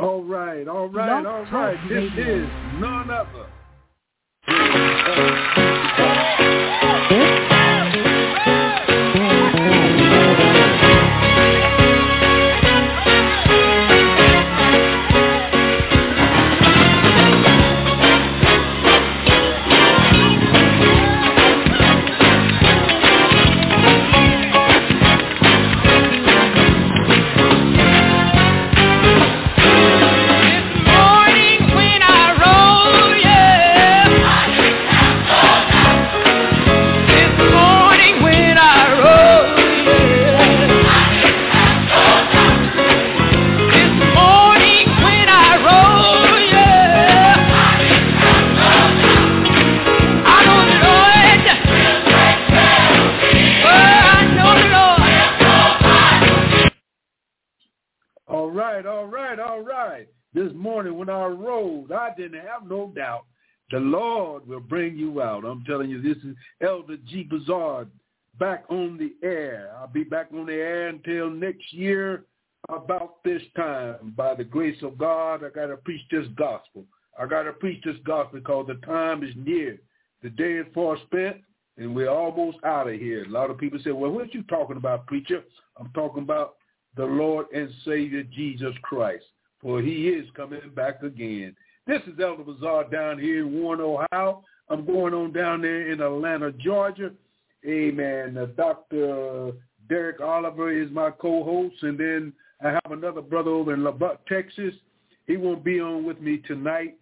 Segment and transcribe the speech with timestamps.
[0.00, 1.76] All right, all right, all right.
[1.86, 2.48] This is
[2.80, 3.50] none other.
[62.10, 63.24] I didn't have no doubt
[63.70, 65.44] the Lord will bring you out.
[65.44, 67.22] I'm telling you, this is Elder G.
[67.22, 67.86] Bazaar
[68.38, 69.72] back on the air.
[69.78, 72.24] I'll be back on the air until next year
[72.68, 74.14] about this time.
[74.16, 76.84] By the grace of God, I got to preach this gospel.
[77.18, 79.78] I got to preach this gospel because the time is near.
[80.22, 81.36] The day is far spent,
[81.78, 83.24] and we're almost out of here.
[83.24, 85.42] A lot of people say, well, what you talking about, preacher?
[85.78, 86.56] I'm talking about
[86.96, 89.24] the Lord and Savior Jesus Christ,
[89.62, 91.54] for he is coming back again.
[91.90, 94.44] This is Elder Bazaar down here in Warren, Ohio.
[94.68, 97.10] I'm going on down there in Atlanta, Georgia.
[97.66, 98.38] Amen.
[98.38, 99.54] Uh, Dr.
[99.88, 102.32] Derek Oliver is my co-host, and then
[102.64, 104.72] I have another brother over in Lubbock, Texas.
[105.26, 106.96] He won't be on with me tonight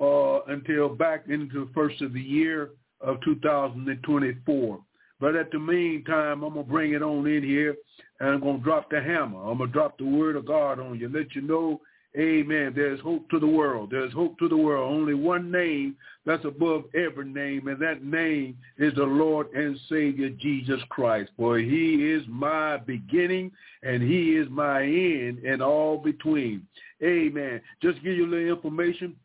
[0.00, 2.70] uh, until back into the first of the year
[3.02, 4.80] of 2024.
[5.20, 7.76] But at the meantime, I'm going to bring it on in here,
[8.20, 9.42] and I'm going to drop the hammer.
[9.42, 11.82] I'm going to drop the word of God on you, let you know,
[12.18, 13.90] amen, there's hope to the world.
[13.90, 14.92] There's hope to the world.
[14.92, 15.96] Only one name
[16.26, 21.30] that's above every name, and that name is the Lord and Savior Jesus Christ.
[21.36, 23.50] For he is my beginning,
[23.82, 26.66] and he is my end, and all between.
[27.02, 27.60] Amen.
[27.82, 29.16] Just give you a little information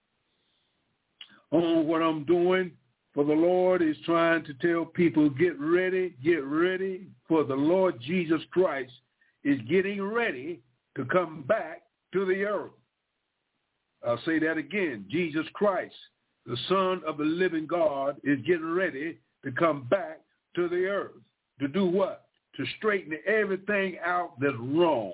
[1.52, 2.72] on what I'm doing.
[3.14, 8.00] For the Lord is trying to tell people, get ready, get ready, for the Lord
[8.00, 8.92] Jesus Christ
[9.44, 10.60] is getting ready
[10.96, 11.82] to come back
[12.14, 12.72] to the earth.
[14.06, 15.06] I'll say that again.
[15.10, 15.96] Jesus Christ,
[16.46, 20.22] the Son of the living God, is getting ready to come back
[20.56, 21.12] to the earth.
[21.60, 22.26] To do what?
[22.58, 25.14] To straighten everything out that's wrong,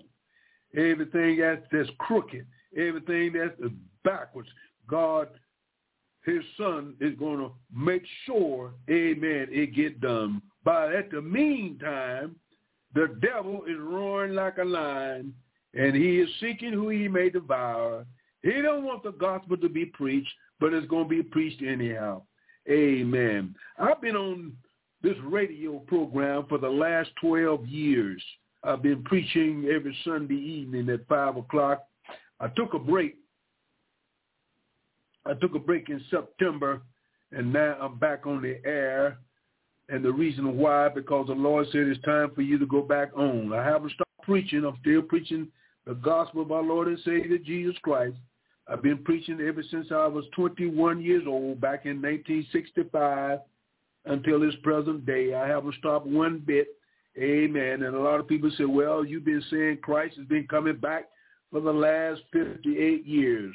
[0.75, 2.45] everything that's, crooked,
[2.75, 3.72] everything that's
[4.03, 4.49] backwards.
[4.89, 5.29] God
[6.25, 10.41] his son is going to make sure, amen, it get done.
[10.63, 12.35] But at the meantime,
[12.95, 15.33] the devil is roaring like a lion,
[15.73, 18.05] and he is seeking who he may devour.
[18.43, 22.21] He don't want the gospel to be preached, but it's going to be preached anyhow.
[22.69, 23.55] Amen.
[23.77, 24.53] I've been on
[25.01, 28.23] this radio program for the last 12 years.
[28.63, 31.85] I've been preaching every Sunday evening at 5 o'clock.
[32.39, 33.17] I took a break
[35.25, 36.81] I took a break in September,
[37.31, 39.19] and now I'm back on the air.
[39.89, 43.11] And the reason why, because the Lord said it's time for you to go back
[43.15, 43.51] on.
[43.53, 44.63] I haven't stopped preaching.
[44.65, 45.47] I'm still preaching
[45.85, 48.15] the gospel of our Lord and Savior Jesus Christ.
[48.68, 53.40] I've been preaching ever since I was 21 years old, back in 1965
[54.06, 55.34] until this present day.
[55.34, 56.68] I haven't stopped one bit.
[57.18, 57.84] Amen.
[57.84, 61.09] And a lot of people say, well, you've been saying Christ has been coming back
[61.52, 63.53] for the last 58 years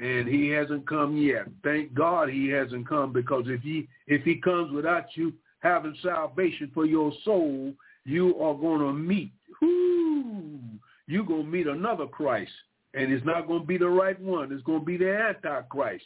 [0.00, 1.46] and he hasn't come yet.
[1.64, 6.70] Thank God he hasn't come because if he if he comes without you having salvation
[6.74, 7.72] for your soul,
[8.04, 9.32] you are going to meet.
[9.60, 10.58] Whoo,
[11.06, 12.52] you're going to meet another Christ,
[12.96, 14.50] and it's not going to be the right one.
[14.50, 16.04] It's going to be the Antichrist.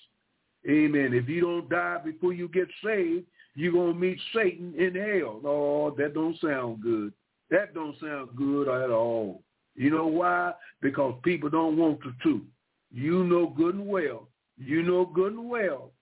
[0.69, 1.15] Amen.
[1.15, 3.25] If you don't die before you get saved,
[3.55, 5.41] you're going to meet Satan in hell.
[5.45, 7.15] Oh, that don't sound good.
[7.51, 9.43] That don't sound good at all.
[9.75, 10.53] You know why?
[10.83, 12.43] Because people don't want the truth
[12.91, 14.29] you know good and well,
[14.59, 15.93] you know good and well,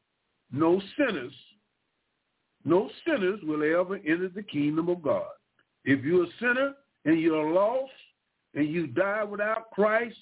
[0.51, 1.33] no sinners,
[2.65, 5.27] no sinners will ever enter the kingdom of God.
[5.85, 6.75] If you're a sinner
[7.05, 7.93] and you're lost
[8.55, 10.17] and you die without Christ,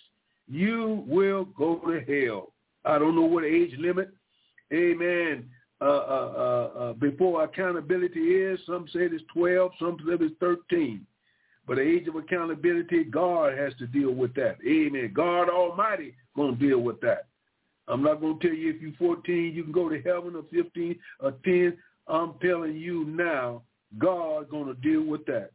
[0.49, 2.53] you will go to hell.
[2.85, 4.11] I don't know what age limit,
[4.73, 5.49] amen,
[5.81, 6.33] uh, uh,
[6.77, 8.61] uh, uh before accountability is.
[8.67, 11.05] Some say it's 12, some say it's 13.
[11.67, 14.59] But the age of accountability, God has to deal with that.
[14.67, 15.13] Amen.
[15.13, 17.27] God Almighty going to deal with that.
[17.89, 20.45] I'm not going to tell you if you're 14, you can go to heaven or
[20.53, 21.77] 15 or 10.
[22.09, 23.63] I'm telling you now,
[23.99, 25.51] God's going to deal with that.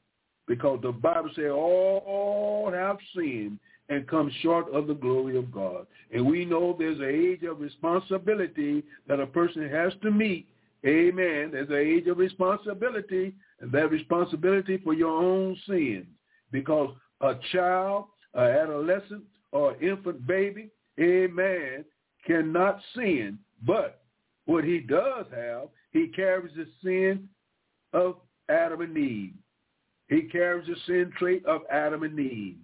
[0.48, 3.60] Because the Bible says all have sinned
[3.92, 5.86] and come short of the glory of God.
[6.14, 10.48] And we know there's an age of responsibility that a person has to meet.
[10.86, 11.50] Amen.
[11.52, 16.08] There's an age of responsibility, and that responsibility for your own sins.
[16.54, 21.84] Because a child, an adolescent, or infant baby, amen,
[22.26, 23.38] cannot sin.
[23.68, 24.02] But
[24.46, 27.28] what he does have, he carries the sin
[27.92, 28.16] of
[28.48, 29.34] Adam and Eve.
[30.08, 32.56] He carries the sin trait of Adam and Eve.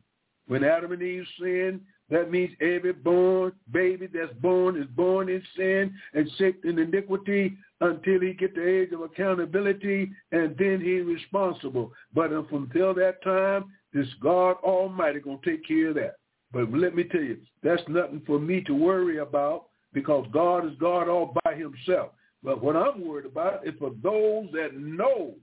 [0.48, 5.44] When Adam and Eve sinned, that means every born baby that's born is born in
[5.58, 11.04] sin and shaped in iniquity until he get the age of accountability, and then he's
[11.06, 11.92] responsible.
[12.14, 16.16] But until that time, this God Almighty gonna take care of that.
[16.54, 20.78] But let me tell you, that's nothing for me to worry about because God is
[20.80, 22.12] God all by himself.
[22.42, 25.36] But what I'm worried about is for those that know,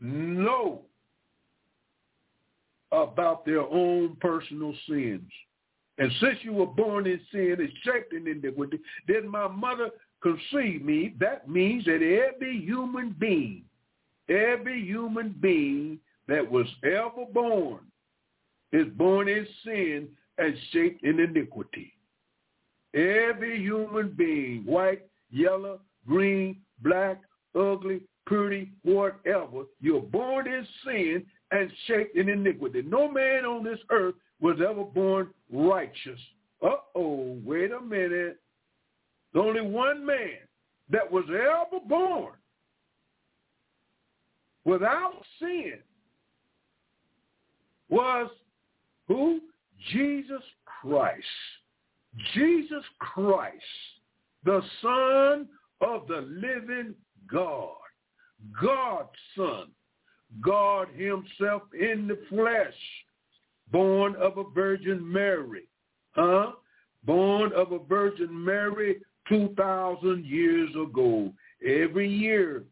[0.00, 0.82] know
[2.92, 5.30] about their own personal sins.
[5.98, 9.90] And since you were born in sin and shaped in iniquity, then my mother
[10.22, 11.14] conceived me.
[11.18, 13.64] That means that every human being,
[14.28, 15.98] every human being
[16.28, 17.80] that was ever born
[18.72, 20.08] is born in sin
[20.38, 21.92] and shaped in iniquity.
[22.94, 27.20] Every human being, white, yellow, green, black,
[27.58, 32.82] ugly, pretty, whatever, you're born in sin and shaped in iniquity.
[32.82, 36.20] No man on this earth was ever born righteous.
[36.62, 38.38] Uh-oh, wait a minute.
[39.32, 40.38] There's only one man
[40.90, 42.32] that was ever born
[44.64, 45.74] without sin
[47.88, 48.30] was
[49.06, 49.40] who?
[49.92, 51.24] Jesus Christ.
[52.34, 53.54] Jesus Christ,
[54.44, 55.48] the Son
[55.80, 56.94] of the living
[57.30, 57.76] God,
[58.60, 59.66] God's Son,
[60.40, 62.74] God himself in the flesh,
[63.70, 65.68] born of a Virgin Mary,
[66.12, 66.52] huh?
[67.04, 68.96] Born of a Virgin Mary
[69.28, 71.32] 2,000 years ago.
[71.66, 72.64] Every year,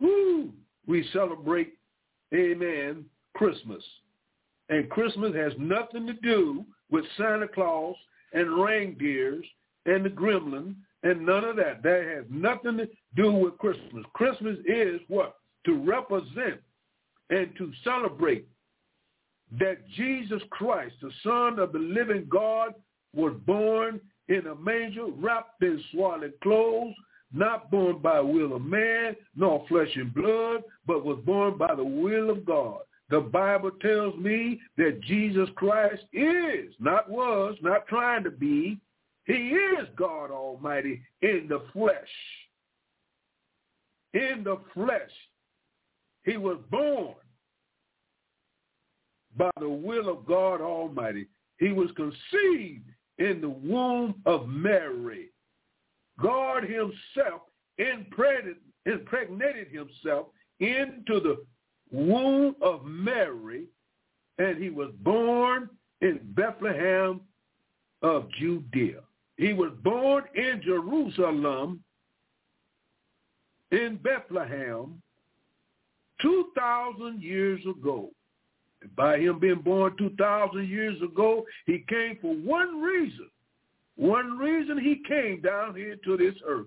[0.00, 0.52] woo,
[0.86, 1.74] we celebrate,
[2.34, 3.82] amen, Christmas.
[4.68, 7.96] And Christmas has nothing to do with Santa Claus
[8.32, 9.44] and reindeers
[9.86, 11.82] and the gremlin and none of that.
[11.82, 14.04] That has nothing to do with Christmas.
[14.14, 15.36] Christmas is what?
[15.66, 16.60] To represent
[17.30, 18.46] and to celebrate
[19.58, 22.74] that Jesus Christ, the Son of the living God,
[23.14, 26.94] was born in a manger, wrapped in swaddling clothes,
[27.32, 31.84] not born by will of man, nor flesh and blood, but was born by the
[31.84, 32.80] will of God.
[33.10, 38.78] The Bible tells me that Jesus Christ is, not was, not trying to be,
[39.26, 41.94] he is God Almighty in the flesh.
[44.14, 45.10] In the flesh.
[46.24, 47.14] He was born
[49.36, 51.26] by the will of God Almighty.
[51.58, 52.88] He was conceived
[53.18, 55.30] in the womb of Mary.
[56.20, 57.42] God himself
[57.78, 60.26] impregnated, himself
[60.60, 61.44] into the
[61.90, 63.64] womb of Mary,
[64.38, 65.68] and he was born
[66.00, 67.20] in Bethlehem
[68.02, 69.00] of Judea.
[69.36, 71.82] He was born in Jerusalem,
[73.72, 75.02] in Bethlehem,
[76.24, 78.10] 2,000 years ago.
[78.82, 83.28] And by him being born 2,000 years ago, he came for one reason.
[83.96, 86.66] One reason he came down here to this earth.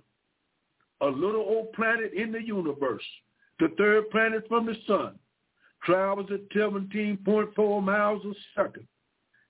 [1.02, 3.04] A little old planet in the universe
[3.60, 5.18] the third planet from the sun,
[5.84, 8.88] travels at 17.4 miles a second.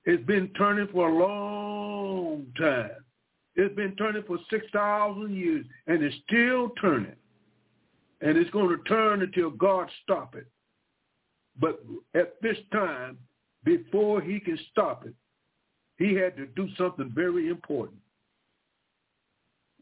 [0.06, 2.92] It's been turning for a long time.
[3.56, 7.16] It's been turning for 6,000 years, and it's still turning.
[8.22, 10.48] And it's going to turn until God stop it.
[11.60, 11.84] But
[12.16, 13.18] at this time,
[13.64, 15.14] before he can stop it,
[15.98, 18.00] he had to do something very important.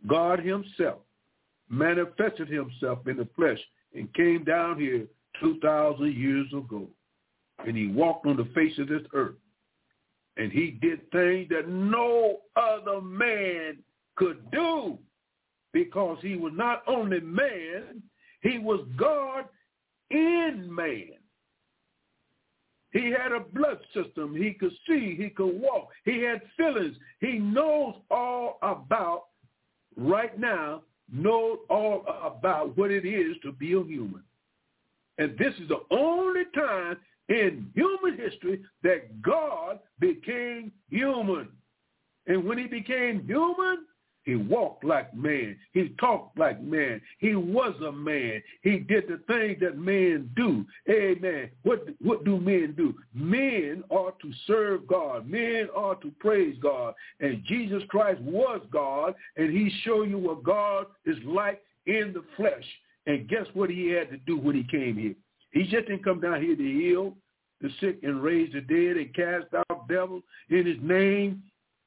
[0.08, 1.00] God himself
[1.70, 3.60] manifested himself in the flesh
[3.94, 5.06] and came down here
[5.42, 6.88] 2,000 years ago.
[7.66, 9.36] And he walked on the face of this earth.
[10.38, 13.78] And he did things that no other man
[14.16, 14.98] could do
[15.74, 18.02] because he was not only man,
[18.42, 19.46] he was God
[20.12, 21.18] in man.
[22.92, 24.36] He had a blood system.
[24.36, 25.16] He could see.
[25.18, 25.90] He could walk.
[26.06, 26.96] He had feelings.
[27.20, 29.26] He knows all about
[29.98, 34.24] right now know all about what it is to be a human.
[35.18, 36.98] And this is the only time
[37.30, 41.50] in human history that God became human.
[42.28, 43.86] And when he became human,
[44.26, 45.56] He walked like man.
[45.72, 47.00] He talked like man.
[47.20, 48.42] He was a man.
[48.64, 50.66] He did the things that men do.
[50.90, 51.52] Amen.
[51.64, 52.96] What, what do men do?
[53.14, 55.30] Men are to serve God.
[55.30, 56.96] Men are to praise God.
[57.20, 62.24] And Jesus Christ was God, and he showed you what God is like in the
[62.36, 62.66] flesh.
[63.06, 65.14] And guess what he had to do when he came here?
[65.52, 67.16] He just didn't come down here to heal
[67.62, 71.44] the sick and raise the dead and cast out devils in his name.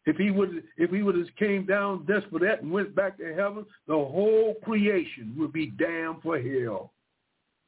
[0.08, 3.66] If he would if he would have came down that and went back to heaven,
[3.86, 6.92] the whole creation would be damned for hell.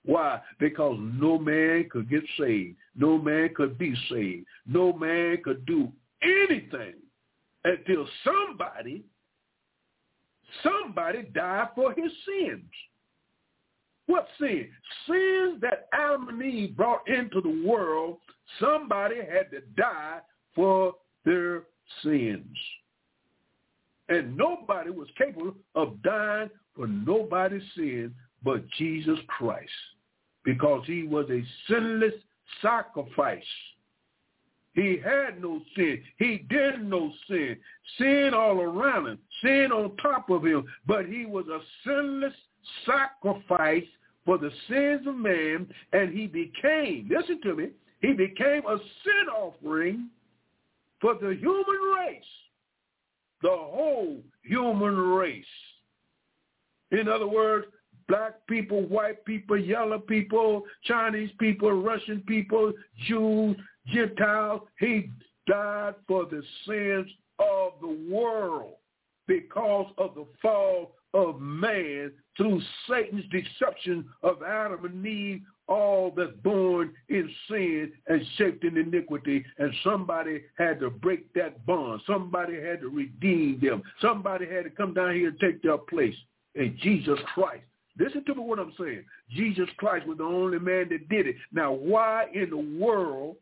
[0.06, 0.40] Why?
[0.58, 2.76] Because no man could get saved.
[2.96, 4.46] No man could be saved.
[4.66, 5.92] No man could do
[6.22, 6.94] anything
[7.64, 9.04] until somebody,
[10.62, 12.72] somebody died for his sins.
[14.06, 14.66] What sin?
[15.06, 18.16] Sins that Adam and Eve brought into the world,
[18.58, 20.20] somebody had to die
[20.54, 20.94] for
[21.26, 21.64] their
[22.02, 22.56] sins.
[24.08, 29.70] And nobody was capable of dying for nobody's sin but Jesus Christ
[30.44, 32.14] because he was a sinless
[32.62, 33.42] sacrifice.
[34.72, 36.00] He had no sin.
[36.18, 37.56] He did no sin.
[37.98, 39.18] Sin all around him.
[39.42, 40.64] Sin on top of him.
[40.86, 42.32] But he was a sinless
[42.86, 43.86] sacrifice
[44.24, 47.68] for the sins of man, and he became, listen to me,
[48.00, 50.08] he became a sin offering
[51.00, 52.24] for the human race,
[53.42, 55.44] the whole human race.
[56.90, 57.66] In other words,
[58.08, 62.72] black people, white people, yellow people, Chinese people, Russian people,
[63.06, 64.62] Jews, Gentiles.
[64.78, 65.10] He
[65.46, 68.74] died for the sins of the world
[69.26, 76.36] because of the fall of man through Satan's deception of Adam and Eve, all that's
[76.42, 79.44] born in sin and shaped in iniquity.
[79.58, 82.02] And somebody had to break that bond.
[82.06, 83.82] Somebody had to redeem them.
[84.02, 86.16] Somebody had to come down here and take their place.
[86.56, 87.62] And Jesus Christ.
[87.98, 89.04] Listen to me what I'm saying.
[89.30, 91.36] Jesus Christ was the only man that did it.
[91.52, 93.36] Now, why in the world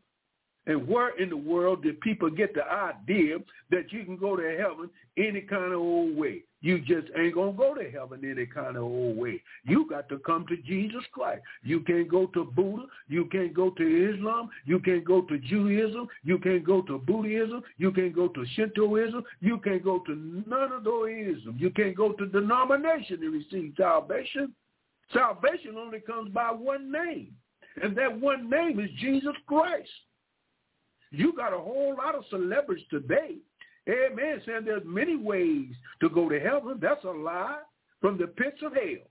[0.66, 3.38] and where in the world did people get the idea
[3.70, 6.42] that you can go to heaven any kind of old way?
[6.60, 9.40] You just ain't going to go to heaven any kind of old way.
[9.64, 11.42] You got to come to Jesus Christ.
[11.62, 12.86] You can't go to Buddha.
[13.08, 14.50] You can't go to Islam.
[14.64, 16.08] You can't go to Judaism.
[16.24, 17.62] You can't go to Buddhism.
[17.76, 19.22] You can't go to Shintoism.
[19.40, 21.08] You can't go to none of those.
[21.56, 24.52] You can't go to denomination to receive salvation.
[25.12, 27.34] Salvation only comes by one name,
[27.82, 29.88] and that one name is Jesus Christ.
[31.10, 33.36] You got a whole lot of celebrities today.
[33.88, 34.42] Amen.
[34.44, 36.78] Saying there's many ways to go to heaven.
[36.80, 37.58] That's a lie
[38.00, 39.06] from the pits of hell.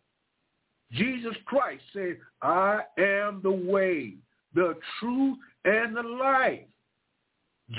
[0.91, 4.15] Jesus Christ said, I am the way,
[4.53, 6.61] the truth, and the life.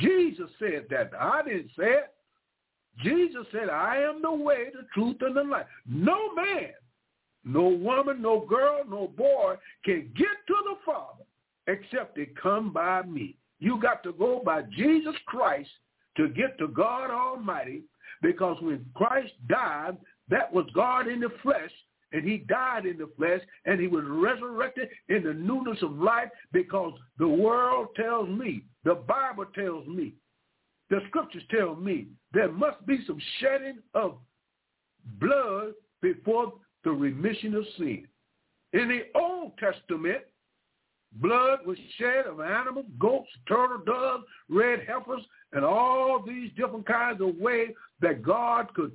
[0.01, 1.13] Jesus said that.
[1.19, 2.15] I didn't say it.
[3.03, 5.67] Jesus said, I am the way, the truth, and the life.
[5.89, 6.73] No man,
[7.45, 11.25] no woman, no girl, no boy can get to the Father
[11.69, 13.37] except they come by me.
[13.61, 15.71] You got to go by Jesus Christ
[16.19, 17.83] to get to God Almighty
[18.21, 19.97] because when Christ died,
[20.29, 21.71] that was God in the flesh
[22.13, 26.29] and he died in the flesh and he was resurrected in the newness of life
[26.53, 30.15] because the world tells me, the Bible tells me,
[30.91, 34.17] the scriptures tell me there must be some shedding of
[35.21, 35.73] blood
[36.03, 38.07] before the remission of sin.
[38.73, 40.23] In the Old Testament,
[41.13, 47.21] Blood was shed of animals, goats, turtle doves, red heifers, and all these different kinds
[47.21, 48.93] of ways that God could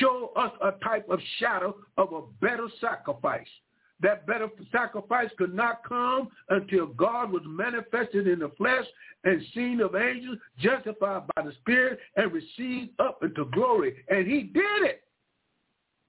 [0.00, 3.46] show us a type of shadow of a better sacrifice.
[4.00, 8.84] That better sacrifice could not come until God was manifested in the flesh
[9.24, 13.96] and seen of angels, justified by the Spirit, and received up into glory.
[14.08, 15.02] And he did it.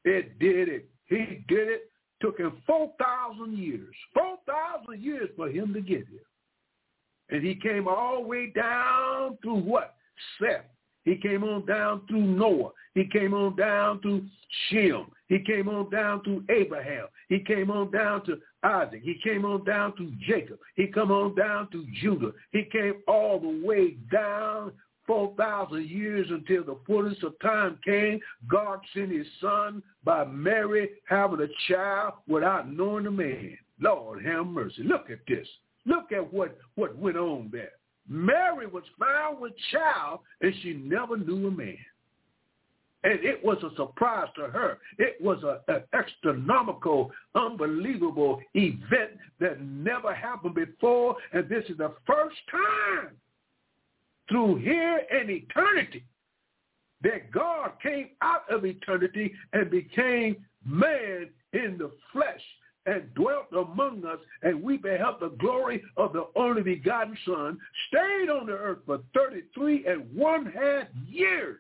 [0.05, 0.89] It did it.
[1.07, 1.89] He did it
[2.21, 6.19] Took him 4,000 years, 4,000 years for him to get here.
[7.29, 9.95] And he came all the way down through what?
[10.39, 10.65] Seth.
[11.05, 12.71] He came on down through Noah.
[12.93, 14.23] He came on down to
[14.69, 15.07] Shem.
[15.27, 17.05] He came on down to Abraham.
[17.29, 19.01] He came on down to Isaac.
[19.03, 20.59] He came on down to Jacob.
[20.75, 22.31] He come on down to Judah.
[22.51, 24.73] He came all the way down
[25.09, 31.41] 4,000 years until the fullness of time came, God sent his son by Mary having
[31.41, 33.57] a child without knowing the man.
[33.81, 34.83] Lord have mercy.
[34.83, 35.47] Look at this.
[35.89, 37.71] Look at what, what went on there.
[38.07, 41.77] Mary was found with child and she never knew a man.
[43.03, 44.77] And it was a surprise to her.
[44.99, 51.15] It was a, an astronomical, unbelievable event that never happened before.
[51.33, 53.15] And this is the first time
[54.29, 56.03] through here and eternity
[57.01, 62.41] that God came out of eternity and became man in the flesh
[62.89, 68.29] and dwelt among us, and we beheld the glory of the only begotten Son, stayed
[68.29, 71.59] on the earth for 33 and one half years,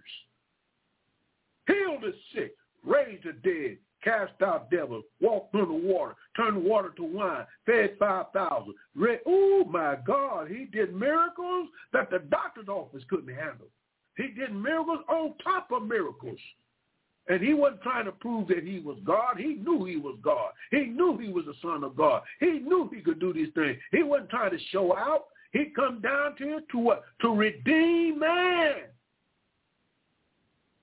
[1.67, 6.89] healed the sick, raised the dead, cast out devils, walked on the water, turned water
[6.95, 8.73] to wine, fed 5,000.
[9.27, 13.67] Oh, my God, he did miracles that the doctor's office couldn't handle.
[14.17, 16.39] He did miracles on top of miracles.
[17.29, 19.37] And he wasn't trying to prove that he was God.
[19.37, 20.51] He knew he was God.
[20.71, 22.23] He knew he was the son of God.
[22.39, 23.77] He knew he could do these things.
[23.91, 25.25] He wasn't trying to show out.
[25.51, 27.03] He come down to it to what?
[27.21, 28.75] To redeem man.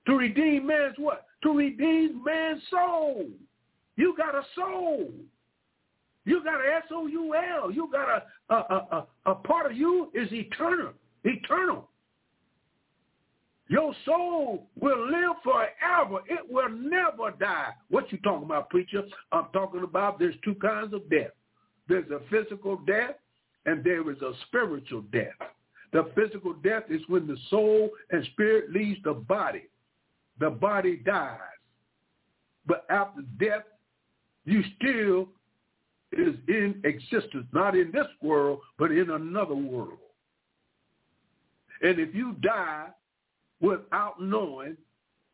[0.07, 1.25] To redeem man's what?
[1.43, 3.25] To redeem man's soul.
[3.97, 5.09] You got a soul.
[6.23, 7.71] You got a S-O-U-L.
[7.71, 8.87] You got a, a, a,
[9.25, 10.93] a, a part of you is eternal.
[11.23, 11.89] Eternal.
[13.69, 16.19] Your soul will live forever.
[16.27, 17.71] It will never die.
[17.89, 19.03] What you talking about, preacher?
[19.31, 21.31] I'm talking about there's two kinds of death.
[21.89, 23.15] There's a physical death
[23.65, 25.33] and there is a spiritual death.
[25.91, 29.63] The physical death is when the soul and spirit leaves the body.
[30.39, 31.39] The body dies.
[32.65, 33.63] But after death,
[34.45, 35.29] you still
[36.13, 39.97] is in existence, not in this world, but in another world.
[41.81, 42.87] And if you die
[43.61, 44.77] without knowing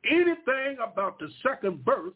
[0.09, 2.13] anything about the second birth.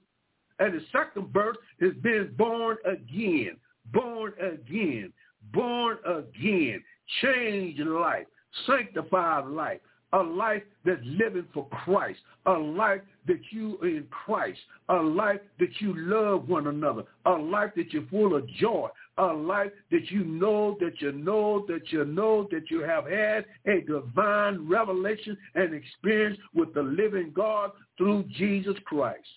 [0.59, 3.57] And the second birth is being born again,
[3.93, 5.13] born again,
[5.53, 6.83] born again,
[7.21, 8.25] changed life,
[8.65, 9.79] sanctified life,
[10.13, 14.59] a life that's living for Christ, a life that you in Christ,
[14.89, 18.87] a life that you love one another, a life that you're full of joy,
[19.17, 23.45] a life that you know, that you know, that you know, that you have had
[23.65, 29.27] a divine revelation and experience with the living God through Jesus Christ.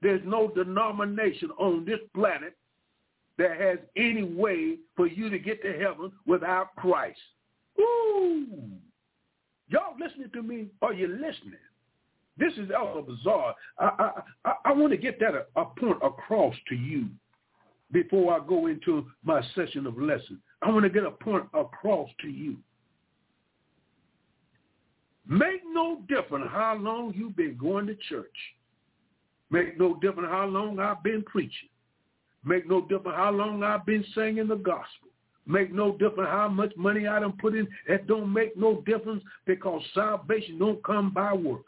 [0.00, 2.56] There's no denomination on this planet
[3.38, 7.20] that has any way for you to get to heaven without Christ.
[7.80, 8.46] Ooh.
[9.68, 10.68] Y'all listening to me?
[10.82, 11.58] Are you listening?
[12.38, 13.54] This is Elder Bizarre.
[13.78, 14.10] I, I,
[14.44, 17.06] I, I want to get that a, a point across to you
[17.92, 20.40] before I go into my session of lesson.
[20.62, 22.56] I want to get a point across to you.
[25.26, 28.26] Make no difference how long you've been going to church.
[29.50, 31.68] Make no difference how long I've been preaching.
[32.44, 35.10] Make no difference how long I've been singing the gospel.
[35.46, 37.66] Make no difference how much money I done put in.
[37.88, 41.64] That don't make no difference because salvation don't come by works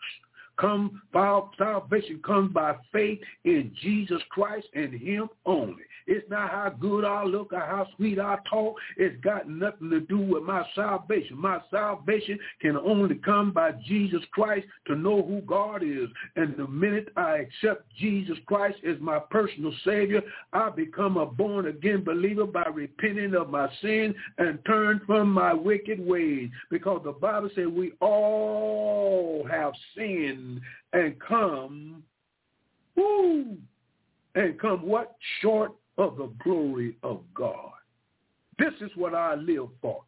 [0.57, 5.83] come by salvation comes by faith in Jesus Christ and him only.
[6.07, 8.77] It's not how good I look or how sweet I talk.
[8.97, 11.39] It's got nothing to do with my salvation.
[11.39, 16.09] My salvation can only come by Jesus Christ to know who God is.
[16.37, 20.21] And the minute I accept Jesus Christ as my personal Savior,
[20.53, 26.05] I become a born-again believer by repenting of my sin and turn from my wicked
[26.05, 26.51] ways.
[26.71, 30.44] Because the Bible says we all have sinned
[30.93, 32.03] and come,
[32.97, 33.57] woo,
[34.35, 35.17] and come what?
[35.41, 37.71] Short of the glory of God.
[38.59, 40.03] This is what I live for.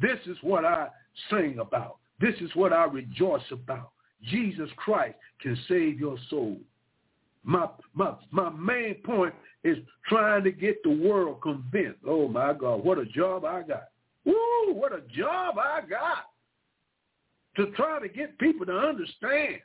[0.00, 0.88] This is what I
[1.30, 1.96] sing about.
[2.20, 3.92] This is what I rejoice about.
[4.24, 6.58] Jesus Christ can save your soul.
[7.42, 12.00] My, my, my main point is trying to get the world convinced.
[12.06, 13.88] Oh my God, what a job I got.
[14.24, 16.26] Woo, what a job I got.
[17.56, 19.60] To try to get people to understand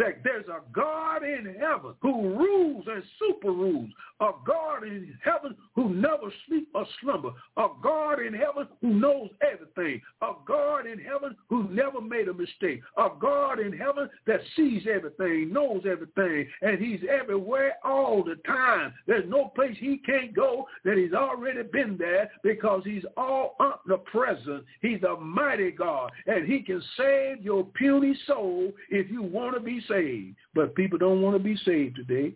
[0.00, 5.54] that there's a God in heaven who rules and super rules, a God in heaven
[5.74, 10.98] who never sleep or slumber, a God in heaven who knows everything, a God in
[10.98, 16.46] heaven who never made a mistake, a God in heaven that sees everything, knows everything,
[16.62, 18.94] and he's everywhere all the time.
[19.06, 24.64] There's no place he can't go that he's already been there because he's all omnipresent.
[24.80, 29.60] He's a mighty God, and he can save your puny soul if you want to
[29.60, 30.36] be saved.
[30.54, 32.34] But people don't want to be saved today.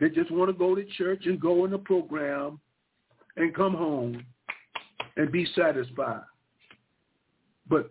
[0.00, 2.60] They just want to go to church and go in the program
[3.36, 4.24] and come home
[5.16, 6.22] and be satisfied.
[7.68, 7.90] But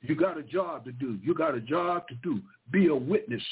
[0.00, 1.18] you got a job to do.
[1.22, 2.40] You got a job to do.
[2.70, 3.42] Be a witness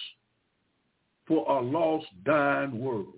[1.27, 3.15] for a lost, dying world.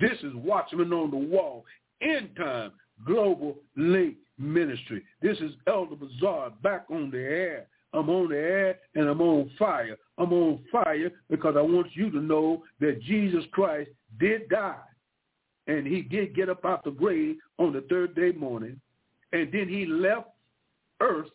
[0.00, 1.64] This is Watchman on the Wall,
[2.00, 2.72] End Time
[3.06, 5.02] Global Link Ministry.
[5.20, 7.66] This is Elder Bizarre back on the air.
[7.92, 9.96] I'm on the air and I'm on fire.
[10.18, 14.76] I'm on fire because I want you to know that Jesus Christ did die
[15.66, 18.80] and he did get up out the grave on the third day morning
[19.32, 20.28] and then he left
[21.00, 21.28] earth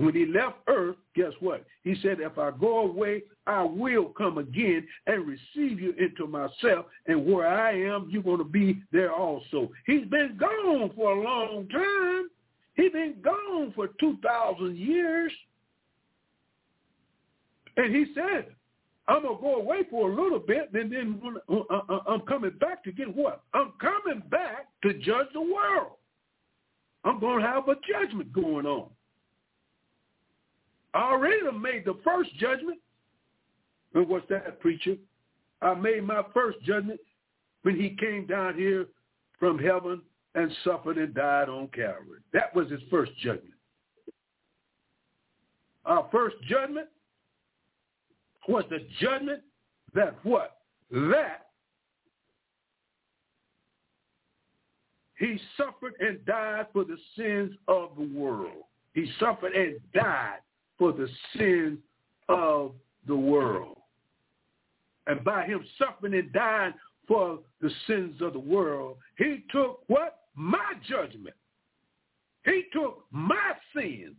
[0.00, 1.64] when he left earth, guess what?
[1.84, 6.86] He said, if I go away, I will come again and receive you into myself.
[7.06, 9.70] And where I am, you're going to be there also.
[9.84, 12.30] He's been gone for a long time.
[12.80, 15.32] He's been gone for 2,000 years.
[17.76, 18.46] And he said,
[19.06, 22.20] I'm going to go away for a little bit, and then uh, uh, uh, I'm
[22.22, 23.42] coming back to get what?
[23.52, 25.92] I'm coming back to judge the world.
[27.04, 28.88] I'm going to have a judgment going on.
[30.94, 32.78] I already made the first judgment.
[33.94, 34.96] And what's that, preacher?
[35.60, 37.00] I made my first judgment
[37.62, 38.86] when he came down here
[39.38, 40.00] from heaven
[40.34, 42.20] and suffered and died on Calvary.
[42.32, 43.54] That was his first judgment.
[45.84, 46.88] Our first judgment
[48.48, 49.42] was the judgment
[49.94, 50.58] that what?
[50.90, 51.46] That
[55.18, 58.64] he suffered and died for the sins of the world.
[58.94, 60.38] He suffered and died
[60.78, 61.78] for the sins
[62.28, 62.72] of
[63.06, 63.76] the world.
[65.06, 66.72] And by him suffering and dying
[67.06, 70.19] for the sins of the world, he took what?
[70.40, 71.36] My judgment.
[72.46, 74.16] He took my sins.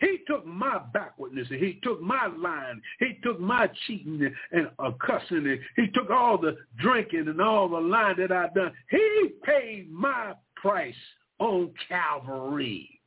[0.00, 2.80] He took my backwardness he took my lying.
[2.98, 7.78] He took my cheating and, uh, cussing he took all the drinking and all the
[7.78, 8.72] lying that I've done.
[8.90, 10.94] He paid my price
[11.38, 13.00] on Calvary.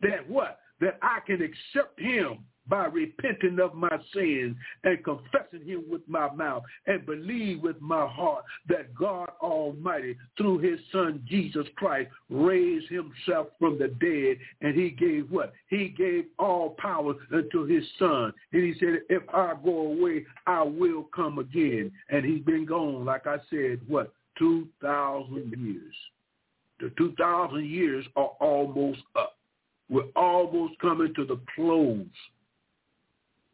[0.00, 0.58] That what?
[0.82, 6.32] that I can accept him by repenting of my sins and confessing him with my
[6.32, 12.88] mouth and believe with my heart that God Almighty, through his son Jesus Christ, raised
[12.88, 14.38] himself from the dead.
[14.60, 15.52] And he gave what?
[15.68, 18.32] He gave all power unto his son.
[18.52, 21.90] And he said, if I go away, I will come again.
[22.10, 24.12] And he's been gone, like I said, what?
[24.38, 25.94] 2,000 years.
[26.80, 29.36] The 2,000 years are almost up.
[29.88, 32.06] We're almost coming to the close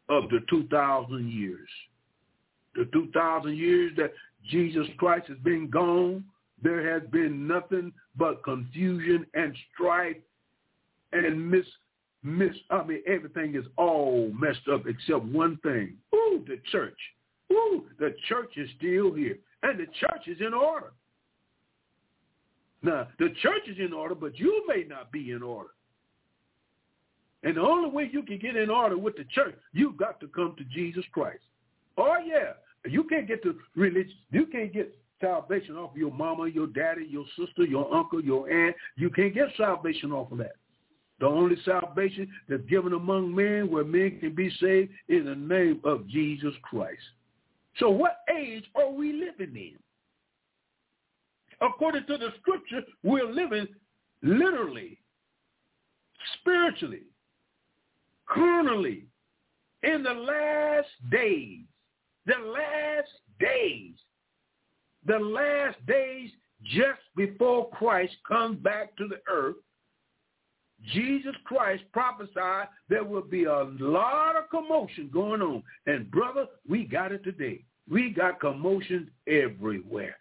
[0.09, 1.69] of the 2,000 years.
[2.75, 4.11] The 2,000 years that
[4.49, 6.23] Jesus Christ has been gone,
[6.61, 10.17] there has been nothing but confusion and strife
[11.11, 11.65] and mis,
[12.23, 15.95] mis, I mean, everything is all messed up except one thing.
[16.13, 16.97] Ooh, the church.
[17.51, 19.37] Ooh, the church is still here.
[19.63, 20.91] And the church is in order.
[22.81, 25.71] Now, the church is in order, but you may not be in order.
[27.43, 30.27] And the only way you can get in order with the church, you've got to
[30.27, 31.43] come to Jesus Christ.
[31.97, 32.53] Oh, yeah.
[32.85, 34.13] You can't get to religion.
[34.31, 38.75] You can't get salvation off your mama, your daddy, your sister, your uncle, your aunt.
[38.95, 40.55] You can't get salvation off of that.
[41.19, 45.81] The only salvation that's given among men where men can be saved in the name
[45.83, 47.01] of Jesus Christ.
[47.77, 49.75] So what age are we living in?
[51.61, 53.67] According to the scripture, we're living
[54.23, 54.97] literally,
[56.39, 57.03] spiritually,
[58.31, 59.05] carnally
[59.83, 61.59] in the last days,
[62.25, 63.93] the last days,
[65.05, 66.29] the last days
[66.63, 69.55] just before Christ comes back to the earth,
[70.93, 75.63] Jesus Christ prophesied there will be a lot of commotion going on.
[75.87, 77.63] And brother, we got it today.
[77.89, 80.17] We got commotion everywhere.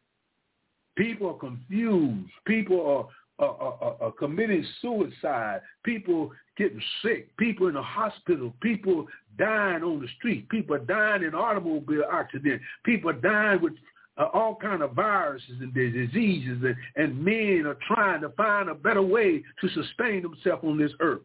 [0.96, 2.30] People are confused.
[2.44, 3.06] People are
[3.38, 9.06] uh, committing suicide, people getting sick, people in the hospital, people
[9.38, 13.74] dying on the street, people dying in automobile accidents, people dying with
[14.18, 18.74] uh, all kind of viruses and diseases, and, and men are trying to find a
[18.74, 21.22] better way to sustain themselves on this earth.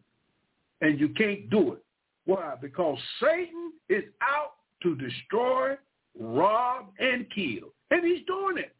[0.80, 1.84] And you can't do it.
[2.26, 2.54] Why?
[2.60, 5.74] Because Satan is out to destroy,
[6.18, 7.72] rob, and kill.
[7.90, 8.74] And he's doing it.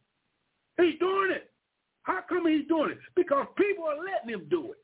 [0.77, 1.51] He's doing it.
[2.05, 2.99] How come he's doing it?
[3.17, 4.79] Because people are letting him do it.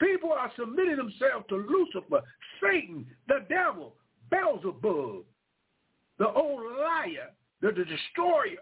[0.00, 2.22] People are submitting themselves to Lucifer,
[2.62, 3.94] Satan, the devil,
[4.30, 5.24] Beelzebub,
[6.18, 7.30] the old liar,
[7.62, 8.58] the, the destroyer.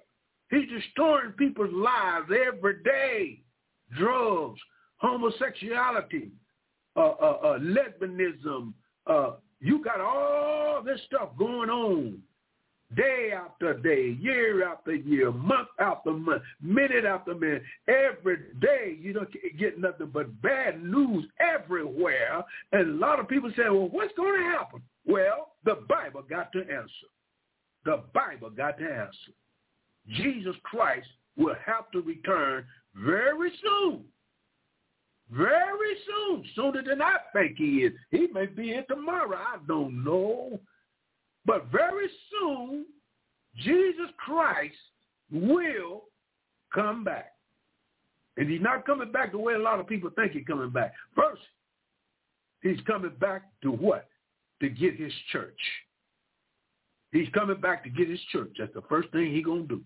[0.51, 3.41] He's destroying people's lives every day.
[3.99, 4.61] Drugs,
[4.99, 6.31] homosexuality,
[6.97, 8.73] uh, uh, uh, lesbianism.
[9.07, 12.19] Uh, you got all this stuff going on
[12.97, 19.13] day after day, year after year, month after month, minute after minute, every day you
[19.13, 22.45] don't get nothing but bad news everywhere.
[22.73, 24.83] And a lot of people say, well, what's going to happen?
[25.07, 27.09] Well, the Bible got to answer.
[27.85, 29.33] The Bible got to answer.
[30.09, 34.05] Jesus Christ will have to return very soon.
[35.31, 37.93] Very soon, sooner than I think he is.
[38.11, 39.37] He may be here tomorrow.
[39.37, 40.61] I don't know.
[41.47, 42.87] But very soon,
[43.57, 44.75] Jesus Christ
[45.31, 46.05] will
[46.73, 47.33] come back.
[48.37, 50.93] And he's not coming back the way a lot of people think he's coming back.
[51.15, 51.43] First,
[52.65, 54.09] He's coming back to what?
[54.61, 55.61] To get his church.
[57.13, 58.57] He's coming back to get his church.
[58.59, 59.81] That's the first thing he's going to do.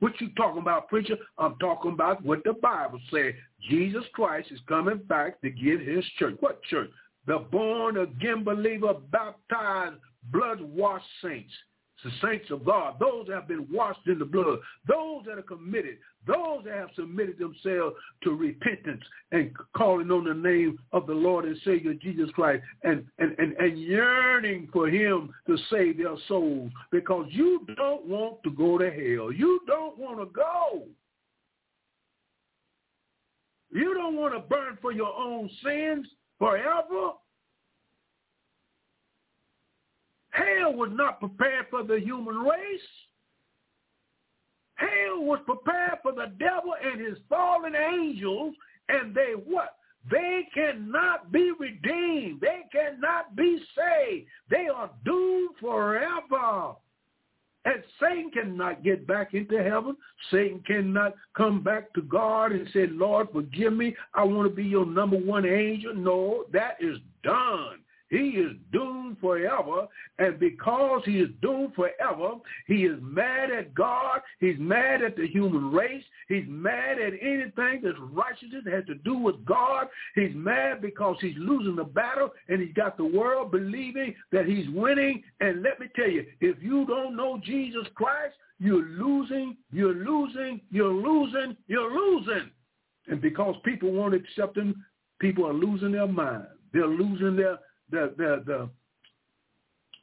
[0.00, 1.16] What you talking about, preacher?
[1.38, 3.32] I'm talking about what the Bible says.
[3.70, 6.36] Jesus Christ is coming back to get his church.
[6.40, 6.90] What church?
[7.26, 9.96] The born again believer, baptized,
[10.30, 11.52] blood-washed saints
[12.04, 14.58] the saints of God, those that have been washed in the blood,
[14.88, 20.34] those that are committed, those that have submitted themselves to repentance and calling on the
[20.34, 25.32] name of the Lord and Savior Jesus Christ and, and, and, and yearning for him
[25.46, 29.32] to save their souls because you don't want to go to hell.
[29.32, 30.84] You don't want to go.
[33.70, 36.06] You don't want to burn for your own sins
[36.42, 37.12] forever.
[40.30, 42.80] Hell was not prepared for the human race.
[44.74, 48.56] Hell was prepared for the devil and his fallen angels,
[48.88, 49.76] and they what?
[50.10, 52.40] They cannot be redeemed.
[52.40, 54.26] They cannot be saved.
[54.50, 56.74] They are doomed forever.
[57.64, 59.96] And Satan cannot get back into heaven.
[60.30, 63.94] Satan cannot come back to God and say, Lord, forgive me.
[64.14, 65.94] I want to be your number one angel.
[65.94, 67.78] No, that is done.
[68.12, 69.88] He is doomed forever.
[70.18, 72.34] And because he is doomed forever,
[72.66, 74.20] he is mad at God.
[74.38, 76.04] He's mad at the human race.
[76.28, 79.86] He's mad at anything that's righteousness has to do with God.
[80.14, 84.68] He's mad because he's losing the battle and he's got the world believing that he's
[84.68, 85.22] winning.
[85.40, 90.60] And let me tell you, if you don't know Jesus Christ, you're losing, you're losing,
[90.70, 92.50] you're losing, you're losing.
[93.08, 94.84] And because people won't accept him,
[95.18, 96.44] people are losing their mind.
[96.74, 97.58] They're losing their
[97.92, 98.70] the the the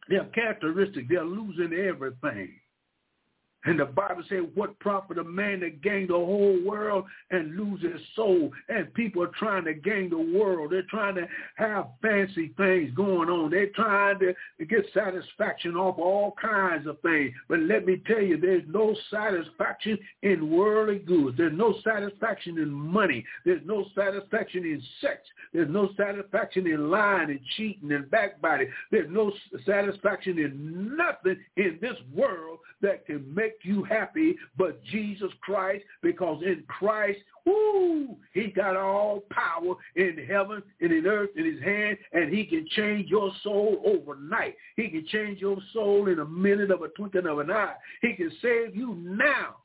[0.08, 1.10] their characteristic.
[1.10, 2.56] They're losing everything.
[3.65, 7.82] And the Bible says, what profit a man to gain the whole world and lose
[7.82, 8.52] his soul?
[8.69, 10.72] And people are trying to gain the world.
[10.72, 13.52] They're trying to have fancy things going on.
[13.52, 14.34] They're trying to
[14.65, 17.34] get satisfaction off all kinds of things.
[17.50, 21.36] But let me tell you, there's no satisfaction in worldly goods.
[21.38, 23.26] There's no satisfaction in money.
[23.43, 25.19] There's no satisfaction in sex.
[25.54, 28.69] There's no satisfaction in lying and cheating and backbiting.
[28.89, 29.34] There's no
[29.65, 36.42] satisfaction in nothing in this world that can make you happy but Jesus Christ because
[36.44, 41.98] in Christ, woo, he got all power in heaven and in earth in his hand
[42.14, 44.56] and he can change your soul overnight.
[44.76, 47.76] He can change your soul in a minute of a twinkling of an eye.
[48.02, 49.58] He can save you now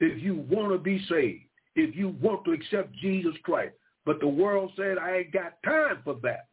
[0.00, 1.42] if you want to be saved,
[1.76, 3.74] if you want to accept Jesus Christ.
[4.06, 6.46] But the world said, I ain't got time for that.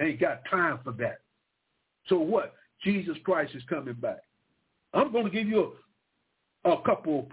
[0.00, 1.20] I ain't got time for that.
[2.08, 2.54] So what?
[2.82, 4.20] Jesus Christ is coming back.
[4.94, 5.72] I'm going to give you
[6.64, 7.28] a, couple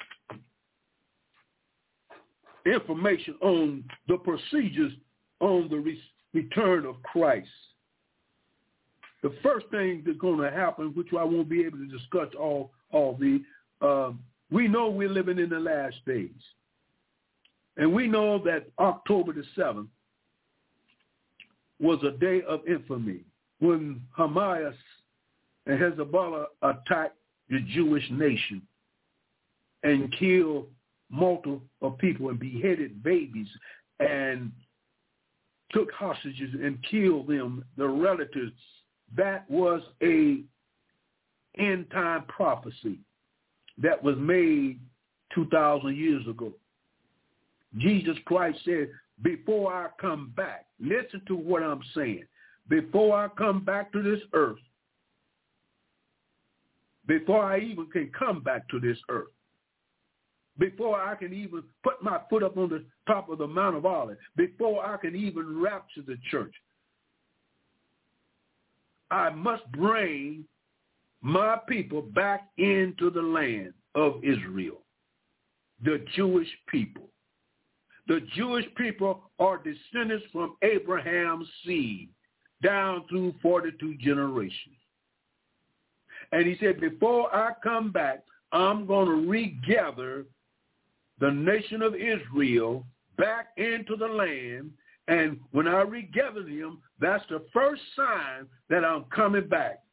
[2.65, 4.93] information on the procedures
[5.39, 6.01] on the re-
[6.33, 7.47] return of Christ.
[9.23, 12.71] The first thing that's going to happen, which I won't be able to discuss all
[12.91, 13.41] all the,
[13.85, 16.29] um, we know we're living in the last days,
[17.75, 19.89] and we know that October the seventh
[21.79, 23.21] was a day of infamy
[23.59, 24.73] when Hamas
[25.65, 27.17] and Hezbollah attacked
[27.49, 28.61] the Jewish nation
[29.83, 30.67] and killed
[31.09, 33.47] multiple people and beheaded babies
[33.99, 34.51] and
[35.71, 38.53] took hostages and killed them, the relatives.
[39.15, 40.41] That was a
[41.57, 42.99] end time prophecy
[43.77, 44.79] that was made
[45.33, 46.51] 2,000 years ago.
[47.77, 48.89] Jesus Christ said,
[49.21, 52.25] before I come back, listen to what I'm saying.
[52.69, 54.59] Before I come back to this earth,
[57.07, 59.27] before I even can come back to this earth.
[60.59, 63.85] Before I can even put my foot up on the top of the Mount of
[63.85, 64.19] Olives.
[64.35, 66.53] Before I can even rapture the church.
[69.11, 70.45] I must bring
[71.21, 74.81] my people back into the land of Israel,
[75.83, 77.09] the Jewish people.
[78.07, 82.09] The Jewish people are descendants from Abraham's seed
[82.63, 84.75] down through 42 generations.
[86.31, 90.25] And he said, before I come back, I'm going to regather
[91.19, 92.86] the nation of Israel
[93.17, 94.71] back into the land.
[95.08, 99.84] And when I regather them, that's the first sign that I'm coming back.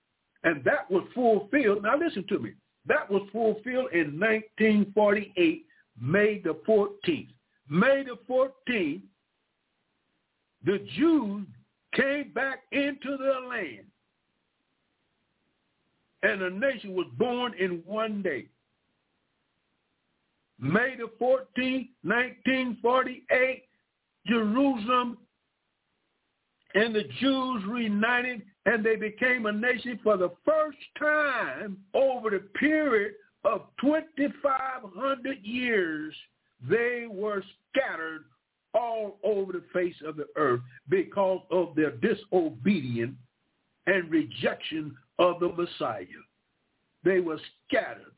[0.43, 1.83] And that was fulfilled.
[1.85, 2.53] Now listen to me.
[2.87, 5.67] That was fulfilled in 1948,
[6.01, 7.29] May the 14th.
[7.71, 9.01] May the 14th,
[10.65, 11.47] the Jews
[11.95, 13.87] came back into their land
[16.25, 18.47] and a nation was born in one day.
[20.59, 23.65] May the 14th, 1948,
[24.27, 25.19] Jerusalem
[26.75, 32.41] and the Jews reunited and they became a nation for the first time over the
[32.59, 33.13] period
[33.45, 36.15] of 2,500 years.
[36.69, 38.25] They were scattered
[38.73, 43.17] all over the face of the earth because of their disobedience
[43.87, 46.07] and rejection of the Messiah.
[47.05, 47.39] They were
[47.69, 48.14] scattered.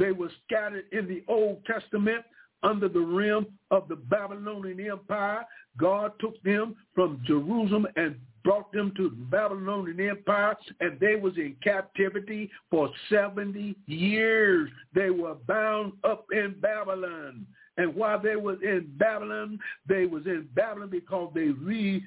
[0.00, 2.24] They were scattered in the Old Testament
[2.62, 5.44] under the rim of the Babylonian Empire.
[5.76, 11.36] God took them from Jerusalem and brought them to the Babylonian Empire, and they was
[11.36, 14.70] in captivity for 70 years.
[14.94, 17.46] They were bound up in Babylon.
[17.76, 22.02] And while they was in Babylon, they was in Babylon because they re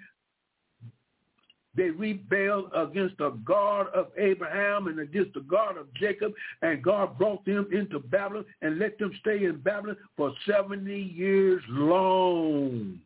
[1.76, 7.18] they rebelled against the God of Abraham and against the God of Jacob, and God
[7.18, 13.00] brought them into Babylon and let them stay in Babylon for 70 years long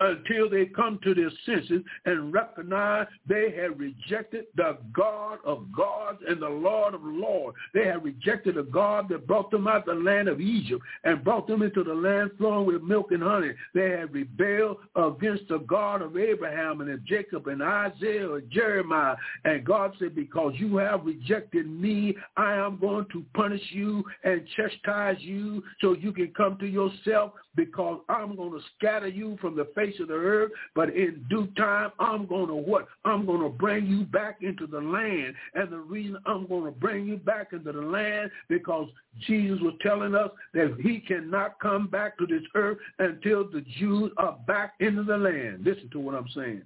[0.00, 6.18] until they come to their senses and recognize they have rejected the God of gods
[6.26, 7.56] and the Lord of lords.
[7.74, 11.24] They have rejected the God that brought them out of the land of Egypt and
[11.24, 13.52] brought them into the land flowing with milk and honey.
[13.74, 19.16] They have rebelled against the God of Abraham and of Jacob and Isaiah and Jeremiah.
[19.44, 24.46] And God said, because you have rejected me, I am going to punish you and
[24.56, 29.56] chastise you so you can come to yourself because I'm going to scatter you from
[29.56, 32.86] the face of the earth, but in due time, I'm going to what?
[33.04, 35.34] I'm going to bring you back into the land.
[35.54, 38.88] And the reason I'm going to bring you back into the land because
[39.26, 44.12] Jesus was telling us that he cannot come back to this earth until the Jews
[44.16, 45.64] are back into the land.
[45.64, 46.62] Listen to what I'm saying.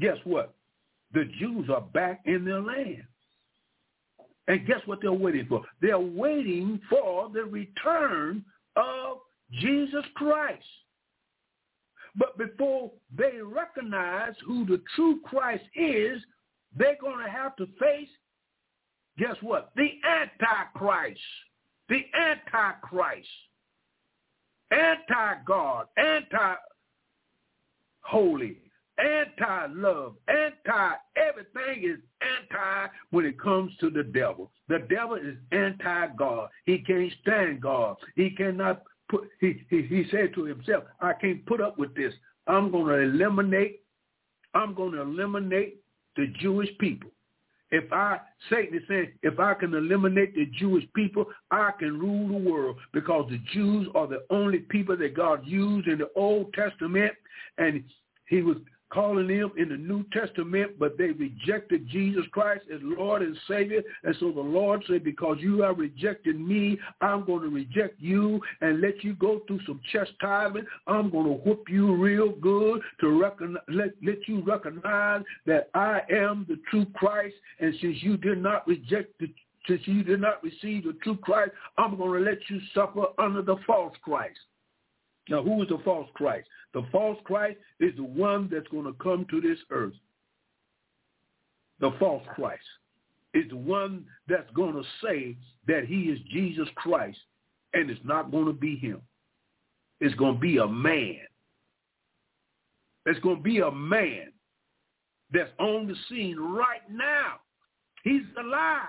[0.00, 0.54] Guess what?
[1.12, 3.04] The Jews are back in their land.
[4.46, 5.62] And guess what they're waiting for?
[5.80, 8.44] They're waiting for the return
[8.76, 9.18] of
[9.52, 10.64] Jesus Christ.
[12.16, 16.22] But before they recognize who the true Christ is,
[16.76, 18.08] they're going to have to face,
[19.18, 19.72] guess what?
[19.76, 21.20] The Antichrist.
[21.88, 23.28] The Antichrist.
[24.70, 25.86] Anti-God.
[25.96, 26.58] Anti-holy.
[28.98, 30.14] Anti-love.
[30.28, 34.52] Anti-everything is anti when it comes to the devil.
[34.68, 36.48] The devil is anti-God.
[36.64, 37.96] He can't stand God.
[38.14, 38.82] He cannot
[39.14, 42.12] put, he, he, he said to himself, I can't put up with this.
[42.46, 43.80] I'm going to eliminate,
[44.54, 45.80] I'm going to eliminate
[46.16, 47.10] the Jewish people.
[47.70, 48.18] If I,
[48.50, 52.76] Satan is saying, if I can eliminate the Jewish people, I can rule the world
[52.92, 57.12] because the Jews are the only people that God used in the Old Testament.
[57.58, 57.82] And
[58.28, 58.58] he was
[58.94, 63.82] calling them in the New Testament, but they rejected Jesus Christ as Lord and Savior.
[64.04, 68.40] And so the Lord said, because you have rejected me, I'm going to reject you
[68.60, 70.66] and let you go through some chastisement.
[70.86, 73.32] I'm going to whoop you real good to
[73.68, 77.34] let, let you recognize that I am the true Christ.
[77.58, 79.28] And since you did not reject the
[79.66, 83.40] since you did not receive the true Christ, I'm going to let you suffer under
[83.40, 84.36] the false Christ.
[85.28, 86.48] Now, who is the false Christ?
[86.74, 89.94] The false Christ is the one that's going to come to this earth.
[91.80, 92.62] The false Christ
[93.32, 97.18] is the one that's going to say that he is Jesus Christ,
[97.72, 99.00] and it's not going to be him.
[100.00, 101.20] It's going to be a man.
[103.06, 104.32] It's going to be a man
[105.32, 107.34] that's on the scene right now.
[108.02, 108.80] He's alive.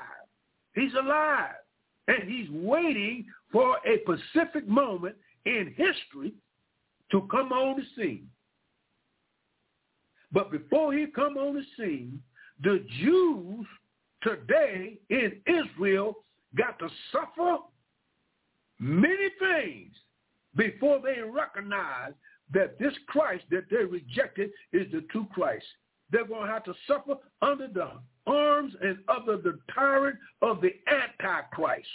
[0.73, 1.55] He's alive.
[2.07, 5.15] And he's waiting for a specific moment
[5.45, 6.33] in history
[7.11, 8.27] to come on the scene.
[10.31, 12.21] But before he come on the scene,
[12.63, 13.65] the Jews
[14.21, 16.17] today in Israel
[16.57, 17.57] got to suffer
[18.79, 19.93] many things
[20.55, 22.13] before they recognize
[22.53, 25.65] that this Christ that they rejected is the true Christ.
[26.11, 27.91] They're going to have to suffer under the
[28.27, 31.87] arms and under the tyrant of the Antichrist.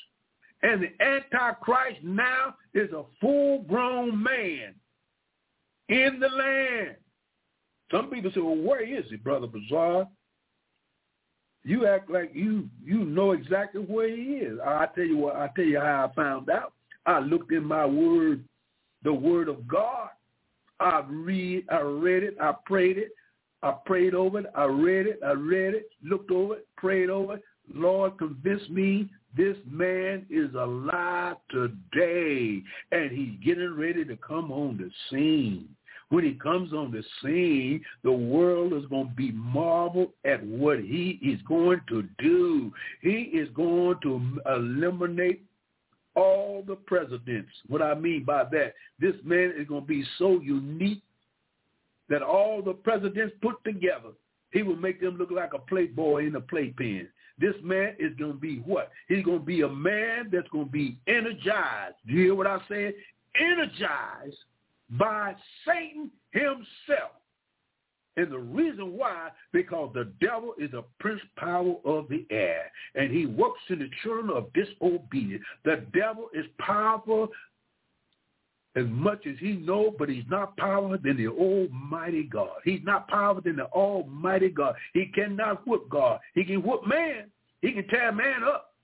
[0.63, 4.75] And the Antichrist now is a full-grown man
[5.89, 6.97] in the land.
[7.91, 10.07] Some people say, well, where is he, Brother Bazaar?
[11.65, 14.59] You act like you you know exactly where he is.
[14.65, 16.73] I tell you what, I tell you how I found out.
[17.05, 18.45] I looked in my word,
[19.03, 20.09] the word of God.
[20.79, 23.11] I read, I read it, I prayed it,
[23.63, 27.35] I prayed over it, I read it, I read it, looked over it, prayed over
[27.35, 27.43] it.
[27.73, 32.63] Lord, convince me this man is alive today,
[32.93, 35.69] and he's getting ready to come on the scene.
[36.09, 40.81] When he comes on the scene, the world is going to be marveled at what
[40.81, 42.73] he is going to do.
[43.01, 44.21] He is going to
[44.53, 45.45] eliminate
[46.17, 47.51] all the presidents.
[47.69, 51.03] What I mean by that, this man is going to be so unique
[52.09, 54.11] that all the presidents put together,
[54.53, 57.09] he will make them look like a playboy in a playpen.
[57.41, 58.91] This man is going to be what?
[59.09, 61.97] He's going to be a man that's going to be energized.
[62.07, 62.95] Do you hear what I said?
[63.41, 64.37] Energized
[64.91, 65.35] by
[65.65, 67.13] Satan himself.
[68.17, 73.11] And the reason why, because the devil is a prince power of the air, and
[73.11, 75.45] he works in the children of disobedience.
[75.65, 77.29] The devil is powerful
[78.77, 82.57] as much as he know, but he's not powerful than the almighty God.
[82.65, 84.77] He's not powerful than the almighty God.
[84.95, 86.21] He cannot whip God.
[86.35, 87.31] He can whip man.
[87.63, 88.75] He can tear man up.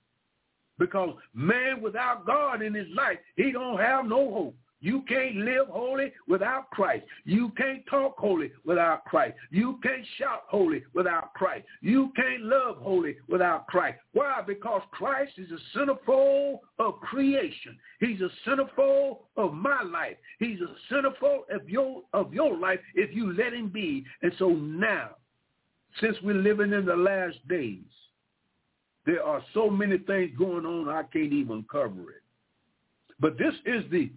[0.77, 4.55] Because man without God in his life, he don't have no hope.
[4.87, 7.05] You can't live holy without Christ.
[7.25, 9.35] You can't talk holy without Christ.
[9.51, 11.65] You can't shout holy without Christ.
[11.81, 13.97] You can't love holy without Christ.
[14.13, 14.41] Why?
[14.47, 17.77] Because Christ is a centerfold of creation.
[17.99, 20.15] He's a centerfold of my life.
[20.39, 24.05] He's a centerfold of your of your life if you let him be.
[24.21, 25.09] And so now,
[25.99, 27.83] since we're living in the last days,
[29.05, 32.23] there are so many things going on I can't even cover it.
[33.19, 34.11] But this is the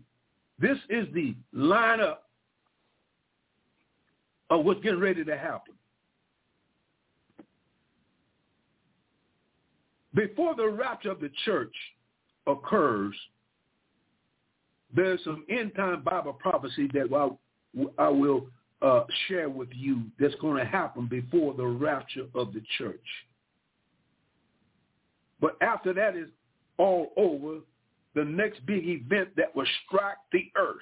[0.61, 2.19] this is the lineup
[4.51, 5.75] of what's getting ready to happen.
[10.15, 11.75] Before the rapture of the church
[12.47, 13.15] occurs,
[14.95, 18.49] there's some end time Bible prophecy that I, I will
[18.83, 23.05] uh, share with you that's going to happen before the rapture of the church.
[25.41, 26.29] But after that is
[26.77, 27.61] all over,
[28.15, 30.77] the next big event that will strike the earth.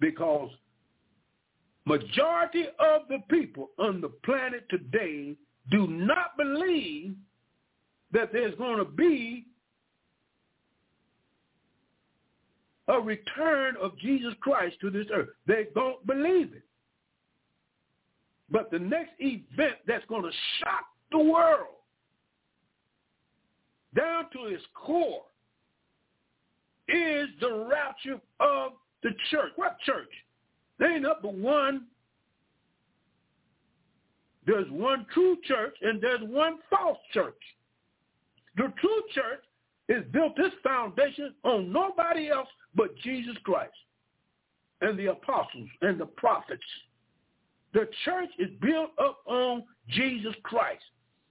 [0.00, 0.50] Because
[1.84, 5.34] majority of the people on the planet today
[5.70, 7.14] do not believe
[8.12, 9.46] that there's going to be
[12.88, 15.28] a return of Jesus Christ to this earth.
[15.46, 16.64] They don't believe it.
[18.50, 21.76] But the next event that's going to shock the world
[23.94, 25.22] down to its core
[26.92, 28.72] is the rapture of
[29.02, 29.52] the church.
[29.56, 30.10] What church?
[30.78, 31.86] There ain't up but one.
[34.46, 37.40] There's one true church and there's one false church.
[38.56, 39.42] The true church
[39.88, 43.72] is built its foundation on nobody else but Jesus Christ
[44.80, 46.62] and the apostles and the prophets.
[47.72, 50.82] The church is built up on Jesus Christ.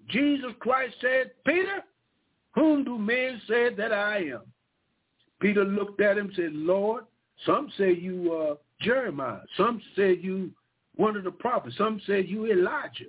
[0.08, 1.84] Jesus Christ said, Peter,
[2.56, 4.42] whom do men say that I am?
[5.40, 7.06] Peter looked at him and said, Lord,
[7.46, 9.42] some say you uh, Jeremiah.
[9.58, 10.52] Some say you
[10.96, 11.78] one of the prophets.
[11.78, 13.06] Some say you Elijah.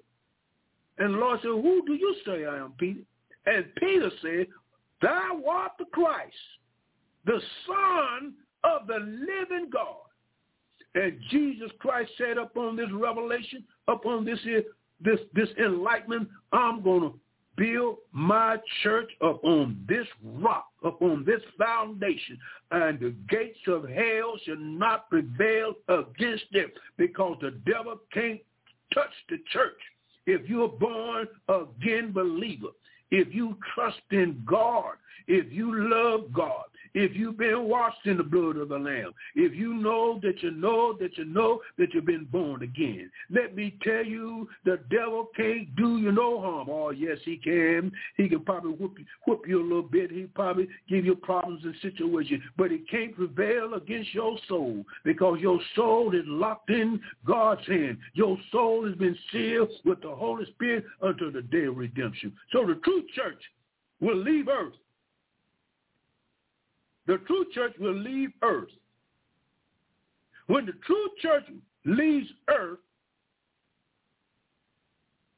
[0.98, 3.00] And the Lord said, who do you say I am, Peter?
[3.46, 4.46] And Peter said,
[5.02, 6.34] thou art the Christ,
[7.24, 9.96] the Son of the living God.
[10.94, 14.38] And Jesus Christ said upon this revelation, upon this
[15.00, 17.18] this this enlightenment, I'm going to
[17.56, 22.38] build my church upon this rock, upon this foundation,
[22.70, 28.40] and the gates of hell shall not prevail against it, because the devil can't
[28.94, 29.80] touch the church.
[30.26, 32.68] If you're born again believer,
[33.10, 34.94] if you trust in God,
[35.26, 36.64] if you love God,
[36.94, 40.50] if you've been washed in the blood of the Lamb, if you know that you
[40.50, 45.28] know that you know that you've been born again, let me tell you, the devil
[45.36, 46.68] can't do you no harm.
[46.70, 47.92] Oh, yes, he can.
[48.16, 50.10] He can probably whoop you, whoop you a little bit.
[50.10, 55.38] He probably give you problems and situations, but he can't prevail against your soul because
[55.40, 57.98] your soul is locked in God's hand.
[58.14, 62.32] Your soul has been sealed with the Holy Spirit until the day of redemption.
[62.52, 63.42] So the true church
[64.00, 64.74] will leave earth
[67.10, 68.68] the true church will leave earth.
[70.46, 71.42] When the true church
[71.84, 72.78] leaves earth,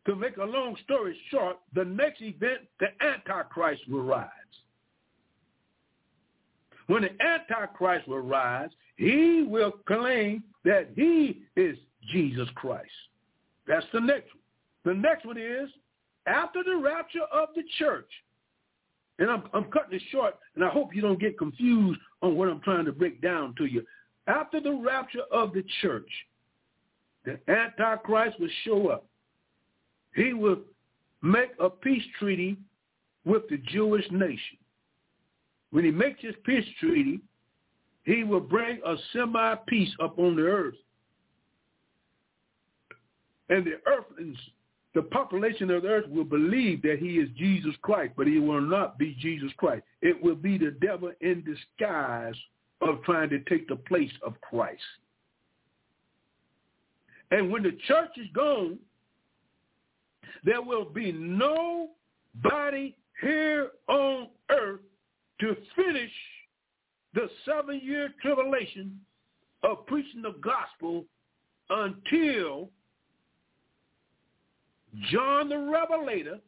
[0.04, 4.28] to make a long story short, the next event, the Antichrist will rise.
[6.88, 11.78] When the Antichrist will rise, he will claim that he is
[12.10, 12.90] Jesus Christ.
[13.66, 14.94] That's the next one.
[14.96, 15.70] The next one is
[16.26, 18.10] after the rapture of the church,
[19.18, 22.48] and I'm, I'm cutting it short, and I hope you don't get confused on what
[22.48, 23.84] I'm trying to break down to you.
[24.26, 26.08] After the rapture of the church,
[27.24, 29.06] the Antichrist will show up.
[30.14, 30.58] He will
[31.22, 32.56] make a peace treaty
[33.24, 34.58] with the Jewish nation.
[35.70, 37.20] When he makes his peace treaty,
[38.04, 40.74] he will bring a semi-peace upon the earth.
[43.48, 44.38] And the earthlings
[44.94, 48.60] the population of the earth will believe that he is Jesus Christ, but he will
[48.60, 49.84] not be Jesus Christ.
[50.02, 52.34] It will be the devil in disguise
[52.82, 54.82] of trying to take the place of Christ.
[57.30, 58.78] And when the church is gone,
[60.44, 64.80] there will be nobody here on earth
[65.40, 66.10] to finish
[67.14, 69.00] the seven-year tribulation
[69.62, 71.04] of preaching the gospel
[71.70, 72.68] until
[75.10, 76.38] John the Revelator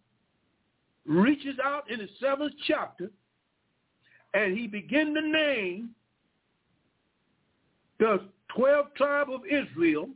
[1.07, 3.11] reaches out in the seventh chapter
[4.35, 5.91] and he begin to name
[7.99, 10.09] the 12 tribe of Israel.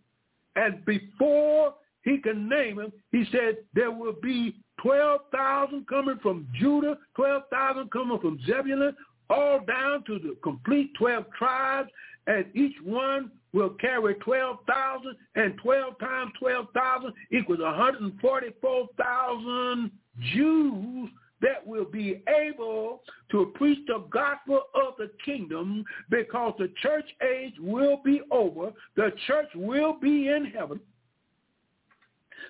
[0.56, 6.98] And before he can name them, he said there will be 12,000 coming from Judah,
[7.14, 8.96] 12,000 coming from Zebulun,
[9.30, 11.90] all down to the complete 12 tribes,
[12.26, 19.90] and each one will carry 12,000, and 12 times 12,000 equals 144,000
[20.34, 27.06] Jews that will be able to preach the gospel of the kingdom because the church
[27.22, 28.72] age will be over.
[28.96, 30.80] The church will be in heaven.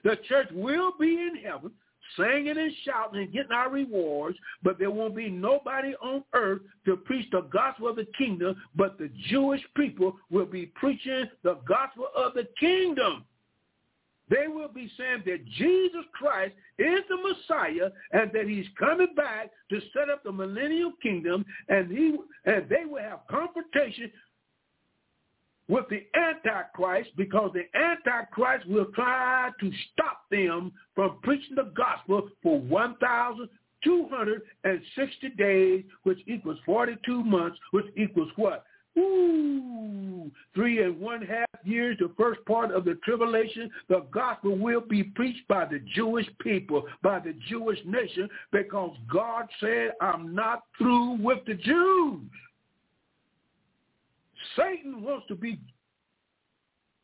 [0.05, 1.72] The church will be in heaven
[2.16, 6.96] singing and shouting and getting our rewards, but there won't be nobody on earth to
[6.96, 12.06] preach the gospel of the kingdom, but the Jewish people will be preaching the gospel
[12.16, 13.24] of the kingdom.
[14.30, 19.50] They will be saying that Jesus Christ is the Messiah and that he's coming back
[19.70, 24.11] to set up the millennial kingdom and he and they will have confrontation
[25.68, 32.30] with the Antichrist because the Antichrist will try to stop them from preaching the gospel
[32.42, 38.64] for 1,260 days, which equals 42 months, which equals what?
[38.98, 44.80] Ooh, three and one half years, the first part of the tribulation, the gospel will
[44.80, 50.64] be preached by the Jewish people, by the Jewish nation, because God said, I'm not
[50.78, 52.22] through with the Jews.
[54.57, 55.59] Satan wants to be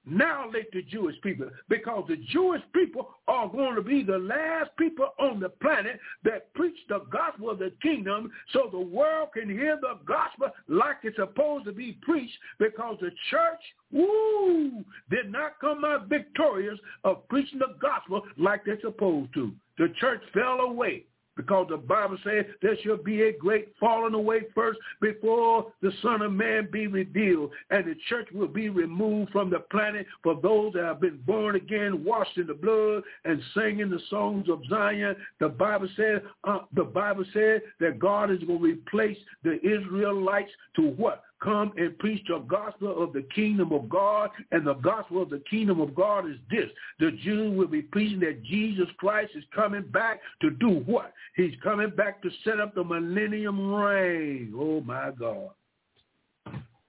[0.06, 5.08] annihilate the Jewish people because the Jewish people are going to be the last people
[5.18, 9.78] on the planet that preach the gospel of the kingdom so the world can hear
[9.80, 13.60] the gospel like it's supposed to be preached because the church,
[13.92, 19.52] woo, did not come out victorious of preaching the gospel like they're supposed to.
[19.78, 21.04] The church fell away
[21.36, 26.22] because the Bible says there shall be a great falling away first before the Son
[26.22, 30.72] of Man be revealed, and the church will be removed from the planet for those
[30.74, 35.16] that have been born again, washed in the blood, and singing the songs of Zion.
[35.40, 40.50] The Bible says uh, the Bible said that God is going to replace the Israelites
[40.76, 41.22] to what?
[41.42, 44.30] Come and preach the gospel of the kingdom of God.
[44.52, 46.70] And the gospel of the kingdom of God is this.
[47.00, 51.12] The Jews will be preaching that Jesus Christ is coming back to do what?
[51.36, 54.54] He's coming back to set up the millennium reign.
[54.56, 55.50] Oh, my God.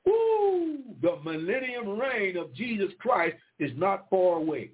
[0.07, 4.71] Ooh, the millennium reign of Jesus Christ is not far away.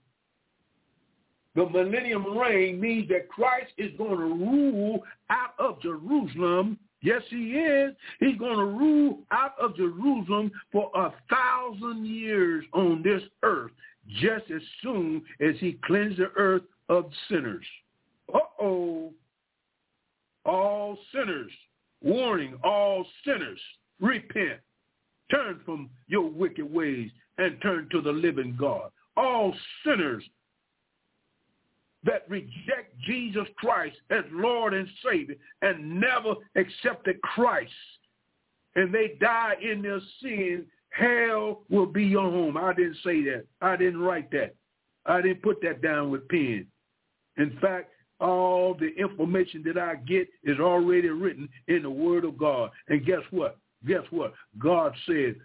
[1.56, 7.54] The millennium reign means that Christ is going to rule out of Jerusalem Yes, he
[7.54, 7.96] is.
[8.20, 13.72] He's going to rule out of Jerusalem for a thousand years on this earth,
[14.20, 17.66] just as soon as he cleansed the earth of sinners.
[18.34, 19.12] Uh-oh.
[20.46, 21.52] All sinners,
[22.04, 23.60] warning all sinners,
[24.00, 24.60] repent.
[25.32, 28.92] Turn from your wicked ways and turn to the living God.
[29.18, 29.54] All
[29.86, 30.24] sinners,
[32.04, 37.72] that reject Jesus Christ as Lord and Savior and never accepted Christ
[38.76, 42.58] and they die in their sin, hell will be your home.
[42.58, 43.46] I didn't say that.
[43.62, 44.56] I didn't write that.
[45.06, 46.66] I didn't put that down with pen.
[47.38, 52.38] In fact, all the information that I get is already written in the Word of
[52.38, 52.70] God.
[52.88, 53.58] And guess what?
[53.88, 54.34] Guess what?
[54.60, 55.36] God said,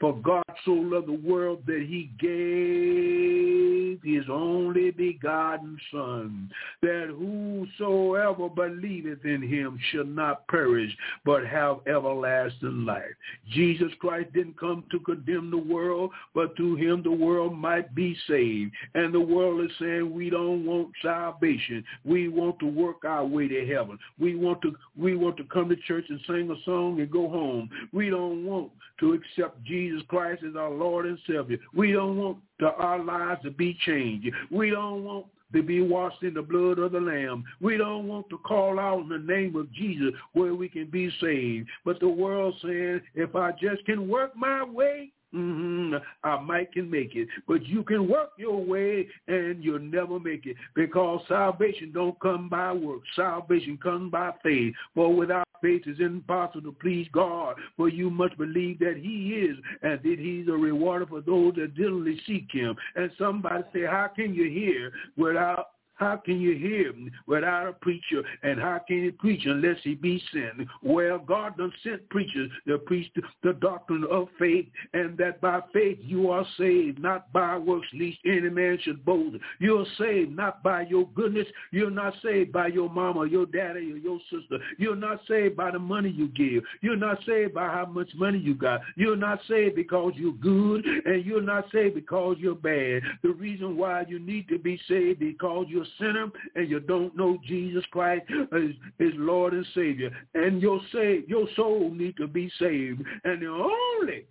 [0.00, 6.50] for God so loved the world that he gave his only begotten Son,
[6.82, 13.04] that whosoever believeth in him shall not perish, but have everlasting life.
[13.50, 18.16] Jesus Christ didn't come to condemn the world, but through him the world might be
[18.26, 18.72] saved.
[18.94, 21.84] And the world is saying we don't want salvation.
[22.04, 23.98] We want to work our way to heaven.
[24.18, 27.28] We want to we want to come to church and sing a song and go
[27.28, 27.70] home.
[27.92, 28.70] We don't want
[29.00, 31.58] to accept Jesus Christ as our Lord and Savior.
[31.74, 34.28] We don't want to, our lives to be changed.
[34.50, 37.44] We don't want to be washed in the blood of the Lamb.
[37.60, 41.10] We don't want to call out in the name of Jesus where we can be
[41.20, 41.68] saved.
[41.84, 45.96] But the world says, if I just can work my way, Mm-hmm.
[46.24, 50.46] I might can make it, but you can work your way and you'll never make
[50.46, 53.02] it because salvation don't come by work.
[53.14, 54.72] Salvation comes by faith.
[54.94, 59.56] For without faith is impossible to please God, for you must believe that he is,
[59.82, 62.76] and that he's a rewarder for those that diligently seek him.
[62.96, 66.92] And somebody say, how can you hear without how can you hear
[67.26, 68.22] without a preacher?
[68.42, 70.68] And how can you preach unless he be sent?
[70.82, 73.10] Well, God done sent preachers to preach
[73.42, 78.18] the doctrine of faith, and that by faith you are saved, not by works, lest
[78.24, 79.36] any man should boast.
[79.58, 81.46] You're saved not by your goodness.
[81.72, 84.58] You're not saved by your mama, your daddy, or your sister.
[84.78, 86.62] You're not saved by the money you give.
[86.80, 88.82] You're not saved by how much money you got.
[88.96, 93.02] You're not saved because you're good, and you're not saved because you're bad.
[93.22, 97.38] The reason why you need to be saved because you're sinner and you don't know
[97.46, 98.70] Jesus Christ as,
[99.00, 103.02] as Lord and Savior, and your save, your soul need to be saved.
[103.24, 104.26] And the only,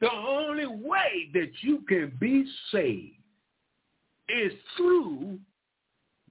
[0.00, 3.16] the only way that you can be saved
[4.28, 5.38] is through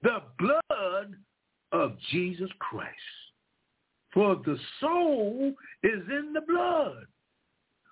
[0.02, 1.14] the blood
[1.72, 2.90] of Jesus Christ.
[4.12, 7.06] For the soul is in the blood.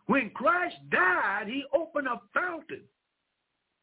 [0.07, 2.83] When Christ died, he opened a fountain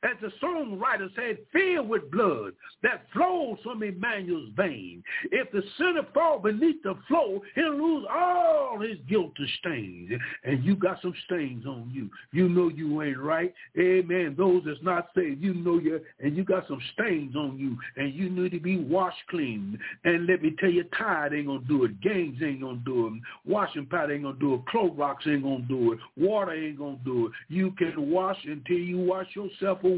[0.08, 2.54] as the songwriter said, filled with blood
[2.84, 5.04] that flows from Emmanuel's vein.
[5.32, 10.12] If the sinner fall beneath the flow, he'll lose all his guilty stains.
[10.44, 12.10] And you got some stains on you.
[12.32, 13.54] You know you ain't right.
[13.80, 14.36] Amen.
[14.38, 18.14] Those that's not saved, you know you and you got some stains on you, and
[18.14, 19.78] you need to be washed clean.
[20.04, 22.00] And let me tell you, Tide ain't gonna do it.
[22.02, 23.14] Gangs ain't gonna do it.
[23.46, 24.62] Washing powder ain't gonna do it.
[24.66, 26.00] Clorox ain't gonna do it.
[26.18, 27.32] Water ain't gonna do it.
[27.50, 29.97] You can wash until you wash yourself away.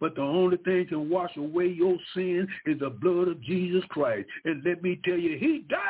[0.00, 4.28] But the only thing can wash away your sin is the blood of Jesus Christ.
[4.44, 5.80] And let me tell you, he died.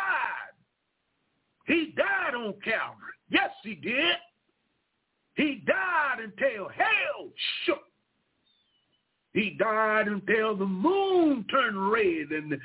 [1.66, 3.14] He died on Calvary.
[3.30, 4.16] Yes, he did.
[5.34, 7.28] He died until hell
[7.64, 7.82] shook.
[9.32, 12.58] He died until the moon turned red and the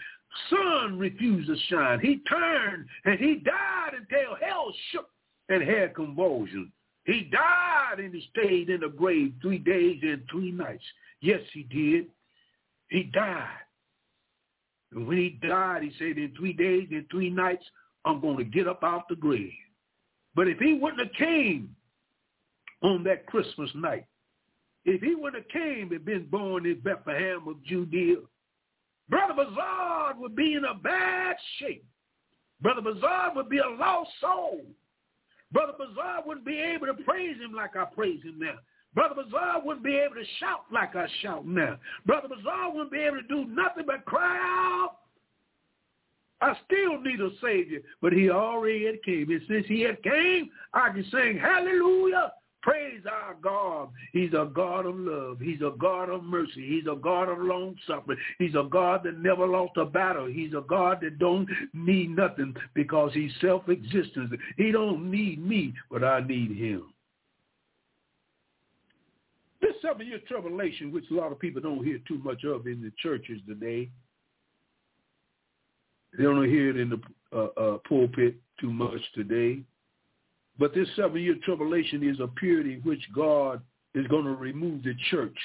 [0.49, 1.99] sun refused to shine.
[1.99, 5.09] He turned and he died until hell shook
[5.49, 6.71] and had convulsions.
[7.05, 10.83] He died and he stayed in the grave three days and three nights.
[11.21, 12.07] Yes, he did.
[12.89, 13.49] He died.
[14.91, 17.63] And when he died, he said, in three days and three nights,
[18.05, 19.51] I'm going to get up out the grave.
[20.35, 21.75] But if he wouldn't have came
[22.81, 24.05] on that Christmas night,
[24.83, 28.17] if he wouldn't have came and been born in Bethlehem of Judea,
[29.09, 31.85] Brother Bazaar would be in a bad shape.
[32.61, 34.61] Brother Bazaar would be a lost soul.
[35.55, 38.55] Brother Bazaar wouldn't be able to praise him like I praise him now.
[38.93, 41.77] Brother Bazaar wouldn't be able to shout like I shout now.
[42.05, 44.97] Brother Bazaar wouldn't be able to do nothing but cry out.
[46.41, 49.31] I still need a Savior, but he already had came.
[49.31, 52.33] And since he had came, I can sing hallelujah.
[52.65, 53.89] Praise our God.
[54.11, 55.37] He's a God of love.
[55.39, 56.67] He's a God of mercy.
[56.67, 58.17] He's a God of long suffering.
[58.39, 60.25] He's a God that never lost a battle.
[60.25, 64.31] He's a God that don't need nothing because he's self-existent.
[64.57, 66.91] He don't need me, but I need him.
[69.61, 72.91] This seven-year tribulation, which a lot of people don't hear too much of in the
[72.97, 73.91] churches today,
[76.17, 77.01] they don't hear it in the
[77.31, 79.61] uh, uh, pulpit too much today.
[80.57, 83.61] But this seven-year tribulation is a period in which God
[83.93, 85.37] is going to remove the church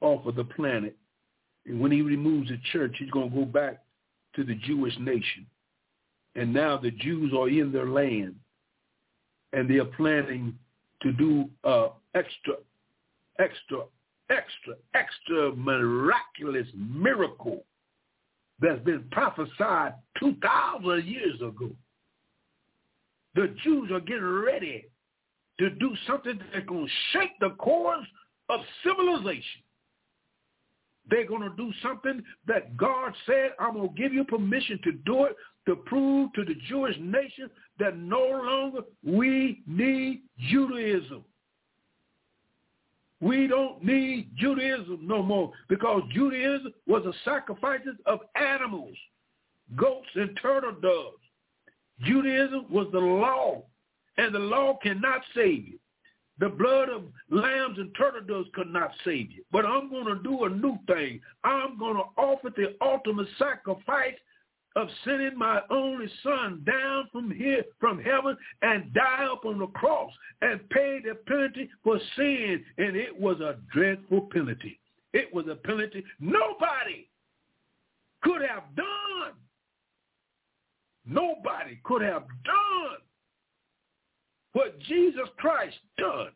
[0.00, 0.96] off of the planet.
[1.66, 3.82] And when he removes the church, he's going to go back
[4.36, 5.46] to the Jewish nation.
[6.34, 8.36] And now the Jews are in their land,
[9.52, 10.56] and they are planning
[11.02, 12.54] to do uh, extra,
[13.38, 13.84] extra,
[14.30, 17.64] extra, extra miraculous miracle
[18.60, 21.70] that's been prophesied 2,000 years ago
[23.34, 24.86] the Jews are getting ready
[25.58, 28.06] to do something that's going to shake the course
[28.48, 29.62] of civilization.
[31.10, 34.92] They're going to do something that God said, I'm going to give you permission to
[34.92, 41.24] do it to prove to the Jewish nation that no longer we need Judaism.
[43.20, 48.96] We don't need Judaism no more because Judaism was the sacrifices of animals,
[49.76, 51.17] goats and turtle doves.
[52.02, 53.62] Judaism was the law,
[54.16, 55.78] and the law cannot save you.
[56.40, 59.44] The blood of lambs and turtle doves could not save you.
[59.50, 61.20] But I'm going to do a new thing.
[61.42, 64.14] I'm going to offer the ultimate sacrifice
[64.76, 69.66] of sending my only son down from here, from heaven, and die up on the
[69.68, 72.64] cross and pay the penalty for sin.
[72.78, 74.78] And it was a dreadful penalty.
[75.12, 77.08] It was a penalty nobody
[78.22, 79.32] could have done
[81.08, 82.98] Nobody could have done
[84.52, 86.32] what Jesus Christ done.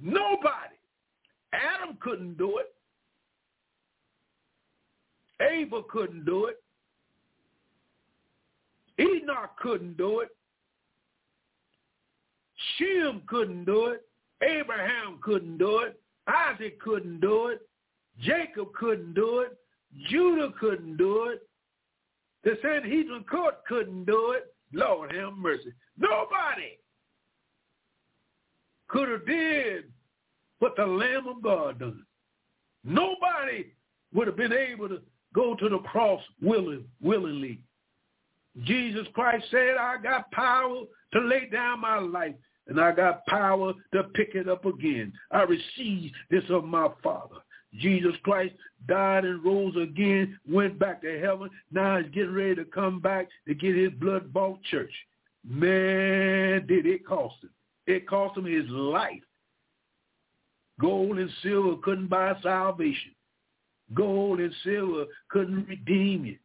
[0.00, 0.76] Nobody.
[1.52, 2.74] Adam couldn't do it.
[5.40, 6.60] Abel couldn't do it.
[8.98, 10.28] Enoch couldn't do it.
[12.76, 14.02] Shem couldn't do it.
[14.42, 16.00] Abraham couldn't do it.
[16.26, 17.60] Isaac couldn't do it.
[18.20, 19.56] Jacob couldn't do it.
[20.08, 21.46] Judah couldn't do it.
[22.44, 24.54] The Sanhedrin court couldn't do it.
[24.72, 25.72] Lord have mercy.
[25.96, 26.78] Nobody
[28.88, 29.84] could have did
[30.58, 32.04] what the Lamb of God done.
[32.84, 33.72] Nobody
[34.12, 35.00] would have been able to
[35.34, 37.60] go to the cross willing, willingly.
[38.62, 40.82] Jesus Christ said, I got power
[41.12, 42.34] to lay down my life,
[42.68, 45.12] and I got power to pick it up again.
[45.32, 47.36] I received this of my Father.
[47.78, 48.54] Jesus Christ
[48.86, 51.50] died and rose again, went back to heaven.
[51.72, 54.92] Now he's getting ready to come back to get his blood-bought church.
[55.46, 57.50] Man, did it cost him.
[57.86, 59.22] It cost him his life.
[60.80, 63.12] Gold and silver couldn't buy salvation.
[63.92, 66.38] Gold and silver couldn't redeem you.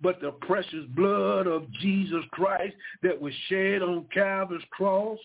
[0.00, 5.18] But the precious blood of Jesus Christ that was shed on Calvary's cross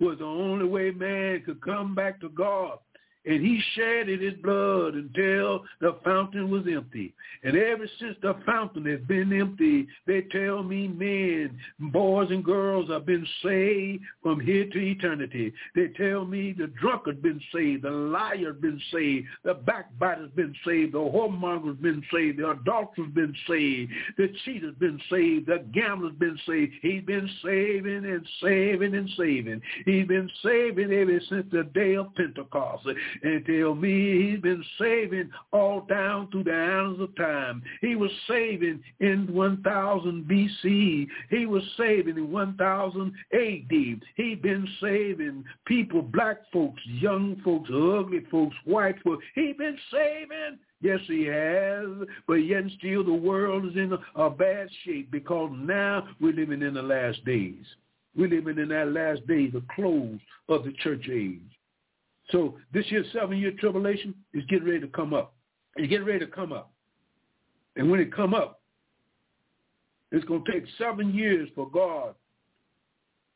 [0.00, 2.78] was the only way man could come back to God
[3.26, 7.14] and he shedded his blood until the fountain was empty.
[7.42, 12.88] And ever since the fountain has been empty, they tell me men, boys and girls
[12.90, 15.52] have been saved from here to eternity.
[15.74, 20.30] They tell me the drunkard has been saved, the liar has been saved, the backbiter's
[20.32, 25.64] been saved, the whoremonger's been saved, the adulterer's been saved, the cheater's been saved, the
[25.72, 26.72] gambler's been saved.
[26.82, 29.62] He's been saving and saving and saving.
[29.84, 32.86] He's been saving ever since the day of Pentecost
[33.22, 37.62] and tell me he's been saving all down through the annals of time.
[37.80, 41.06] He was saving in 1000 BC.
[41.30, 44.00] He was saving in 1000 AD.
[44.16, 49.24] He's been saving people, black folks, young folks, ugly folks, white folks.
[49.34, 51.86] He's been saving Yes, he has.
[52.28, 56.74] But yet still the world is in a, bad shape because now we're living in
[56.74, 57.64] the last days.
[58.14, 61.40] We're living in that last day, the close of the church age.
[62.30, 65.34] So this year's seven-year tribulation is getting ready to come up.
[65.76, 66.72] It's getting ready to come up.
[67.76, 68.60] And when it come up,
[70.12, 72.14] it's going to take seven years for God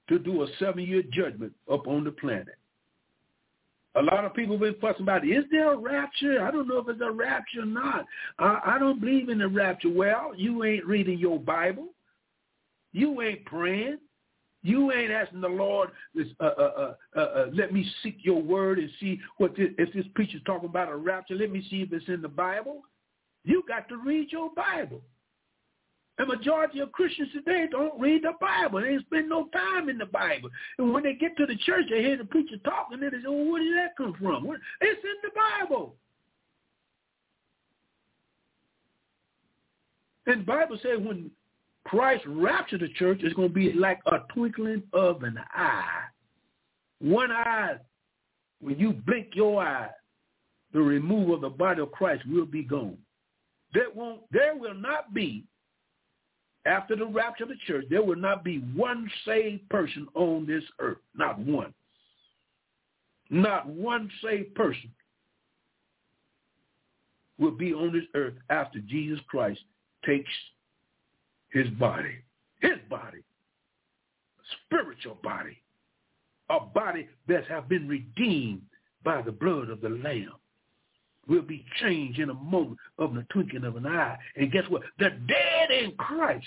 [0.09, 2.57] to do a seven-year judgment upon the planet.
[3.97, 6.43] A lot of people have been fussing about, is there a rapture?
[6.43, 8.07] I don't know if it's a rapture or not.
[8.39, 9.91] I, I don't believe in the rapture.
[9.91, 11.89] Well, you ain't reading your Bible.
[12.93, 13.99] You ain't praying.
[14.63, 15.91] You ain't asking the Lord,
[16.41, 20.43] uh, uh, uh, let me seek your word and see what this, if this preacher's
[20.45, 21.37] talking about a rapture.
[21.37, 22.83] Let me see if it's in the Bible.
[23.45, 25.01] You got to read your Bible.
[26.19, 28.81] The majority of Christians today don't read the Bible.
[28.81, 30.51] They spend no time in the Bible.
[30.79, 33.25] And when they get to the church, they hear the preacher talking, and they say,
[33.29, 34.45] oh, where did that come from?
[34.81, 35.95] It's in the Bible.
[40.27, 41.31] And the Bible says when
[41.89, 46.03] Christ rapture the church is going to be like a twinkling of an eye.
[47.01, 47.77] One eye,
[48.61, 49.89] when you blink your eye,
[50.75, 52.99] the removal of the body of Christ will be gone.
[53.73, 55.45] There won't, there will not be,
[56.67, 60.65] after the rapture of the church, there will not be one saved person on this
[60.81, 60.99] earth.
[61.17, 61.73] Not one.
[63.31, 64.91] Not one saved person
[67.39, 69.61] will be on this earth after Jesus Christ
[70.05, 70.31] takes
[71.51, 72.17] his body,
[72.61, 73.19] his body,
[74.67, 75.57] spiritual body,
[76.51, 78.63] a body that have been redeemed
[79.05, 80.33] by the blood of the Lamb
[81.29, 84.17] will be changed in a moment of the twinkling of an eye.
[84.37, 84.83] And guess what?
[84.99, 86.47] The dead in Christ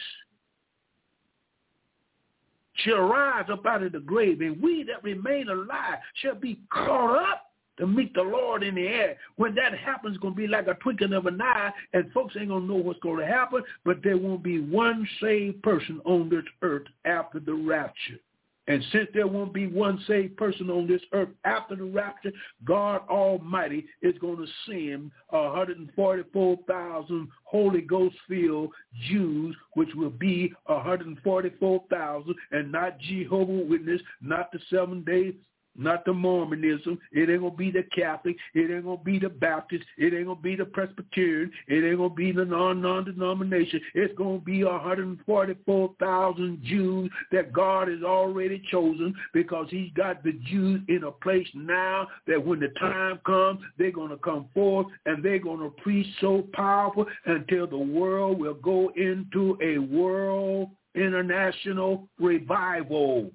[2.75, 7.17] shall rise up out of the grave, and we that remain alive shall be caught
[7.31, 7.50] up
[7.81, 9.17] to meet the Lord in the air.
[9.37, 12.35] When that happens, it's going to be like a twinkling of an eye, and folks
[12.39, 15.99] ain't going to know what's going to happen, but there won't be one saved person
[16.05, 18.19] on this earth after the rapture.
[18.67, 22.31] And since there won't be one saved person on this earth after the rapture,
[22.63, 28.69] God Almighty is going to send 144,000 Holy Ghost-filled
[29.09, 35.33] Jews, which will be 144,000 and not Jehovah Witness, not the seven days
[35.75, 36.99] not the Mormonism.
[37.11, 38.37] It ain't gonna be the Catholic.
[38.53, 39.83] It ain't gonna be the Baptist.
[39.97, 41.51] It ain't gonna be the Presbyterian.
[41.67, 43.81] It ain't gonna be the non non-denomination.
[43.95, 50.81] It's gonna be 144,000 Jews that God has already chosen because He's got the Jews
[50.87, 55.39] in a place now that when the time comes, they're gonna come forth and they're
[55.39, 63.31] gonna preach so powerful until the world will go into a world international revival.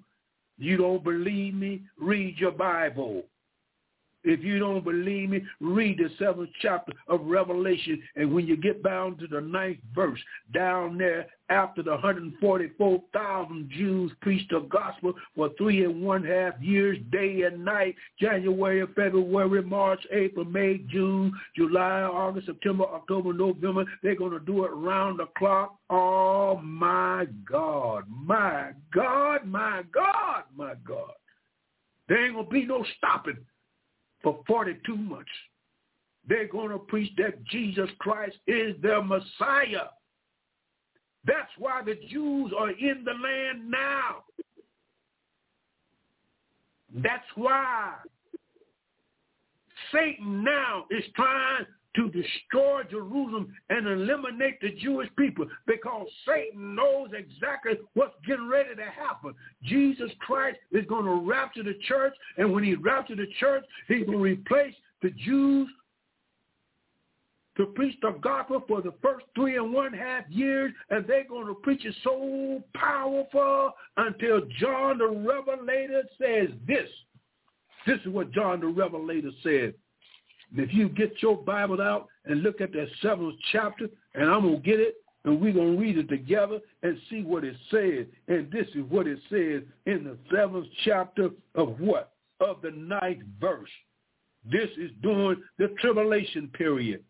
[0.59, 1.83] You don't believe me?
[1.99, 3.25] Read your Bible.
[4.27, 8.03] If you don't believe me, read the seventh chapter of Revelation.
[8.17, 10.21] And when you get down to the ninth verse,
[10.53, 16.99] down there after the 144,000 Jews preached the gospel for three and one half years,
[17.13, 23.85] day and night, January, February, March, April, May, June, July, August, September, October, November.
[24.03, 25.77] They're going to do it round the clock.
[25.89, 31.13] Oh, my God, my God, my God, my God.
[32.09, 33.39] There ain't going to be no stopping
[34.27, 35.31] for 42 months.
[36.29, 39.87] They're going to preach that Jesus Christ is their Messiah.
[41.25, 44.25] That's why the Jews are in the land now.
[46.93, 47.93] That's why
[49.93, 51.67] Satan now is trying
[51.97, 58.75] to destroy Jerusalem and eliminate the Jewish people because Satan knows exactly what's getting ready
[58.75, 59.35] to happen.
[59.65, 64.05] Jesus Christ is going to rapture the church, and when he raptures the church, going
[64.07, 65.69] to replace the Jews
[67.57, 71.47] to preach the gospel for the first three and one half years, and they're going
[71.47, 76.89] to preach it so powerful until John the Revelator says this.
[77.87, 79.75] This is what John the Revelator said.
[80.57, 84.57] If you get your Bible out and look at that seventh chapter, and I'm going
[84.57, 88.07] to get it, and we're going to read it together and see what it says.
[88.29, 92.13] And this is what it says in the seventh chapter of what?
[92.41, 93.69] Of the ninth verse.
[94.51, 97.03] This is during the tribulation period.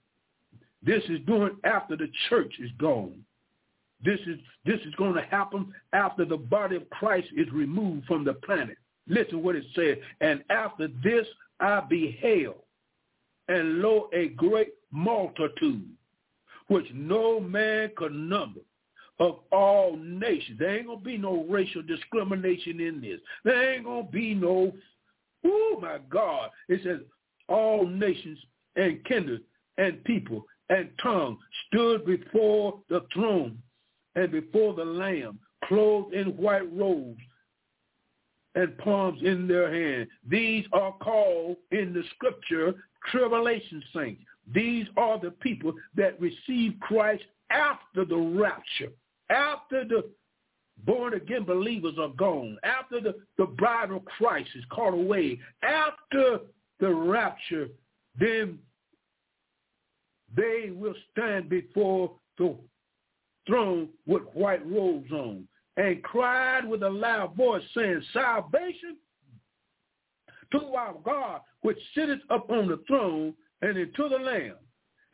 [0.82, 3.22] This is during after the church is gone.
[4.04, 8.24] This is this is going to happen after the body of Christ is removed from
[8.24, 8.76] the planet.
[9.08, 9.96] Listen what it says.
[10.20, 11.26] And after this
[11.60, 12.56] I beheld
[13.48, 15.88] and lo, a great multitude,
[16.68, 18.60] which no man could number,
[19.18, 20.58] of all nations.
[20.58, 23.20] There ain't going to be no racial discrimination in this.
[23.44, 24.72] There ain't going to be no,
[25.44, 26.50] oh my God.
[26.68, 27.00] It says
[27.48, 28.38] all nations
[28.76, 29.42] and kindred
[29.78, 33.58] and people and tongue stood before the throne
[34.16, 37.20] and before the Lamb, clothed in white robes
[38.54, 40.08] and palms in their hand.
[40.28, 42.74] These are called in the scripture
[43.10, 44.22] tribulation saints.
[44.54, 48.92] These are the people that receive Christ after the rapture,
[49.30, 50.04] after the
[50.84, 56.40] born again believers are gone, after the, the bride of Christ is caught away, after
[56.80, 57.68] the rapture,
[58.18, 58.58] then
[60.36, 62.54] they will stand before the
[63.46, 65.46] throne with white robes on
[65.76, 68.96] and cried with a loud voice saying, salvation
[70.52, 74.54] to our God which sitteth upon the throne and into the Lamb.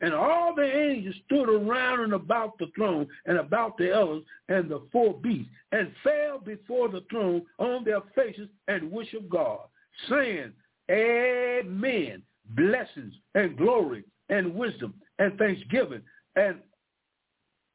[0.01, 4.69] And all the angels stood around and about the throne and about the elders and
[4.69, 9.61] the four beasts and fell before the throne on their faces and worshiped God,
[10.09, 10.51] saying,
[10.91, 16.01] Amen, blessings and glory and wisdom and thanksgiving
[16.35, 16.57] and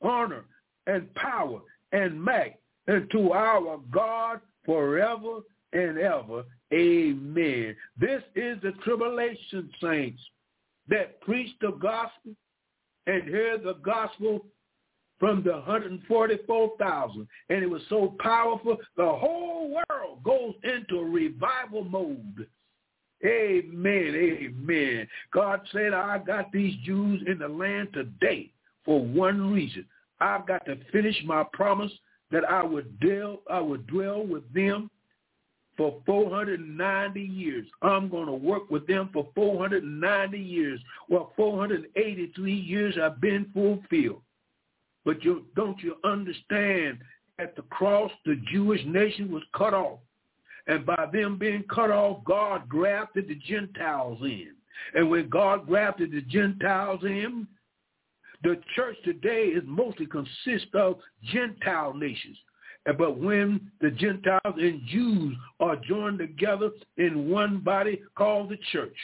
[0.03, 0.45] honor
[0.87, 1.61] and power
[1.93, 2.57] and might
[2.89, 5.41] unto our God forever
[5.73, 6.45] and ever.
[6.73, 7.75] Amen.
[7.99, 10.21] This is the tribulation saints
[10.89, 12.33] that preach the gospel
[13.07, 14.45] and hear the gospel
[15.19, 17.29] from the 144,000.
[17.49, 22.47] And it was so powerful, the whole world goes into revival mode.
[23.25, 25.09] Amen, amen.
[25.33, 28.53] God said, I got these Jews in the land today
[28.85, 29.87] for one reason.
[30.21, 31.91] I've got to finish my promise
[32.31, 34.91] that I would dwell, I would dwell with them
[35.79, 37.67] for 490 years.
[37.81, 40.81] I'm going to work with them for 490 years.
[41.09, 44.21] Well, 483 years have been fulfilled.
[45.07, 46.99] But you, don't you understand
[47.39, 50.01] at the cross, the Jewish nation was cut off.
[50.67, 54.51] And by them being cut off, God grafted the Gentiles in.
[54.95, 57.47] And when God grafted the Gentiles in,
[58.43, 60.99] the church today is mostly consist of
[61.33, 62.37] Gentile nations.
[62.85, 68.97] But when the Gentiles and Jews are joined together in one body called the church,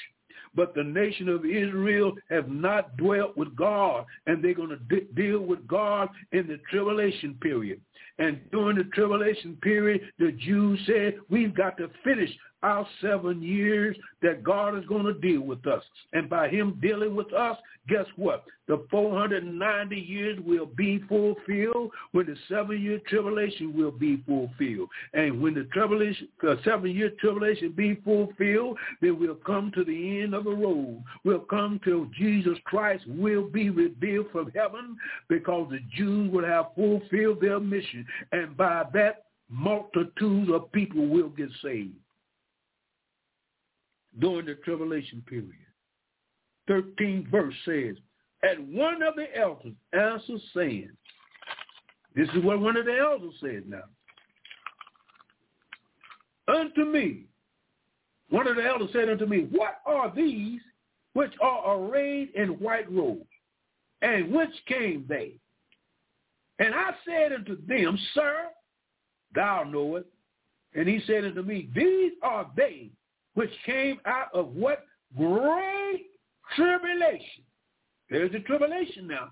[0.55, 5.13] but the nation of Israel have not dwelt with God, and they're going to de-
[5.15, 7.81] deal with God in the tribulation period.
[8.19, 12.31] And during the tribulation period, the Jews said, we've got to finish
[12.65, 15.83] our seven years that God is going to deal with us.
[16.15, 17.59] And by him dealing with us,
[17.89, 18.45] guess what?
[18.67, 24.89] The 490 years will be fulfilled when the seven-year tribulation will be fulfilled.
[25.13, 30.33] And when the tribulation, uh, seven-year tribulation be fulfilled, then we'll come to the end
[30.33, 31.05] of the road.
[31.25, 34.97] We'll come till Jesus Christ will be revealed from heaven
[35.29, 38.07] because the Jews will have fulfilled their mission.
[38.33, 41.93] And by that, multitudes of people will get saved.
[44.21, 45.53] During the tribulation period.
[46.69, 47.97] 13th verse says,
[48.43, 50.91] And one of the elders answered, saying,
[52.15, 53.85] This is what one of the elders said now.
[56.47, 57.25] Unto me,
[58.31, 60.61] one of the elders said unto me, What are these
[61.15, 63.25] which are arrayed in white robes?
[64.03, 65.35] And whence came they?
[66.59, 68.47] And I said unto them, Sir,
[69.35, 70.09] thou knowest.
[70.75, 72.91] And he said unto me, These are they
[73.35, 74.85] which came out of what
[75.17, 76.07] great
[76.57, 77.45] tribulation.
[78.11, 79.31] There's the tribulation now.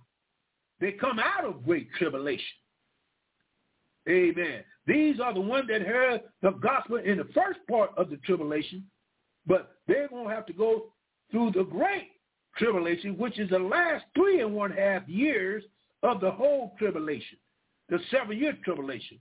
[0.81, 2.45] They come out of great tribulation.
[4.09, 4.65] Amen.
[4.87, 8.85] These are the ones that heard the gospel in the first part of the tribulation,
[9.47, 10.93] but they're going to have to go
[11.31, 12.11] through the great
[12.57, 15.63] tribulation, which is the last three and one half years
[16.03, 17.39] of the whole tribulation,
[17.89, 19.19] the seven-year tribulation.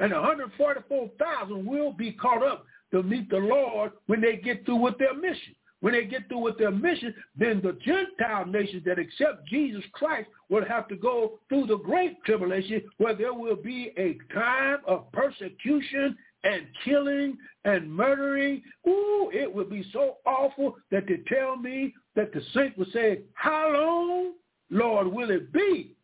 [0.00, 4.96] And 144,000 will be caught up to meet the Lord when they get through with
[4.98, 5.56] their mission.
[5.80, 10.28] When they get through with their mission, then the Gentile nations that accept Jesus Christ
[10.48, 15.10] will have to go through the great tribulation where there will be a time of
[15.12, 18.62] persecution and killing and murdering.
[18.88, 23.22] Ooh, it will be so awful that they tell me that the saint will say,
[23.34, 24.34] how long,
[24.70, 25.96] Lord, will it be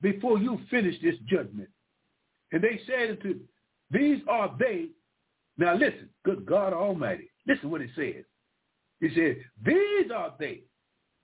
[0.00, 1.68] before you finish this judgment?
[2.50, 3.38] And they said unto,
[3.90, 4.88] these are they.
[5.60, 7.30] Now listen, good God Almighty.
[7.46, 8.24] Listen what it says.
[9.00, 10.62] He said, these are they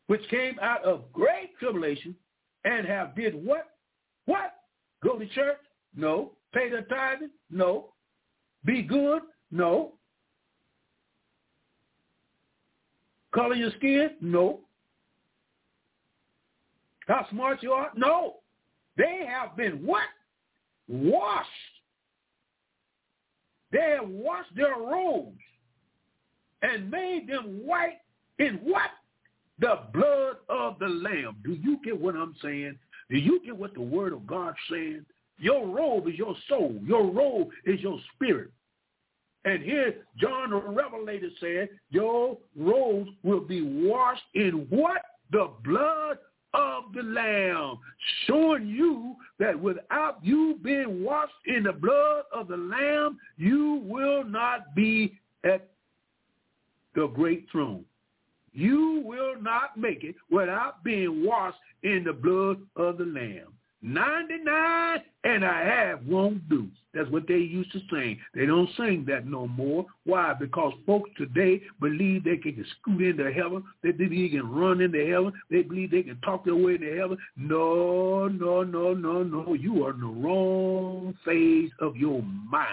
[0.08, 2.14] which came out of great tribulation
[2.64, 3.70] and have did what?
[4.26, 4.52] What?
[5.02, 5.56] Go to church?
[5.96, 6.32] No.
[6.52, 7.30] Pay their tithing?
[7.50, 7.92] No.
[8.64, 9.22] Be good?
[9.50, 9.94] No.
[13.34, 14.10] Color your skin?
[14.20, 14.60] No.
[17.08, 17.90] How smart you are?
[17.96, 18.36] No.
[18.98, 20.02] They have been what?
[20.88, 21.48] Washed.
[23.76, 25.36] They have washed their robes
[26.62, 27.98] and made them white
[28.38, 28.90] in what?
[29.58, 31.36] The blood of the Lamb.
[31.44, 32.78] Do you get what I'm saying?
[33.10, 35.04] Do you get what the word of God's saying?
[35.38, 36.74] Your robe is your soul.
[36.82, 38.50] Your robe is your spirit.
[39.44, 45.02] And here John the Revelator said, your robes will be washed in what?
[45.32, 46.16] The blood
[46.56, 47.78] of the Lamb,
[48.26, 54.24] showing you that without you being washed in the blood of the Lamb, you will
[54.24, 55.68] not be at
[56.94, 57.84] the great throne.
[58.52, 63.52] You will not make it without being washed in the blood of the Lamb.
[63.86, 66.68] 99 and a half won't do.
[66.92, 68.18] That's what they used to sing.
[68.34, 69.86] They don't sing that no more.
[70.04, 70.34] Why?
[70.34, 73.62] Because folks today believe they can scoot into heaven.
[73.84, 75.32] They believe they can run into heaven.
[75.52, 77.16] They believe they can talk their way into heaven.
[77.36, 79.54] No, no, no, no, no.
[79.54, 82.66] You are in the wrong phase of your mind.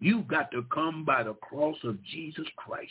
[0.00, 2.90] You've got to come by the cross of Jesus Christ.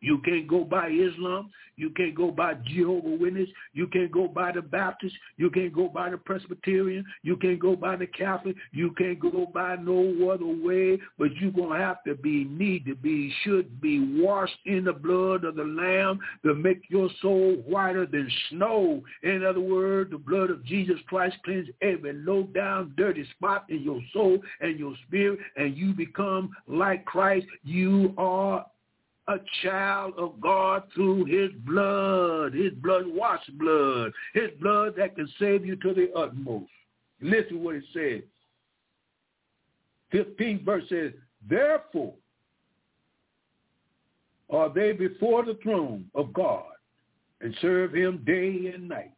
[0.00, 1.50] You can't go by Islam.
[1.76, 3.48] You can't go by Jehovah Witness.
[3.72, 5.14] You can't go by the Baptist.
[5.36, 7.04] You can't go by the Presbyterian.
[7.22, 8.56] You can't go by the Catholic.
[8.72, 10.98] You can't go by no other way.
[11.18, 14.92] But you're going to have to be, need to be, should be washed in the
[14.92, 19.02] blood of the Lamb to make your soul whiter than snow.
[19.22, 23.82] In other words, the blood of Jesus Christ cleans every low down, dirty spot in
[23.82, 27.46] your soul and your spirit, and you become like Christ.
[27.64, 28.66] You are
[29.28, 35.66] a child of God through his blood, his blood-washed blood, his blood that can save
[35.66, 36.70] you to the utmost.
[37.20, 38.22] Listen what it says.
[40.12, 41.12] 15th verse says,
[41.48, 42.14] Therefore
[44.48, 46.64] are they before the throne of God
[47.40, 49.12] and serve him day and night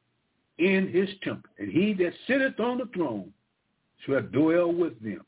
[0.59, 1.51] in his temple.
[1.59, 3.33] And he that sitteth on the throne
[4.07, 5.25] shall dwell with them.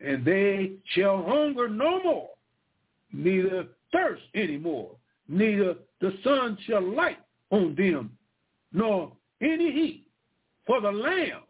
[0.00, 2.30] And they shall hunger no more,
[3.12, 4.92] neither thirst anymore,
[5.28, 7.18] neither the sun shall light
[7.50, 8.10] on them,
[8.72, 10.06] nor any heat.
[10.66, 11.42] For the Lamb,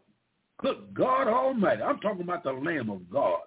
[0.59, 3.39] good God Almighty, I'm talking about the Lamb of God.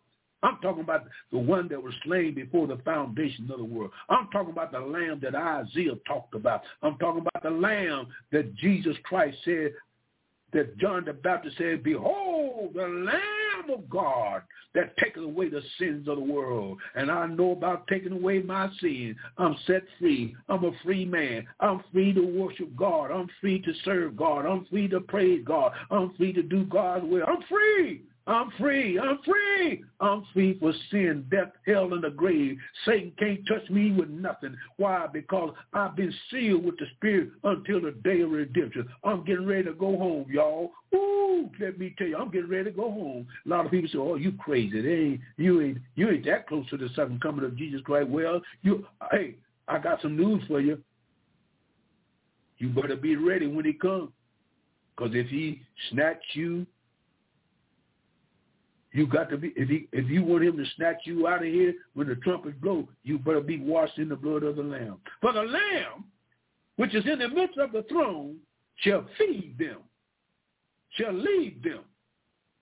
[0.42, 3.90] I'm talking about the one that was slain before the foundation of the world.
[4.08, 6.62] I'm talking about the lamb that Isaiah talked about.
[6.82, 9.74] I'm talking about the lamb that Jesus Christ said,
[10.52, 13.20] that John the Baptist said, behold, the Lamb
[13.68, 14.42] of God
[14.74, 16.78] that taketh away the sins of the world.
[16.94, 19.16] And I know about taking away my sins.
[19.36, 20.34] I'm set free.
[20.48, 21.46] I'm a free man.
[21.58, 23.10] I'm free to worship God.
[23.10, 24.46] I'm free to serve God.
[24.46, 25.72] I'm free to praise God.
[25.90, 27.24] I'm free to do God's will.
[27.26, 28.02] I'm free.
[28.26, 28.98] I'm free.
[28.98, 29.82] I'm free.
[30.00, 32.58] I'm free for sin, death, hell, and the grave.
[32.84, 34.56] Satan can't touch me with nothing.
[34.76, 35.06] Why?
[35.12, 38.88] Because I've been sealed with the Spirit until the day of redemption.
[39.04, 40.70] I'm getting ready to go home, y'all.
[40.94, 43.26] Ooh, let me tell you, I'm getting ready to go home.
[43.46, 44.78] A lot of people say, "Oh, you crazy?
[44.78, 48.42] Ain't you ain't you ain't that close to the second coming of Jesus Christ." Well,
[48.62, 50.82] you hey, I got some news for you.
[52.58, 54.10] You better be ready when he comes.
[54.94, 56.66] Because if he snatch you,
[58.92, 61.52] you got to be if he if you want him to snatch you out of
[61.52, 64.98] here when the trumpet blow, you better be washed in the blood of the Lamb.
[65.20, 66.04] For the Lamb,
[66.76, 68.36] which is in the midst of the throne,
[68.76, 69.78] shall feed them,
[70.92, 71.80] shall lead them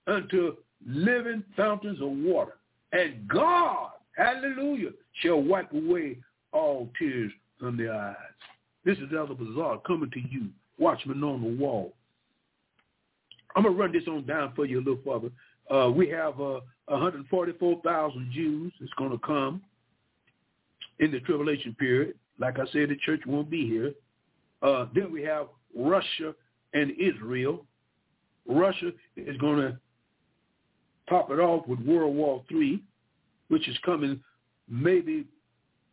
[0.07, 0.55] unto
[0.85, 2.57] living fountains of water.
[2.91, 6.17] And God, hallelujah, shall wipe away
[6.51, 8.15] all tears from their eyes.
[8.85, 11.93] This is Elder Bazaar coming to you, watchman on the wall.
[13.55, 15.33] I'm going to run this on down for you a little further.
[15.69, 19.61] Uh, we have uh, 144,000 Jews that's going to come
[20.99, 22.15] in the tribulation period.
[22.39, 23.93] Like I said, the church won't be here.
[24.61, 26.33] Uh, then we have Russia
[26.73, 27.65] and Israel.
[28.47, 29.77] Russia is going to
[31.07, 32.81] top it off with World War III,
[33.49, 34.21] which is coming
[34.67, 35.25] maybe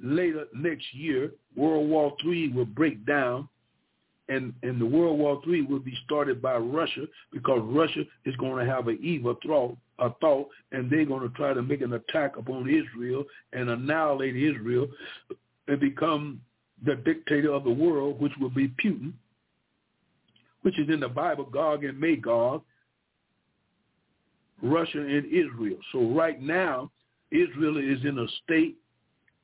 [0.00, 1.32] later next year.
[1.56, 3.48] World War III will break down,
[4.28, 8.64] and, and the World War III will be started by Russia because Russia is going
[8.64, 11.92] to have an evil thought, a thought, and they're going to try to make an
[11.92, 14.88] attack upon Israel and annihilate Israel
[15.68, 16.40] and become
[16.84, 19.12] the dictator of the world, which will be Putin,
[20.62, 22.62] which is in the Bible, Gog and Magog,
[24.62, 25.76] Russia and Israel.
[25.92, 26.90] So right now,
[27.30, 28.76] Israel is in a state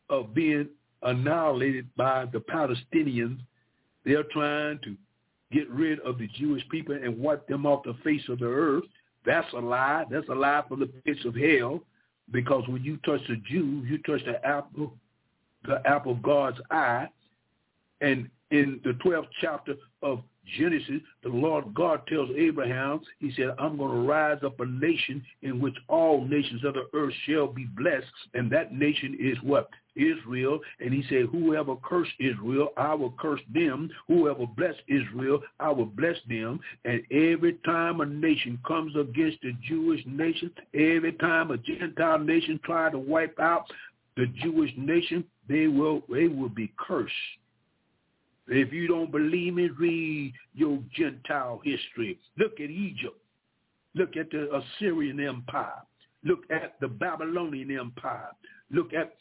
[0.09, 0.69] of being
[1.03, 3.39] annihilated by the Palestinians.
[4.05, 4.97] They're trying to
[5.53, 8.85] get rid of the Jewish people and wipe them off the face of the earth.
[9.25, 10.05] That's a lie.
[10.11, 11.81] That's a lie from the pits of hell.
[12.31, 14.95] Because when you touch the Jew, you touch the apple,
[15.67, 17.09] the apple of God's eye.
[18.01, 20.23] And in the 12th chapter of
[20.59, 25.23] Genesis, the Lord God tells Abraham, he said, I'm going to rise up a nation
[25.43, 28.07] in which all nations of the earth shall be blessed.
[28.35, 29.69] And that nation is what?
[29.95, 30.59] Israel.
[30.81, 33.91] And he said, whoever curse Israel, I will curse them.
[34.09, 36.61] Whoever bless Israel, I will bless them.
[36.85, 42.59] And every time a nation comes against the Jewish nation, every time a Gentile nation
[42.65, 43.67] try to wipe out
[44.17, 47.13] the Jewish nation, they will, they will be cursed.
[48.49, 52.19] If you don't believe me, read your Gentile history.
[52.39, 53.17] Look at Egypt.
[53.95, 55.83] Look at the Assyrian Empire.
[56.25, 58.31] Look at the Babylonian Empire.
[58.71, 59.15] Look at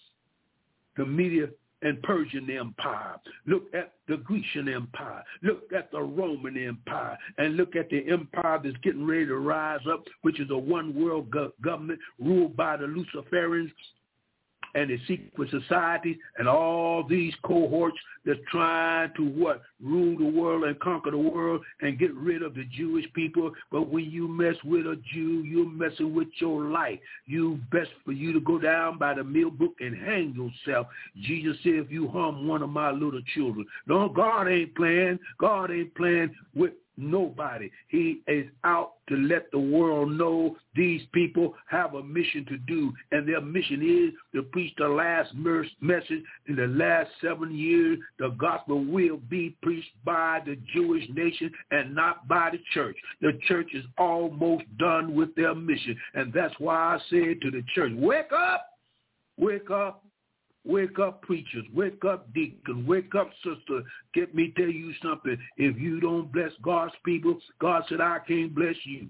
[0.97, 1.47] the Media
[1.81, 3.15] and Persian Empire.
[3.47, 5.23] Look at the Grecian Empire.
[5.41, 7.17] Look at the Roman Empire.
[7.37, 10.93] And look at the empire that's getting ready to rise up, which is a one
[10.93, 13.71] world go- government ruled by the Luciferians
[14.75, 19.61] and the secret societies and all these cohorts that's trying to what?
[19.81, 23.51] Rule the world and conquer the world and get rid of the Jewish people.
[23.71, 26.99] But when you mess with a Jew, you're messing with your life.
[27.25, 30.87] You best for you to go down by the mill book and hang yourself.
[31.21, 33.65] Jesus said, if you harm one of my little children.
[33.87, 35.19] No, God ain't playing.
[35.39, 37.69] God ain't playing with nobody.
[37.89, 42.93] He is out to let the world know these people have a mission to do,
[43.11, 47.99] and their mission is to preach the last message in the last seven years.
[48.19, 52.95] The gospel will be preached by the Jewish nation and not by the church.
[53.21, 57.63] The church is almost done with their mission, and that's why I said to the
[57.75, 58.67] church, wake up,
[59.37, 60.05] wake up,
[60.63, 61.65] Wake up, preachers.
[61.73, 62.85] Wake up, deacon.
[62.85, 63.81] Wake up, sister.
[64.13, 65.37] Get me tell you something.
[65.57, 69.07] If you don't bless God's people, God said, I can't bless you.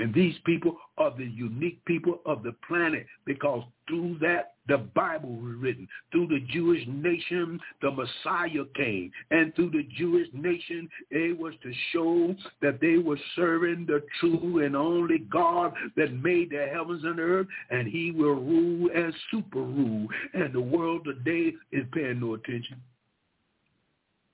[0.00, 5.28] And these people are the unique people of the planet because through that, the Bible
[5.28, 5.86] was written.
[6.10, 9.10] Through the Jewish nation, the Messiah came.
[9.30, 14.64] And through the Jewish nation, it was to show that they were serving the true
[14.64, 19.60] and only God that made the heavens and earth, and he will rule and super
[19.60, 20.08] rule.
[20.32, 22.80] And the world today is paying no attention.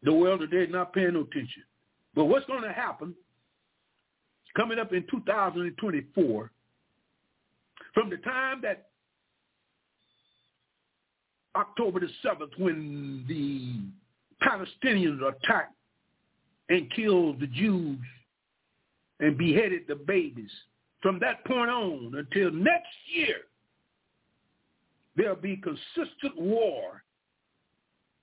[0.05, 1.64] The world today is not paying no attention.
[2.14, 3.16] But what's going to happen
[4.57, 6.51] coming up in 2024,
[7.95, 8.89] from the time that
[11.55, 13.81] October the 7th, when the
[14.47, 15.74] Palestinians attacked
[16.69, 17.99] and killed the Jews
[19.20, 20.51] and beheaded the babies,
[21.03, 23.37] from that point on until next year,
[25.16, 27.03] there'll be consistent war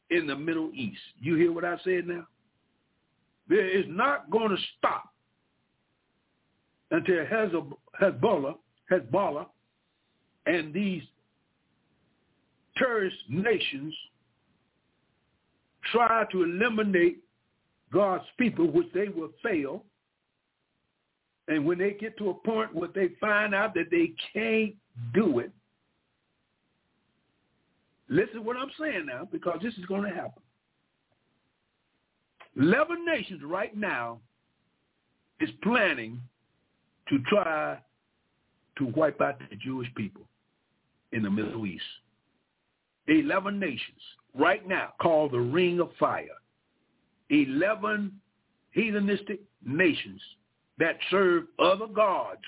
[0.10, 1.00] in the Middle East.
[1.20, 2.28] You hear what I said now?
[3.48, 5.13] There is not going to stop
[6.94, 7.26] until
[8.02, 8.56] Hezbollah,
[8.90, 9.46] Hezbollah
[10.46, 11.04] and these
[12.78, 13.94] terrorist nations
[15.92, 17.20] try to eliminate
[17.92, 19.84] God's people, which they will fail.
[21.50, 24.74] And when they get to a point where they find out that they can't
[25.14, 25.52] do it,
[28.14, 30.44] Listen to what I'm saying now, because this is going to happen.
[32.56, 34.20] Eleven nations right now
[35.40, 36.22] is planning
[37.10, 37.80] to try
[38.78, 40.24] to wipe out the Jewish people
[41.12, 41.84] in the Middle East.
[43.08, 44.02] Eleven nations
[44.34, 46.26] right now called the Ring of Fire.
[47.30, 48.20] Eleven
[48.76, 50.22] heathenistic nations
[50.80, 52.42] that serve other gods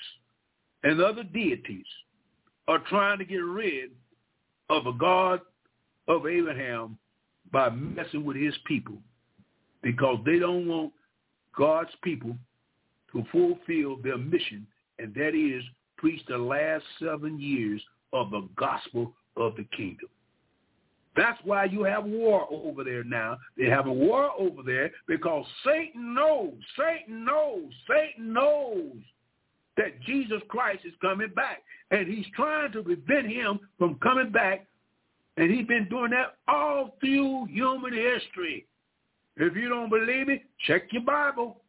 [0.82, 1.86] and other deities
[2.68, 3.90] are trying to get rid
[4.68, 5.40] of a God
[6.08, 6.98] of Abraham
[7.52, 8.96] by messing with his people
[9.82, 10.92] because they don't want
[11.56, 12.36] God's people
[13.16, 14.66] to fulfill their mission,
[14.98, 15.62] and that is
[15.96, 17.82] preach the last seven years
[18.12, 20.08] of the gospel of the kingdom.
[21.16, 23.38] That's why you have war over there now.
[23.56, 28.92] They have a war over there because Satan knows, Satan knows, Satan knows
[29.78, 31.62] that Jesus Christ is coming back.
[31.90, 34.66] And he's trying to prevent him from coming back.
[35.38, 38.66] And he's been doing that all through human history.
[39.36, 41.60] If you don't believe me, check your Bible.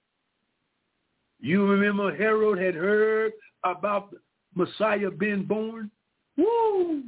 [1.39, 3.34] You remember Herod had heard
[3.64, 4.14] about
[4.55, 5.91] Messiah being born?
[6.35, 7.03] Woo!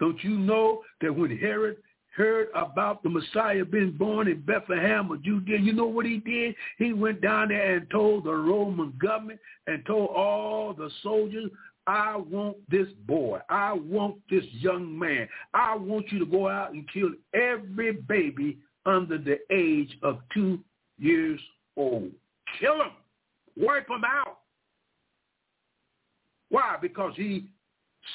[0.00, 1.76] Don't you know that when Herod
[2.16, 6.54] heard about the Messiah being born in Bethlehem of Judea, you know what he did?
[6.78, 11.50] He went down there and told the Roman government and told all the soldiers,
[11.86, 13.40] I want this boy.
[13.48, 15.28] I want this young man.
[15.52, 20.60] I want you to go out and kill every baby under the age of two
[20.98, 21.40] years
[21.76, 22.10] old.
[22.60, 22.90] Kill them.
[23.56, 24.38] Wipe them out.
[26.48, 26.76] Why?
[26.80, 27.46] Because he,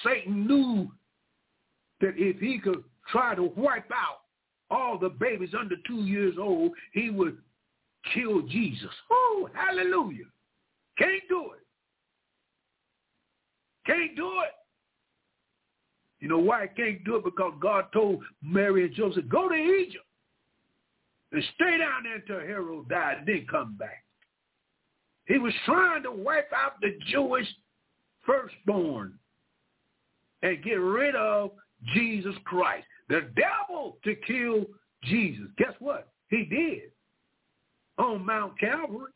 [0.03, 0.91] Satan knew
[2.01, 4.21] that if he could try to wipe out
[4.69, 7.37] all the babies under two years old, he would
[8.13, 8.91] kill Jesus.
[9.11, 10.25] Oh, hallelujah.
[10.97, 11.65] Can't do it.
[13.85, 14.51] Can't do it.
[16.19, 17.23] You know why I can't do it?
[17.23, 20.03] Because God told Mary and Joseph, go to Egypt
[21.31, 24.03] and stay down there until Herod died then come back.
[25.27, 27.47] He was trying to wipe out the Jewish
[28.25, 29.19] firstborn
[30.41, 31.51] and get rid of
[31.93, 32.85] Jesus Christ.
[33.09, 34.65] The devil to kill
[35.03, 35.47] Jesus.
[35.57, 36.09] Guess what?
[36.29, 36.91] He did
[37.97, 39.11] on Mount Calvary.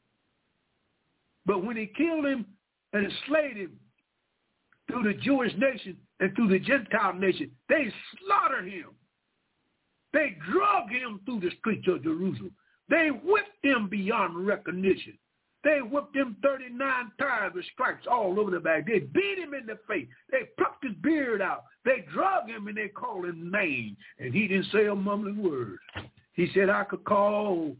[1.46, 2.46] But when he killed him
[2.94, 3.72] and slayed him
[4.90, 8.90] through the Jewish nation and through the Gentile nation, they slaughtered him.
[10.14, 12.52] They drug him through the streets of Jerusalem.
[12.90, 15.18] They whipped him beyond recognition.
[15.64, 18.88] They whipped him 39 times with stripes all over the back.
[18.88, 20.08] They beat him in the face.
[20.32, 21.66] They plucked his beard out.
[21.86, 23.98] They drug him and they called him names.
[24.20, 25.78] And he didn't say a mumbling word.
[26.34, 27.76] He said, I could call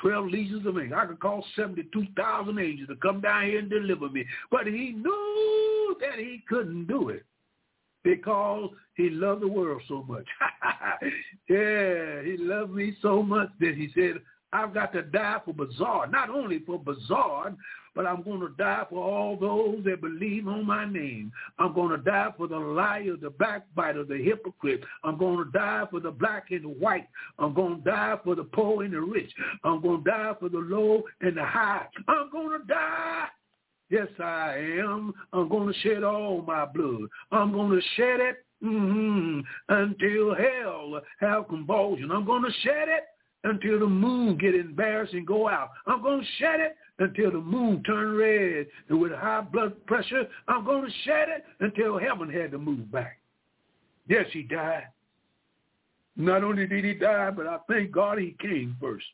[0.00, 1.00] 12 legions of angels.
[1.00, 4.26] I could call 72,000 angels to come down here and deliver me.
[4.50, 7.24] But he knew that he couldn't do it
[8.02, 10.26] because he loved the world so much.
[11.48, 14.20] yeah, he loved me so much that he said,
[14.52, 17.54] I've got to die for Bazaar, not only for Bazaar,
[17.94, 21.32] but I'm going to die for all those that believe on my name.
[21.58, 24.82] I'm going to die for the liar, the backbiter, the hypocrite.
[25.02, 27.08] I'm going to die for the black and the white.
[27.38, 29.30] I'm going to die for the poor and the rich.
[29.64, 31.86] I'm going to die for the low and the high.
[32.08, 33.26] I'm going to die.
[33.90, 35.12] Yes, I am.
[35.32, 37.08] I'm going to shed all my blood.
[37.32, 42.12] I'm going to shed it mm-hmm, until hell have convulsion.
[42.12, 43.04] I'm going to shed it
[43.44, 45.70] until the moon get embarrassed and go out.
[45.86, 48.66] I'm going to shed it until the moon turn red.
[48.88, 52.90] And with high blood pressure, I'm going to shed it until heaven had to move
[52.92, 53.18] back.
[54.08, 54.88] Yes, he died.
[56.16, 59.06] Not only did he die, but I thank God he came first.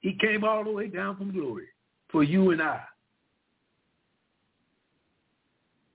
[0.00, 1.66] He came all the way down from glory
[2.10, 2.80] for you and I.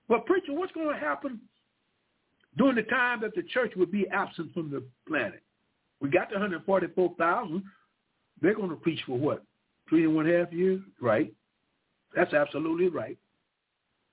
[0.08, 1.38] But preacher, what's going to happen
[2.56, 5.42] during the time that the church will be absent from the planet?
[6.00, 7.62] We got the 144,000.
[8.40, 9.42] They're going to preach for what?
[9.88, 10.80] Three and one half years?
[11.00, 11.32] Right.
[12.14, 13.18] That's absolutely right.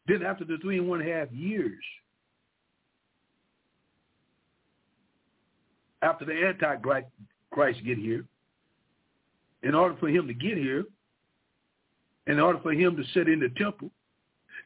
[0.07, 1.84] Then after the three and one half years,
[6.02, 7.07] after the Antichrist
[7.86, 8.26] get here,
[9.64, 10.86] in order for him to get here,
[12.28, 13.90] in order for him to sit in the temple,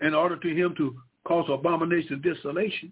[0.02, 2.92] in order for him to cause abomination of desolation,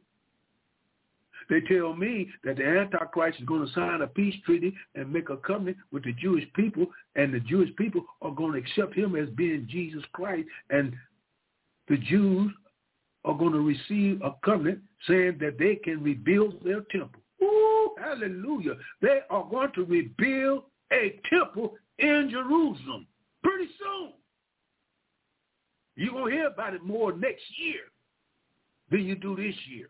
[1.50, 5.30] they tell me that the Antichrist is going to sign a peace treaty and make
[5.30, 9.16] a covenant with the Jewish people, and the Jewish people are going to accept him
[9.16, 10.94] as being Jesus Christ, and
[11.88, 12.52] the Jews
[13.24, 17.22] are going to receive a covenant saying that they can rebuild their temple.
[17.42, 18.76] Ooh, hallelujah.
[19.02, 23.08] They are going to rebuild a temple in Jerusalem
[23.44, 24.14] pretty soon.
[25.96, 27.82] You're going to hear about it more next year
[28.92, 29.90] than you do this year.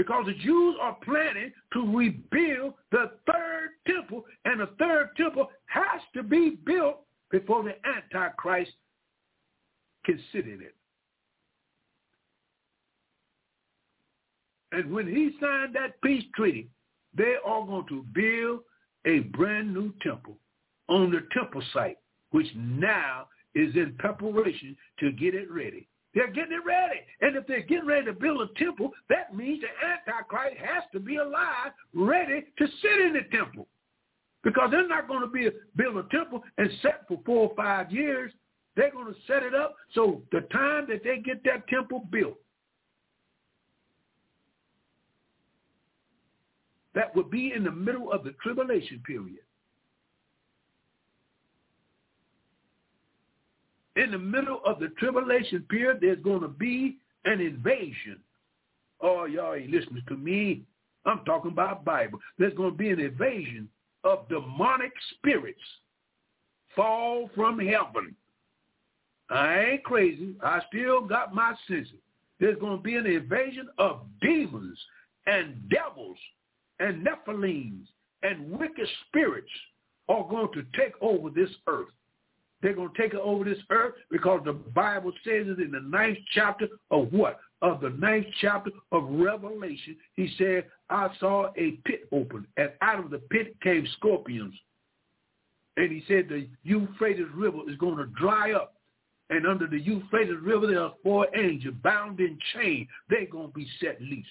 [0.00, 6.00] Because the Jews are planning to rebuild the third temple, and the third temple has
[6.14, 7.00] to be built
[7.30, 8.70] before the Antichrist
[10.06, 10.74] can sit in it.
[14.72, 16.70] And when he signed that peace treaty,
[17.14, 18.60] they are going to build
[19.04, 20.38] a brand new temple
[20.88, 21.98] on the temple site,
[22.30, 25.89] which now is in preparation to get it ready.
[26.14, 27.00] They're getting it ready.
[27.20, 31.00] And if they're getting ready to build a temple, that means the Antichrist has to
[31.00, 33.68] be alive, ready to sit in the temple.
[34.42, 37.92] Because they're not going to be build a temple and set for four or five
[37.92, 38.32] years.
[38.74, 42.38] They're going to set it up so the time that they get that temple built,
[46.94, 49.40] that would be in the middle of the tribulation period.
[53.96, 58.18] In the middle of the tribulation period, there's going to be an invasion.
[59.00, 60.62] Oh, y'all ain't listening to me.
[61.06, 62.20] I'm talking about Bible.
[62.38, 63.68] There's going to be an invasion
[64.04, 65.60] of demonic spirits
[66.76, 68.14] fall from heaven.
[69.28, 70.34] I ain't crazy.
[70.42, 71.92] I still got my senses.
[72.38, 74.78] There's going to be an invasion of demons
[75.26, 76.16] and devils
[76.80, 77.86] and Nephilims
[78.22, 79.50] and wicked spirits
[80.08, 81.88] are going to take over this earth.
[82.62, 86.18] They're going to take over this earth because the Bible says it in the ninth
[86.32, 87.40] chapter of what?
[87.62, 89.96] Of the ninth chapter of Revelation.
[90.14, 94.54] He said, I saw a pit open, and out of the pit came scorpions.
[95.76, 98.74] And he said the Euphrates River is going to dry up.
[99.30, 102.88] And under the Euphrates River, there are four angels bound in chain.
[103.08, 104.26] They're going to be set loose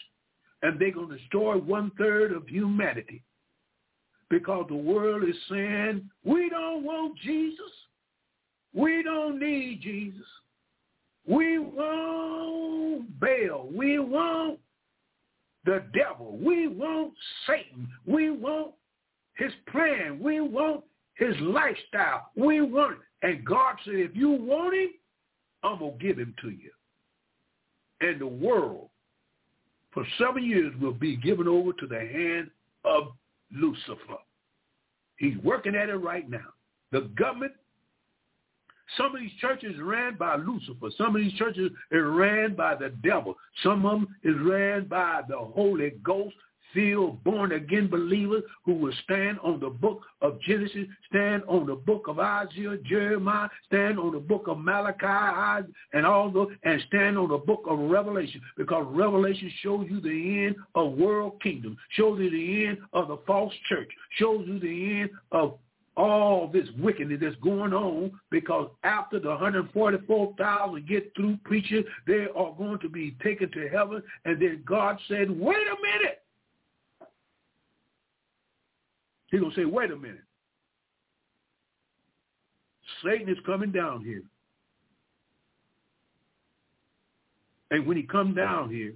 [0.61, 3.23] and they're going to destroy one third of humanity
[4.29, 7.71] because the world is saying, we don't want Jesus.
[8.73, 10.25] We don't need Jesus.
[11.27, 13.69] We want Baal.
[13.73, 14.59] We want
[15.65, 16.37] the devil.
[16.41, 17.13] We want
[17.45, 17.87] Satan.
[18.05, 18.73] We want
[19.35, 20.19] his plan.
[20.21, 20.83] We want
[21.15, 22.29] his lifestyle.
[22.35, 22.99] We want it.
[23.21, 24.89] And God said, if you want him,
[25.63, 26.71] I'm going to give him to you.
[28.01, 28.89] And the world
[29.93, 32.49] for seven years will be given over to the hand
[32.85, 33.09] of
[33.53, 34.19] Lucifer.
[35.17, 36.47] He's working at it right now.
[36.91, 37.53] The government,
[38.97, 40.89] some of these churches ran by Lucifer.
[40.97, 43.35] Some of these churches are ran by the devil.
[43.63, 46.35] Some of them is ran by the Holy Ghost
[46.73, 51.75] filled, born again believers who will stand on the book of Genesis, stand on the
[51.75, 57.17] book of Isaiah, Jeremiah, stand on the book of Malachi, and all those, and stand
[57.17, 62.19] on the book of Revelation, because Revelation shows you the end of world kingdom, shows
[62.19, 65.57] you the end of the false church, shows you the end of
[65.99, 72.53] all this wickedness that's going on because after the 144,000 get through preaching, they are
[72.57, 74.01] going to be taken to heaven.
[74.23, 76.21] And then God said, wait a minute.
[79.29, 80.23] He's going to say, wait a minute.
[83.03, 84.23] Satan is coming down here.
[87.71, 88.93] And when he come down here,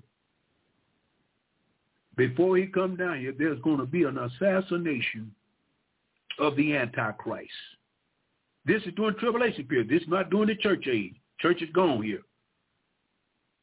[2.15, 5.31] before he come down here, there's going to be an assassination
[6.39, 7.51] of the Antichrist.
[8.65, 9.89] This is during tribulation period.
[9.89, 11.15] This is not during the church age.
[11.39, 12.21] Church is gone here.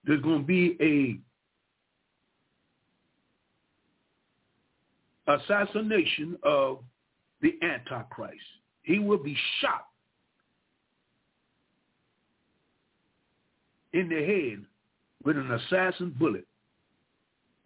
[0.05, 1.21] There's going to be a
[5.35, 6.81] assassination of
[7.41, 8.41] the Antichrist.
[8.83, 9.87] He will be shot
[13.93, 14.65] in the head
[15.25, 16.47] with an assassin bullet.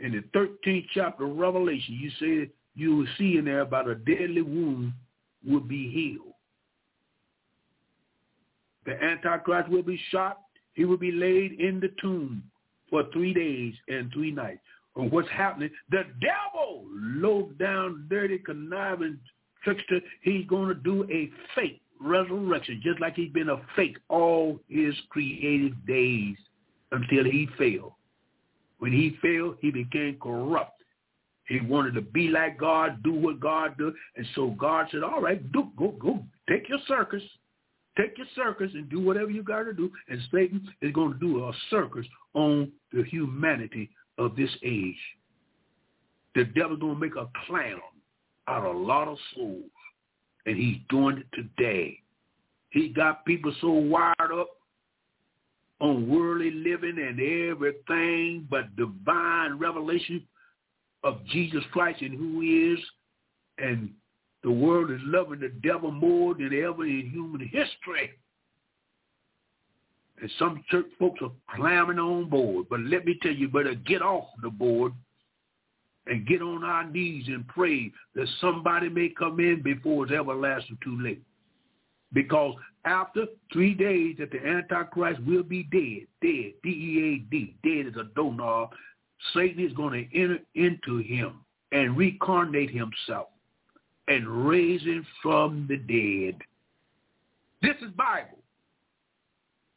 [0.01, 3.94] In the 13th chapter of Revelation, you say you will see in there about a
[3.94, 4.92] deadly wound
[5.46, 6.34] will be healed.
[8.86, 10.40] The Antichrist will be shot.
[10.74, 12.42] He will be laid in the tomb
[12.90, 14.60] for three days and three nights
[14.96, 15.70] And what's happening.
[15.90, 19.18] The devil, low down, dirty, conniving
[19.62, 24.60] trickster, he's going to do a fake resurrection, just like he's been a fake all
[24.68, 26.36] his creative days
[26.92, 27.92] until he failed.
[28.78, 30.82] When he failed, he became corrupt.
[31.46, 33.92] He wanted to be like God, do what God does.
[34.16, 37.22] And so God said, all right, do, go, go, take your circus.
[37.96, 39.90] Take your circus and do whatever you got to do.
[40.08, 44.96] And Satan is going to do a circus on the humanity of this age.
[46.34, 47.80] The devil's going to make a clown
[48.48, 49.62] out of a lot of souls.
[50.46, 52.00] And he's doing it today.
[52.70, 54.48] He got people so wired up
[55.80, 60.26] on worldly living and everything but divine revelation
[61.05, 62.81] of Jesus Christ and who he is.
[63.59, 63.90] And
[64.43, 68.10] the world is loving the devil more than ever in human history.
[70.20, 72.66] And some church folks are climbing on board.
[72.70, 74.93] But let me tell you, better get off the board
[76.06, 80.78] and get on our knees and pray that somebody may come in before it's everlasting
[80.82, 81.22] too late.
[82.12, 82.55] Because
[82.85, 88.70] after three days that the Antichrist will be dead, dead, D-E-A-D, dead as a doorknob,
[89.32, 91.40] Satan is going to enter into him
[91.72, 93.28] and reincarnate himself
[94.09, 96.38] and raise him from the dead.
[97.62, 98.38] This is Bible.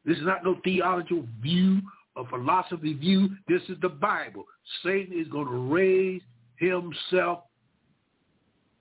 [0.06, 1.82] This is not no theological view
[2.16, 3.30] or philosophy view.
[3.48, 4.46] This is the Bible.
[4.84, 6.22] Satan is going to raise
[6.58, 7.44] himself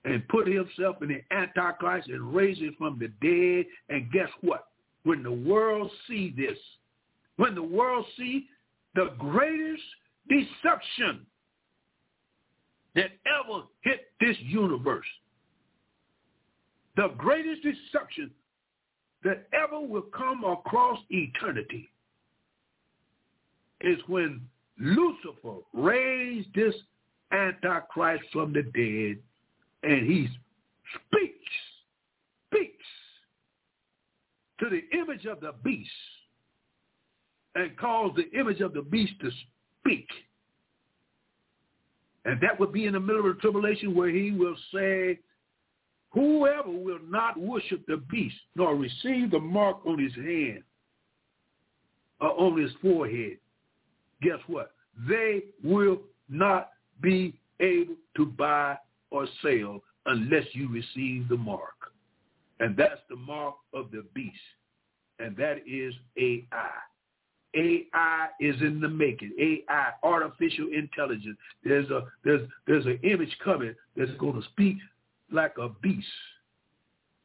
[0.05, 3.65] and put himself in the Antichrist and raise him from the dead.
[3.89, 4.67] And guess what?
[5.03, 6.57] When the world see this,
[7.37, 8.47] when the world see
[8.95, 9.83] the greatest
[10.29, 11.25] deception
[12.95, 15.05] that ever hit this universe,
[16.95, 18.31] the greatest deception
[19.23, 21.89] that ever will come across eternity
[23.81, 24.41] is when
[24.79, 26.73] Lucifer raised this
[27.31, 29.21] Antichrist from the dead
[29.83, 30.27] and he
[30.95, 31.51] speaks,
[32.47, 32.85] speaks
[34.59, 35.89] to the image of the beast
[37.55, 39.29] and calls the image of the beast to
[39.87, 40.07] speak.
[42.25, 45.19] And that would be in the middle of the tribulation where he will say,
[46.09, 50.63] whoever will not worship the beast nor receive the mark on his hand
[52.19, 53.37] or on his forehead,
[54.21, 54.71] guess what?
[55.07, 58.77] They will not be able to buy
[59.11, 61.75] or sell unless you receive the mark.
[62.59, 64.35] And that's the mark of the beast.
[65.19, 66.69] And that is AI.
[67.57, 69.33] AI is in the making.
[69.39, 71.37] AI, artificial intelligence.
[71.63, 74.77] There's a there's there's an image coming that's going to speak
[75.31, 76.07] like a beast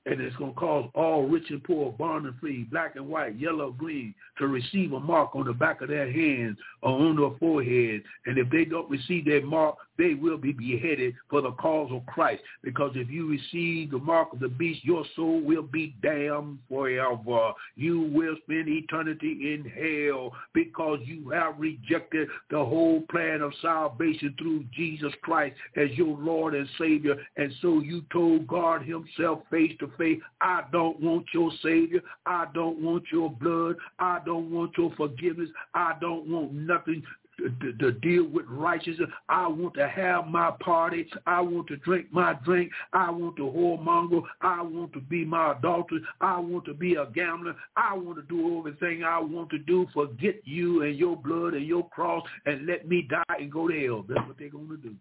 [0.07, 3.39] and it's going to cause all rich and poor, born and free, black and white,
[3.39, 7.39] yellow, green, to receive a mark on the back of their hands or on their
[7.39, 8.03] forehead.
[8.27, 12.05] And if they don't receive that mark, they will be beheaded for the cause of
[12.07, 12.43] Christ.
[12.63, 17.53] Because if you receive the mark of the beast, your soul will be damned forever.
[17.77, 24.35] You will spend eternity in hell because you have rejected the whole plan of salvation
[24.39, 27.17] through Jesus Christ as your Lord and Savior.
[27.37, 32.01] And so you told God himself face to face, I don't want your Savior.
[32.27, 33.77] I don't want your blood.
[33.99, 35.51] I don't want your forgiveness.
[35.75, 37.03] I don't want nothing
[37.39, 39.09] to, to, deal with righteousness.
[39.29, 41.09] I want to have my party.
[41.27, 42.71] I want to drink my drink.
[42.93, 44.23] I want to whoremonger.
[44.41, 46.01] I want to be my adulterer.
[46.21, 47.57] I want to be a gambler.
[47.77, 49.87] I want to do everything I want to do.
[49.95, 53.87] Forget you and your blood and your cross and let me die and go to
[53.87, 54.05] hell.
[54.09, 54.95] That's what they're going to do.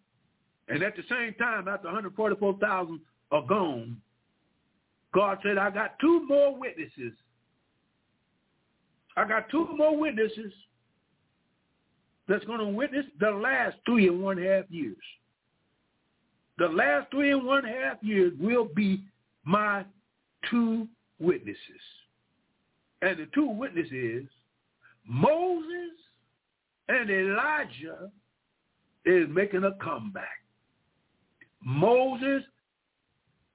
[0.68, 2.99] And at the same time, after 144,000
[3.32, 3.98] are gone,
[5.14, 7.14] God said, I got two more witnesses.
[9.18, 10.53] I got two more witnesses
[12.32, 14.95] that's going to witness the last three and one half years.
[16.58, 19.03] The last three and one half years will be
[19.44, 19.84] my
[20.49, 20.88] two
[21.20, 21.58] witnesses.
[23.02, 24.30] And the two witnesses,
[25.06, 25.91] Moses
[26.88, 28.12] and Elijah,
[29.06, 30.40] is making a comeback.
[31.62, 32.44] Moses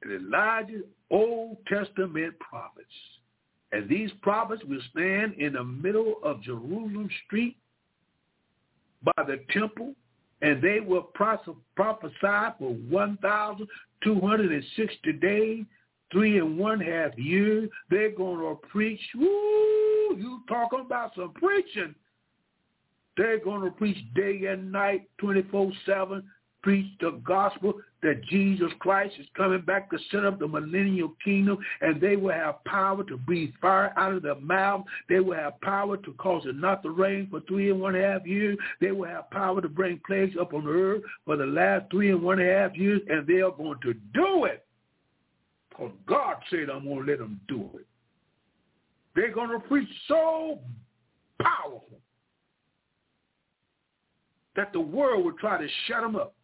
[0.02, 2.86] and Elijah Old Testament prophets.
[3.72, 7.56] And these prophets will stand in the middle of Jerusalem street
[9.06, 9.94] by the temple,
[10.42, 11.56] and they will prophesy
[12.58, 15.64] for 1,260 days,
[16.12, 17.70] three and one half years.
[17.90, 19.00] They're going to preach.
[19.14, 20.16] Woo!
[20.16, 21.94] You talking about some preaching.
[23.16, 26.22] They're going to preach day and night, 24-7,
[26.66, 31.58] preach the gospel that Jesus Christ is coming back to set up the millennial kingdom
[31.80, 34.84] and they will have power to breathe fire out of their mouth.
[35.08, 38.26] They will have power to cause it not to rain for three and one half
[38.26, 38.58] years.
[38.80, 42.20] They will have power to bring plagues up on earth for the last three and
[42.20, 44.66] one half years and they are going to do it.
[45.70, 47.86] Because God said I'm going to let them do it.
[49.14, 50.58] They're going to preach so
[51.40, 52.00] powerful
[54.56, 56.34] that the world will try to shut them up.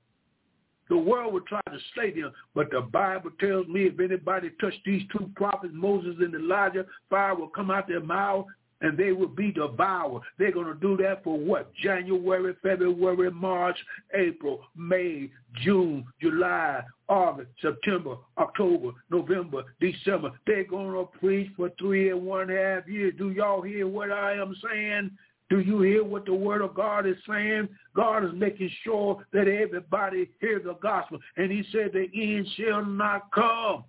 [0.88, 4.74] The world would try to slay them, but the Bible tells me if anybody touch
[4.84, 8.46] these two prophets, Moses and Elijah, fire will come out their mouth
[8.82, 10.22] and they will be devoured.
[10.38, 11.72] They're going to do that for what?
[11.76, 13.78] January, February, March,
[14.12, 15.30] April, May,
[15.62, 20.32] June, July, August, September, October, November, December.
[20.46, 23.14] They're going to preach for three and one half years.
[23.16, 25.10] Do y'all hear what I am saying?
[25.52, 27.68] Do you hear what the word of God is saying?
[27.94, 31.18] God is making sure that everybody hears the gospel.
[31.36, 33.84] And he said the end shall not come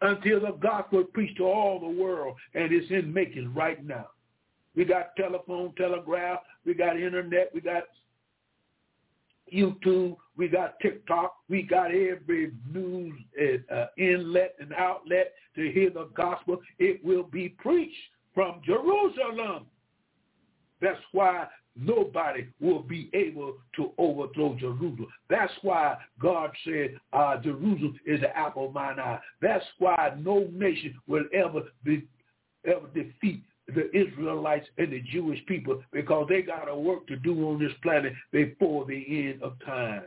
[0.00, 2.34] until the gospel is preached to all the world.
[2.54, 4.08] And it's in making right now.
[4.74, 7.84] We got telephone, telegraph, we got internet, we got
[9.54, 13.14] YouTube, we got TikTok, we got every news
[13.72, 16.60] uh, inlet and outlet to hear the gospel.
[16.80, 17.94] It will be preached
[18.34, 19.66] from Jerusalem.
[20.84, 25.06] That's why nobody will be able to overthrow Jerusalem.
[25.30, 29.18] That's why God said uh, Jerusalem is the apple of mine eye.
[29.40, 32.06] That's why no nation will ever be
[32.66, 37.48] ever defeat the Israelites and the Jewish people because they got a work to do
[37.48, 40.04] on this planet before the end of time.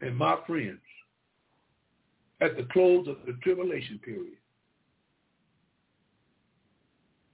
[0.00, 0.78] And my friends,
[2.40, 4.38] at the close of the tribulation period,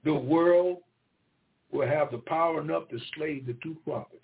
[0.05, 0.79] the world
[1.71, 4.23] will have the power enough to slay the two prophets.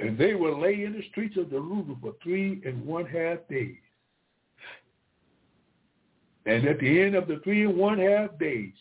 [0.00, 3.76] And they will lay in the streets of Jerusalem for three and one half days.
[6.46, 8.72] And at the end of the three and one half days,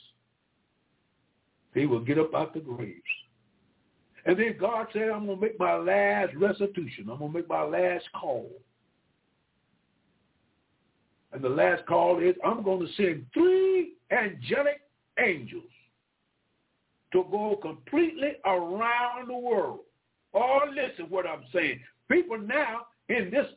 [1.75, 3.01] they will get up out the graves.
[4.25, 7.09] And then God said, I'm going to make my last restitution.
[7.09, 8.49] I'm going to make my last call.
[11.33, 14.81] And the last call is, I'm going to send three angelic
[15.19, 15.63] angels
[17.13, 19.79] to go completely around the world.
[20.33, 21.79] Oh, listen what I'm saying.
[22.09, 23.47] People now in this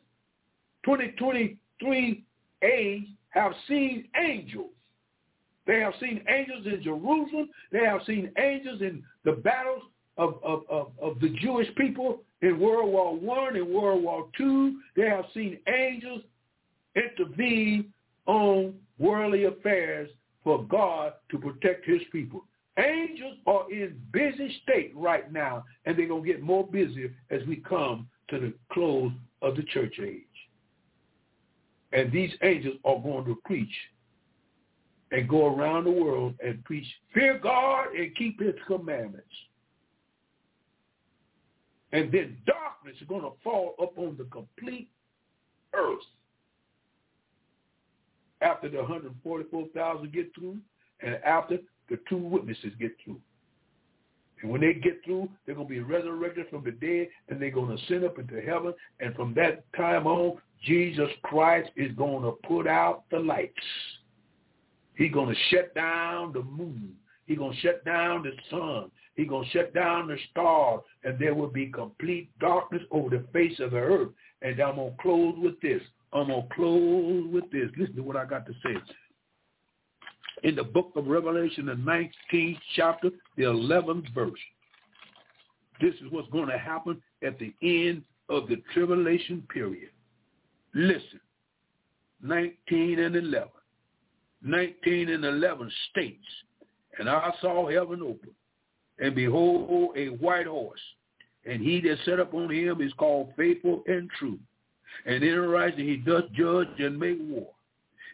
[0.85, 2.23] 2023
[2.63, 4.71] age have seen angels.
[5.67, 7.49] They have seen angels in Jerusalem.
[7.71, 9.83] They have seen angels in the battles
[10.17, 14.79] of, of, of, of the Jewish people in World War One and World War Two.
[14.95, 16.21] They have seen angels
[16.95, 17.91] intervene
[18.25, 20.09] on worldly affairs
[20.45, 22.45] for God to protect his people.
[22.77, 27.41] Angels are in busy state right now, and they're going to get more busy as
[27.47, 29.11] we come to the close
[29.41, 30.21] of the church age.
[31.91, 33.73] And these angels are going to preach
[35.11, 39.27] and go around the world and preach, fear God and keep his commandments.
[41.91, 44.89] And then darkness is going to fall upon the complete
[45.73, 45.99] earth
[48.41, 50.57] after the 144,000 get through
[51.01, 51.57] and after
[51.89, 53.19] the two witnesses get through.
[54.41, 57.51] And when they get through, they're going to be resurrected from the dead and they're
[57.51, 58.73] going to ascend up into heaven.
[58.99, 63.53] And from that time on, Jesus Christ is going to put out the lights.
[64.95, 66.93] He's going to shut down the moon.
[67.25, 68.91] He's going to shut down the sun.
[69.15, 70.81] He's going to shut down the stars.
[71.03, 74.09] And there will be complete darkness over the face of the earth.
[74.41, 75.81] And I'm going to close with this.
[76.15, 77.69] I'm going to close with this.
[77.77, 78.75] Listen to what I got to say.
[80.43, 84.31] In the book of Revelation, the 19th chapter, the 11th verse.
[85.81, 89.89] This is what's going to happen at the end of the tribulation period.
[90.73, 91.19] Listen,
[92.21, 93.49] 19 and 11.
[94.41, 96.25] 19 and 11 states,
[96.97, 98.29] And I saw heaven open,
[98.99, 100.79] and behold, a white horse,
[101.45, 104.39] and he that sat upon him is called faithful and true.
[105.05, 107.49] And in rising he doth judge and make war.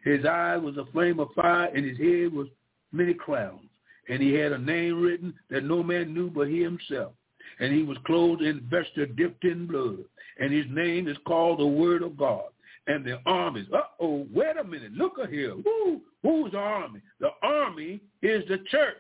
[0.03, 2.47] His eye was a flame of fire, and his head was
[2.91, 3.61] many crowns.
[4.09, 7.13] And he had a name written that no man knew but he himself.
[7.59, 10.05] And he was clothed in vesture dipped in blood
[10.41, 12.45] and his name is called the Word of God.
[12.87, 15.53] And the armies, uh-oh, wait a minute, look here.
[15.63, 16.99] Who, who's the army?
[17.19, 18.97] The army is the church.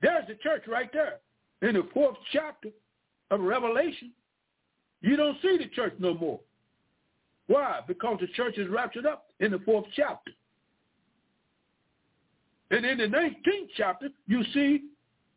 [0.00, 1.18] There's the church right there
[1.62, 2.68] in the fourth chapter
[3.32, 4.12] of Revelation.
[5.00, 6.40] You don't see the church no more.
[7.52, 7.80] Why?
[7.86, 10.30] Because the church is raptured up in the fourth chapter.
[12.70, 14.84] And in the 19th chapter, you see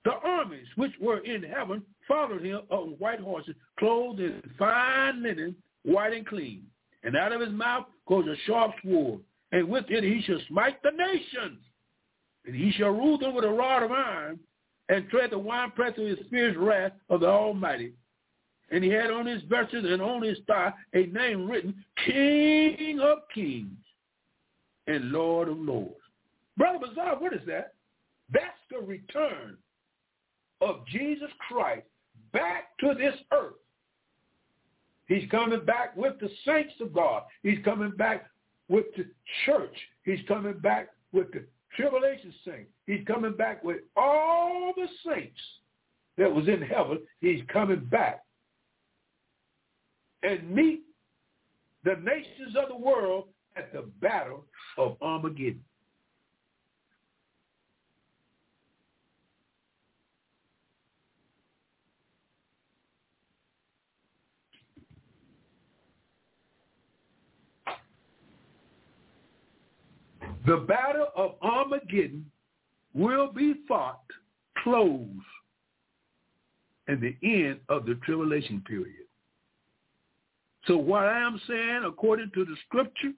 [0.06, 5.58] the armies which were in heaven followed him on white horses, clothed in fine linen,
[5.84, 6.64] white and clean.
[7.04, 9.20] And out of his mouth goes a sharp sword,
[9.52, 11.60] and with it he shall smite the nations.
[12.46, 14.40] And he shall rule them with a rod of iron,
[14.88, 17.92] and tread the winepress of his fierce wrath of the Almighty.
[18.72, 21.76] And he had on his vesture and on his thigh a name written,
[22.06, 23.78] King of Kings
[24.88, 25.94] and Lord of Lords.
[26.58, 27.74] Brother Bazaar, what is that?
[28.32, 29.58] That's the return
[30.62, 31.86] of Jesus Christ
[32.32, 33.54] back to this earth.
[35.08, 37.24] He's coming back with the saints of God.
[37.44, 38.26] He's coming back
[38.68, 39.06] with the
[39.46, 39.76] church.
[40.04, 42.72] He's coming back with the tribulation saints.
[42.88, 45.40] He's coming back with all the saints
[46.18, 47.00] that was in heaven.
[47.22, 48.25] He's coming back
[50.26, 50.82] and meet
[51.84, 53.26] the nations of the world
[53.56, 54.46] at the battle
[54.78, 55.64] of Armageddon.
[70.48, 72.30] The battle of Armageddon
[72.94, 74.04] will be fought
[74.64, 75.08] close
[76.88, 79.05] and the end of the tribulation period.
[80.68, 83.12] So what I am saying, according to the scripture,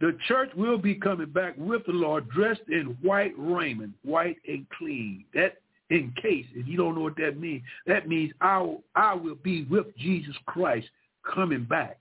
[0.00, 4.66] the church will be coming back with the Lord dressed in white raiment, white and
[4.78, 5.24] clean.
[5.34, 5.58] That
[5.90, 9.64] in case, if you don't know what that means, that means I, I will be
[9.64, 10.88] with Jesus Christ
[11.34, 11.98] coming back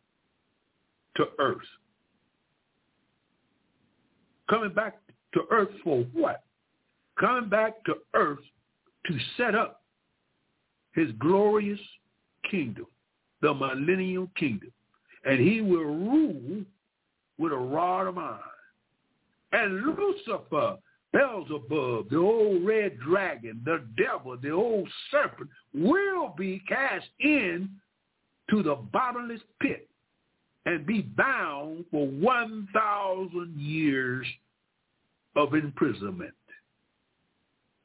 [1.17, 1.57] to earth.
[4.49, 4.97] Coming back
[5.33, 6.43] to earth for what?
[7.19, 8.39] Coming back to earth
[9.07, 9.81] to set up
[10.93, 11.79] his glorious
[12.49, 12.87] kingdom,
[13.41, 14.71] the millennial kingdom.
[15.25, 16.63] And he will rule
[17.37, 18.39] with a rod of iron.
[19.51, 20.77] And Lucifer,
[21.11, 27.69] Beelzebub, the old red dragon, the devil, the old serpent, will be cast in
[28.49, 29.89] to the bottomless pit
[30.65, 34.27] and be bound for 1,000 years
[35.35, 36.33] of imprisonment.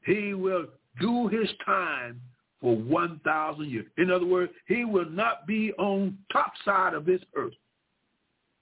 [0.05, 0.67] He will
[1.01, 2.21] do his time
[2.61, 3.85] for 1,000 years.
[3.97, 7.53] In other words, he will not be on top side of this earth.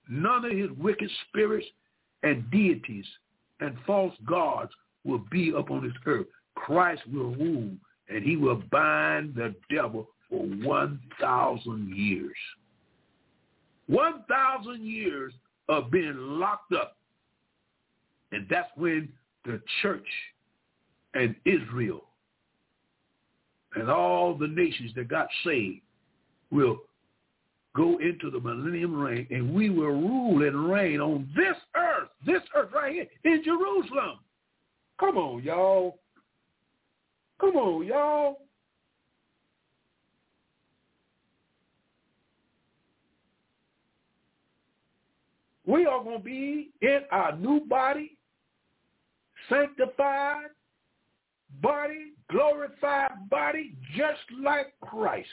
[0.10, 1.68] None of his wicked spirits
[2.24, 3.06] and deities
[3.60, 4.72] and false gods
[5.04, 6.28] will be upon this earth.
[6.56, 7.72] Christ will rule,
[8.10, 12.36] and he will bind the devil for 1,000 years.
[13.88, 15.34] 1,000 years
[15.70, 16.98] of being locked up.
[18.32, 19.10] And that's when
[19.46, 20.08] the church
[21.14, 22.06] and Israel
[23.76, 25.82] and all the nations that got saved
[26.52, 26.78] will
[27.76, 32.42] go into the millennium reign and we will rule and reign on this earth, this
[32.56, 34.20] earth right here in Jerusalem.
[35.00, 36.00] Come on, y'all.
[37.40, 38.40] Come on, y'all.
[45.66, 48.18] We are going to be in our new body,
[49.50, 50.48] sanctified
[51.62, 55.28] body, glorified body, just like Christ.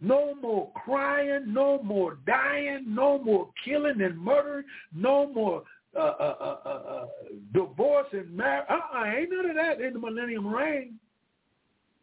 [0.00, 5.62] No more crying, no more dying, no more killing and murdering, no more
[5.96, 7.06] uh, uh, uh, uh, uh
[7.54, 8.66] divorce and marriage.
[8.68, 10.98] Uh-uh, ain't none of that in the millennium reign.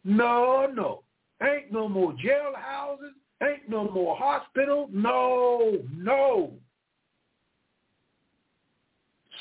[0.04, 1.04] No, no.
[1.44, 3.12] Ain't no more jailhouses.
[3.44, 4.90] Ain't no more hospital.
[4.92, 6.54] No, no.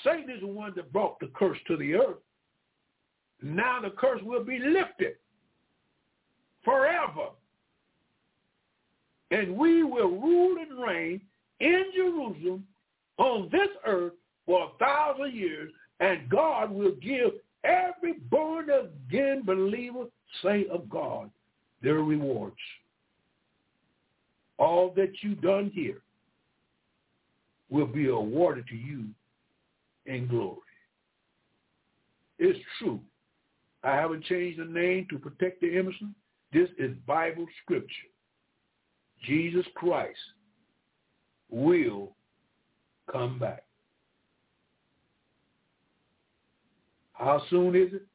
[0.04, 2.18] Satan is the one that brought the curse to the earth.
[3.42, 5.16] Now the curse will be lifted
[6.64, 7.30] forever.
[9.30, 11.20] And we will rule and reign
[11.60, 12.66] in Jerusalem
[13.18, 14.14] on this earth
[14.46, 17.32] for a thousand years, and God will give
[17.64, 20.06] every born again believer,
[20.42, 21.30] say of God,
[21.82, 22.56] their rewards.
[24.58, 26.02] All that you've done here
[27.70, 29.06] will be awarded to you
[30.10, 30.58] in glory.
[32.38, 33.00] It's true.
[33.82, 36.14] I haven't changed the name to protect the innocent.
[36.52, 38.08] This is Bible scripture.
[39.24, 40.18] Jesus Christ
[41.48, 42.16] will
[43.10, 43.64] come back.
[47.12, 48.06] How soon is it?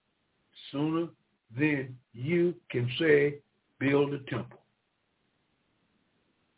[0.72, 1.08] Sooner
[1.58, 3.36] than you can say,
[3.80, 4.60] build a temple.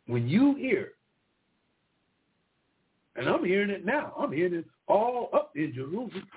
[0.06, 0.92] When you hear,
[3.16, 6.28] and I'm hearing it now, I'm hearing it all up in Jerusalem.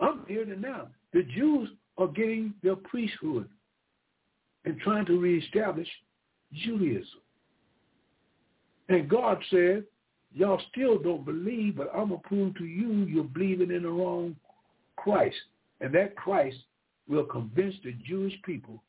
[0.00, 0.88] I'm hearing it now.
[1.12, 3.48] The Jews are getting their priesthood
[4.64, 5.88] and trying to reestablish
[6.52, 7.20] Judaism.
[8.88, 9.84] And God said,
[10.32, 13.90] y'all still don't believe, but I'm going to prove to you you're believing in the
[13.90, 14.36] wrong
[14.96, 15.36] Christ.
[15.80, 16.56] And that Christ
[17.08, 18.82] will convince the Jewish people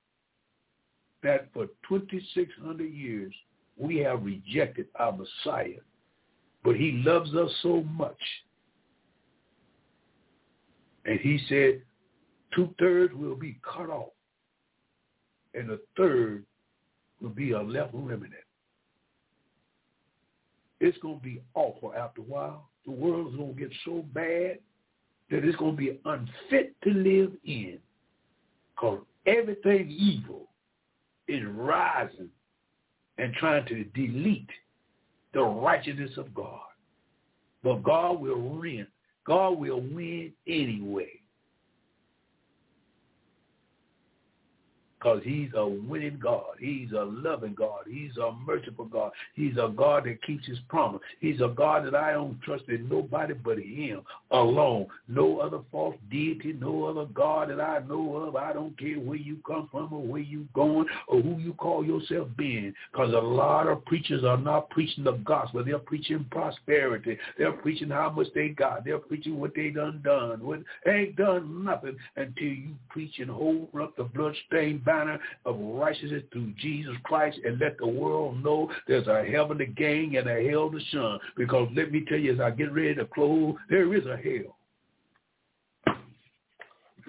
[1.24, 3.34] that for 2,600 years
[3.78, 5.80] we have rejected our Messiah.
[6.64, 8.20] But he loves us so much.
[11.06, 11.82] And he said
[12.54, 14.12] two-thirds will be cut off.
[15.54, 16.44] And a third
[17.22, 18.34] will be a left remnant.
[20.80, 22.70] It's going to be awful after a while.
[22.86, 24.60] The world is going to get so bad
[25.30, 27.80] that it's going to be unfit to live in
[28.76, 30.48] because everything evil
[31.28, 32.30] is rising
[33.18, 34.50] and trying to delete
[35.34, 36.62] the righteousness of God.
[37.64, 38.88] But God will win.
[39.26, 41.19] God will win anyway.
[45.00, 46.56] Because he's a winning God.
[46.60, 47.86] He's a loving God.
[47.90, 49.12] He's a merciful God.
[49.34, 51.02] He's a God that keeps his promise.
[51.20, 54.02] He's a God that I don't trust in nobody but him
[54.32, 54.88] alone.
[55.08, 58.36] No other false deity, no other God that I know of.
[58.36, 61.86] I don't care where you come from or where you going or who you call
[61.86, 65.64] yourself being because a lot of preachers are not preaching the gospel.
[65.64, 67.18] They're preaching prosperity.
[67.38, 68.84] They're preaching how much they got.
[68.84, 70.46] They're preaching what they done done.
[70.46, 76.24] What ain't done nothing until you preach and hold up the bloodstained banner of righteousness
[76.34, 80.50] through Jesus Christ and let the world know there's a heaven to gain and a
[80.50, 81.20] hell to shun.
[81.38, 84.58] Because let me tell you, as I get ready to close, there is a hell.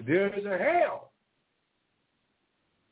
[0.05, 1.11] There is a hell.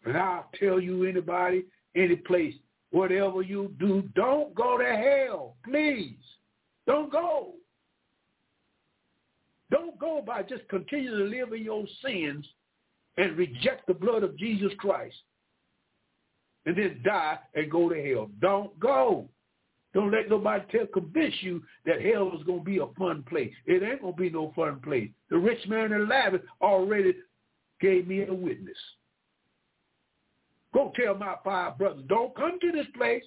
[0.05, 2.55] And I'll tell you anybody, any place,
[2.91, 5.55] whatever you do, don't go to hell.
[5.63, 6.17] Please.
[6.87, 7.53] Don't go.
[9.69, 12.45] Don't go by just continuing to live in your sins
[13.19, 15.15] and reject the blood of Jesus Christ
[16.65, 18.29] and then die and go to hell.
[18.41, 19.27] Don't go.
[19.93, 23.51] Don't let nobody tell convince you that hell is going to be a fun place.
[23.65, 25.09] It ain't going to be no fun place.
[25.29, 27.13] The rich man in Lazarus already
[27.81, 28.77] gave me a witness.
[30.73, 33.23] Go tell my five brothers, don't come to this place.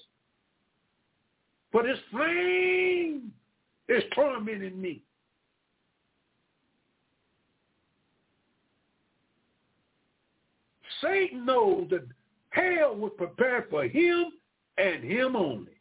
[1.71, 3.33] For this flame
[3.89, 5.03] is tormenting me.
[11.03, 12.07] Satan knows that
[12.51, 14.27] hell was prepared for him
[14.79, 15.73] and him only.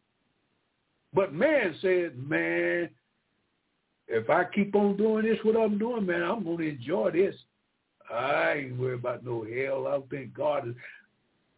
[1.14, 2.90] But man said, man,
[4.08, 7.36] if I keep on doing this, what I'm doing, man, I'm going to enjoy this.
[8.12, 9.88] I ain't worried about no hell.
[9.88, 10.76] I think God is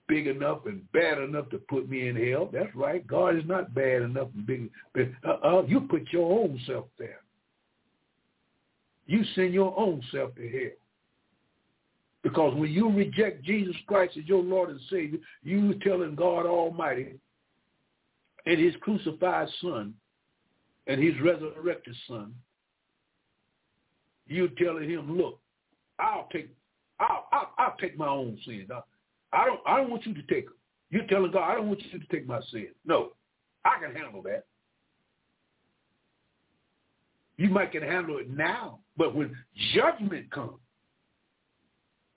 [0.07, 2.49] big enough and bad enough to put me in hell.
[2.51, 3.05] That's right.
[3.07, 4.69] God is not bad enough and big.
[4.93, 7.21] But uh-uh, you put your own self there.
[9.05, 10.82] You send your own self to hell.
[12.23, 17.19] Because when you reject Jesus Christ as your Lord and Savior, you telling God Almighty
[18.45, 19.93] and his crucified son
[20.87, 22.33] and his resurrected son,
[24.25, 25.39] you telling him, look,
[25.99, 26.49] I'll take
[26.99, 28.69] I'll, I'll, I'll take my own sins.
[28.71, 28.81] I,
[29.37, 30.55] I don't I don't want you to take them.
[30.89, 32.67] You're telling God, I don't want you to take my sin.
[32.85, 33.11] No,
[33.65, 34.45] I can handle that.
[37.37, 39.35] You might can handle it now, but when
[39.73, 40.53] judgment comes,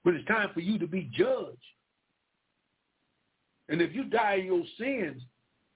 [0.06, 1.58] when it's time for you to be judged.
[3.68, 5.20] And if you die in your sins,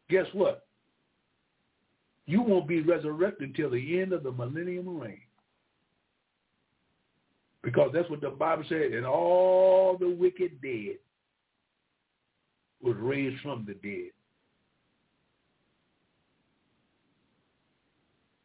[0.08, 0.68] guess what?
[2.26, 5.22] You won't be resurrected until the end of the millennium reign.
[7.64, 10.98] Because that's what the Bible said, and all the wicked dead
[12.80, 14.12] was raised from the dead.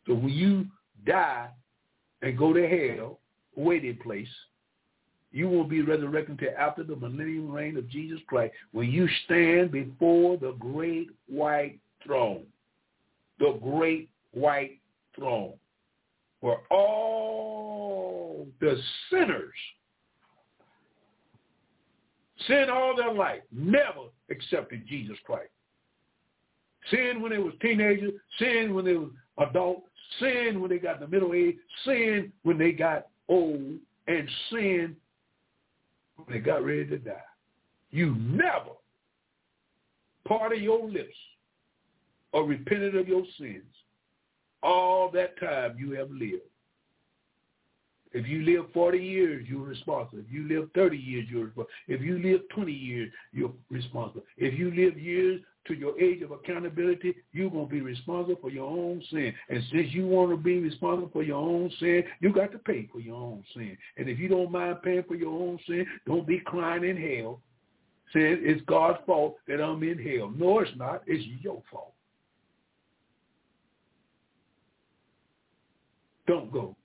[0.07, 0.65] So when you
[1.05, 1.49] die
[2.23, 3.19] and go to hell,
[3.55, 4.27] waiting place,
[5.35, 9.69] you will be resurrected until after the millennium reign of Jesus Christ when you stand
[9.69, 12.45] before the great white throne.
[13.39, 14.79] The great white
[15.13, 15.55] throne.
[16.39, 18.79] Where all the
[19.09, 19.53] sinners
[22.47, 25.51] sin all their life, never accepted Jesus Christ.
[26.91, 29.09] Sin when they was teenagers, sin when they was
[29.39, 29.83] adult,
[30.17, 34.95] sin when they got the middle age, sin when they got old, and sin
[36.15, 37.13] when they got ready to die.
[37.91, 38.71] You never
[40.27, 41.15] parted your lips
[42.33, 43.63] or repented of your sins
[44.63, 46.41] all that time you have lived.
[48.13, 50.23] If you live 40 years, you're responsible.
[50.25, 51.67] If you live 30 years, you're responsible.
[51.87, 54.23] If you live 20 years, you're responsible.
[54.37, 58.49] If you live years to your age of accountability, you're going to be responsible for
[58.49, 59.33] your own sin.
[59.49, 62.87] And since you want to be responsible for your own sin, you got to pay
[62.91, 63.77] for your own sin.
[63.97, 67.41] And if you don't mind paying for your own sin, don't be crying in hell
[68.13, 70.31] saying it's God's fault that I'm in hell.
[70.35, 71.03] No, it's not.
[71.07, 71.93] It's your fault.
[76.27, 76.75] Don't go.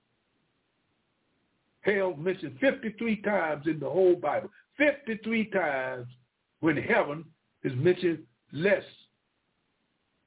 [1.82, 4.50] Hell mentioned 53 times in the whole Bible.
[4.76, 6.06] 53 times
[6.60, 7.24] when heaven
[7.64, 8.20] is mentioned
[8.52, 8.84] less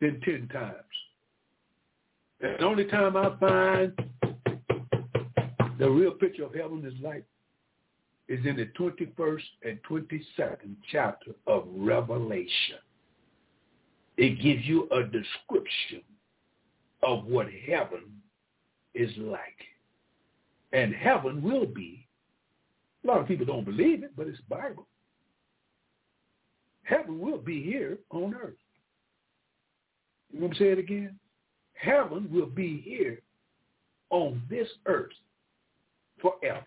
[0.01, 0.75] than 10 times.
[2.41, 3.93] The only time I find
[5.79, 7.23] the real picture of heaven is like
[8.27, 12.79] is in the 21st and 22nd chapter of Revelation.
[14.17, 16.01] It gives you a description
[17.01, 18.21] of what heaven
[18.93, 19.39] is like.
[20.73, 22.07] And heaven will be.
[23.03, 24.87] A lot of people don't believe it, but it's Bible
[26.83, 28.53] heaven will be here on earth.
[30.31, 31.17] You want me to say it again?
[31.73, 33.21] Heaven will be here
[34.09, 35.11] on this earth
[36.21, 36.65] forever.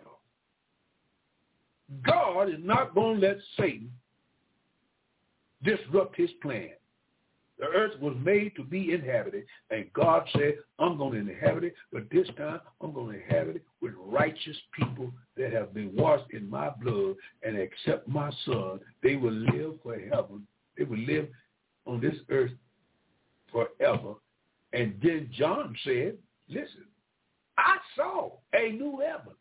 [2.05, 3.91] God is not going to let Satan
[5.63, 6.71] disrupt his plan.
[7.59, 11.75] The earth was made to be inhabited, and God said, I'm going to inhabit it,
[11.91, 16.33] but this time I'm going to inhabit it with righteous people that have been washed
[16.33, 17.15] in my blood
[17.45, 18.81] and accept my son.
[19.01, 20.45] They will live for heaven.
[20.77, 21.29] They will live
[21.87, 22.51] on this earth
[23.53, 24.15] forever.
[24.73, 26.17] And then John said,
[26.49, 26.87] listen,
[27.57, 29.35] I saw a new heaven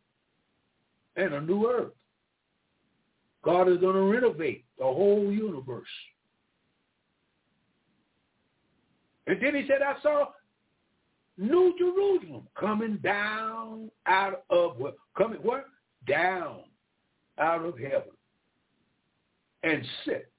[1.16, 1.94] and a new earth.
[3.44, 5.88] God is going to renovate the whole universe.
[9.26, 10.28] And then he said, I saw
[11.38, 14.96] New Jerusalem coming down out of what?
[15.18, 15.66] Coming what?
[16.08, 16.62] Down
[17.38, 18.14] out of heaven
[19.64, 20.32] and sit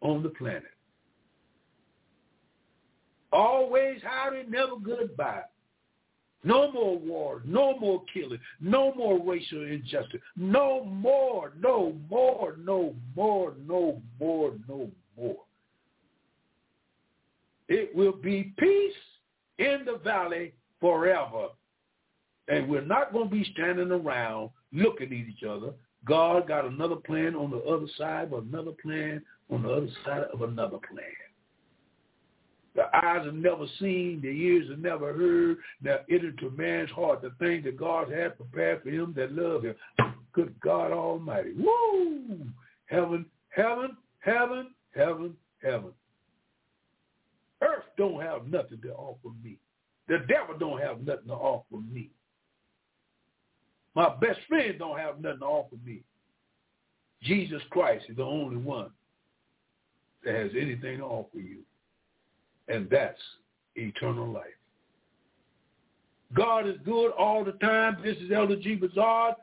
[0.00, 0.62] on the planet.
[3.32, 5.42] Always howdy, never goodbye.
[6.44, 12.94] No more war, no more killing, no more racial injustice, no more, no more, no
[13.16, 15.36] more, no more, no more.
[17.68, 18.94] It will be peace
[19.58, 21.48] in the valley forever.
[22.48, 25.72] And we're not going to be standing around looking at each other.
[26.04, 30.24] God got another plan on the other side of another plan on the other side
[30.32, 31.04] of another plan.
[32.74, 37.22] The eyes have never seen, the ears have never heard, that entered to man's heart
[37.22, 39.74] the thing that God has prepared for him that love him.
[40.32, 41.54] Good God Almighty.
[41.58, 42.46] Woo!
[42.86, 45.92] Heaven, heaven, heaven, heaven, heaven.
[47.98, 49.58] Don't have nothing to offer me.
[50.08, 52.10] The devil don't have nothing to offer me.
[53.94, 56.02] My best friend don't have nothing to offer me.
[57.22, 58.90] Jesus Christ is the only one
[60.24, 61.58] that has anything to offer you.
[62.68, 63.20] And that's
[63.74, 64.44] eternal life.
[66.34, 67.98] God is good all the time.
[68.04, 68.76] This is Elder G.
[68.76, 69.34] Bazard.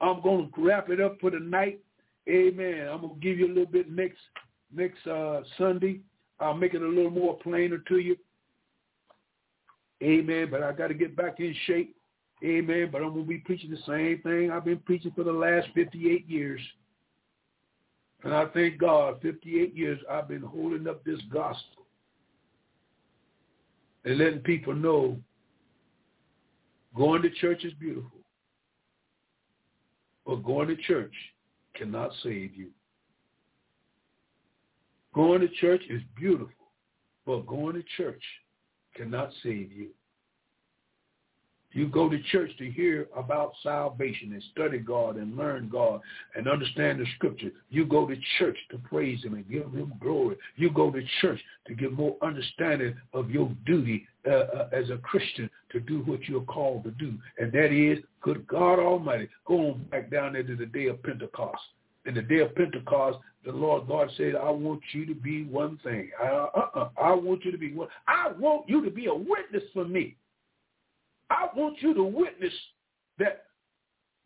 [0.00, 1.80] I'm going to wrap it up for the night.
[2.28, 2.88] Amen.
[2.88, 4.18] I'm going to give you a little bit next
[4.74, 6.00] next uh, Sunday.
[6.40, 8.16] I'll make it a little more plainer to you.
[10.02, 10.48] Amen.
[10.50, 11.96] But I got to get back in shape.
[12.44, 12.88] Amen.
[12.90, 15.68] But I'm going to be preaching the same thing I've been preaching for the last
[15.74, 16.60] 58 years.
[18.24, 21.84] And I thank God, 58 years I've been holding up this gospel
[24.04, 25.18] and letting people know
[26.96, 28.10] going to church is beautiful.
[30.26, 31.12] But going to church
[31.74, 32.68] cannot save you.
[35.14, 36.48] Going to church is beautiful,
[37.24, 38.22] but going to church
[38.96, 39.90] cannot save you.
[41.74, 46.00] You go to church to hear about salvation and study God and learn God
[46.36, 47.50] and understand the scripture.
[47.68, 50.36] You go to church to praise him and give him glory.
[50.54, 54.98] You go to church to get more understanding of your duty uh, uh, as a
[54.98, 57.14] Christian to do what you're called to do.
[57.38, 61.60] And that is, good God Almighty, going back down there to the day of Pentecost.
[62.06, 65.78] In the day of Pentecost, the Lord God said, I want you to be one
[65.82, 66.10] thing.
[66.22, 67.88] I, uh-uh, I want you to be one.
[68.06, 70.16] I want you to be a witness for me.
[71.30, 72.52] I want you to witness
[73.18, 73.44] that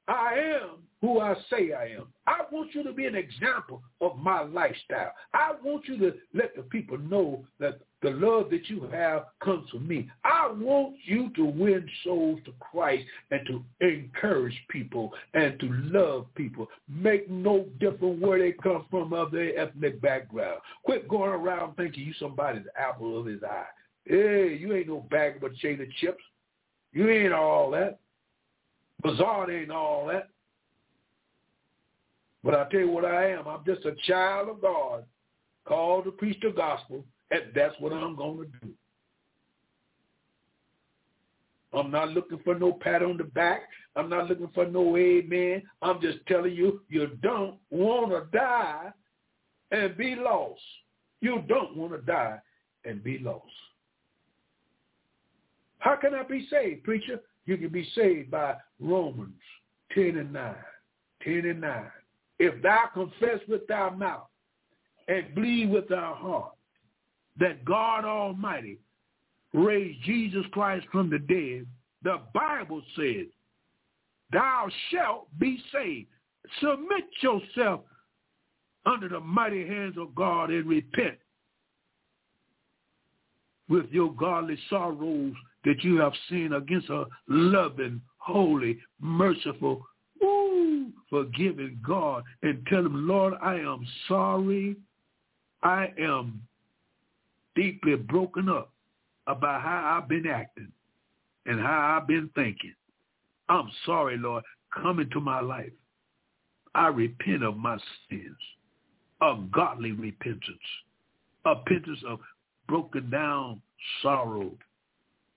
[0.08, 2.06] I am who I say I am.
[2.26, 5.12] I want you to be an example of my lifestyle.
[5.32, 9.68] I want you to let the people know that the love that you have comes
[9.70, 10.08] from me.
[10.24, 16.26] I want you to win souls to Christ and to encourage people and to love
[16.36, 16.68] people.
[16.88, 20.60] Make no difference where they come from of their ethnic background.
[20.84, 23.64] Quit going around thinking you somebody's apple of his eye.
[24.04, 26.22] Hey, you ain't no bag of potato chips.
[26.92, 27.98] You ain't all that.
[29.02, 30.28] Bazard ain't all that.
[32.42, 33.46] But I tell you what I am.
[33.46, 35.04] I'm just a child of God
[35.66, 38.72] called to preach the gospel, and that's what I'm going to do.
[41.72, 43.62] I'm not looking for no pat on the back.
[43.94, 45.62] I'm not looking for no amen.
[45.82, 48.90] I'm just telling you, you don't want to die
[49.70, 50.60] and be lost.
[51.20, 52.38] You don't want to die
[52.84, 53.44] and be lost.
[55.78, 57.20] How can I be saved, preacher?
[57.44, 59.32] You can be saved by Romans
[59.94, 60.54] 10 and 9.
[61.22, 61.84] 10 and 9.
[62.38, 64.28] If thou confess with thy mouth
[65.06, 66.52] and believe with thy heart
[67.40, 68.78] that God Almighty
[69.52, 71.66] raised Jesus Christ from the dead,
[72.02, 73.26] the Bible says,
[74.32, 76.08] thou shalt be saved.
[76.60, 77.80] Submit yourself
[78.86, 81.16] under the mighty hands of God and repent
[83.68, 85.34] with your godly sorrows
[85.64, 89.86] that you have sinned against a loving, holy, merciful,
[90.22, 94.76] ooh, forgiving God and tell him, Lord, I am sorry.
[95.62, 96.40] I am
[97.58, 98.70] deeply broken up
[99.26, 100.70] about how I've been acting
[101.44, 102.74] and how I've been thinking.
[103.48, 104.44] I'm sorry, Lord.
[104.72, 105.72] Come into my life.
[106.74, 107.76] I repent of my
[108.08, 108.36] sins.
[109.20, 110.58] a godly repentance,
[111.44, 112.20] a repentance of
[112.68, 113.60] broken down
[114.02, 114.52] sorrow,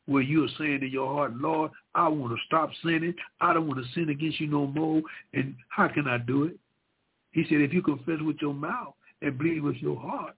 [0.06, 3.16] where you are saying in your heart, Lord, I want to stop sinning.
[3.40, 5.02] I don't want to sin against you no more.
[5.34, 6.58] And how can I do it?
[7.32, 10.36] He said, if you confess with your mouth and believe with your heart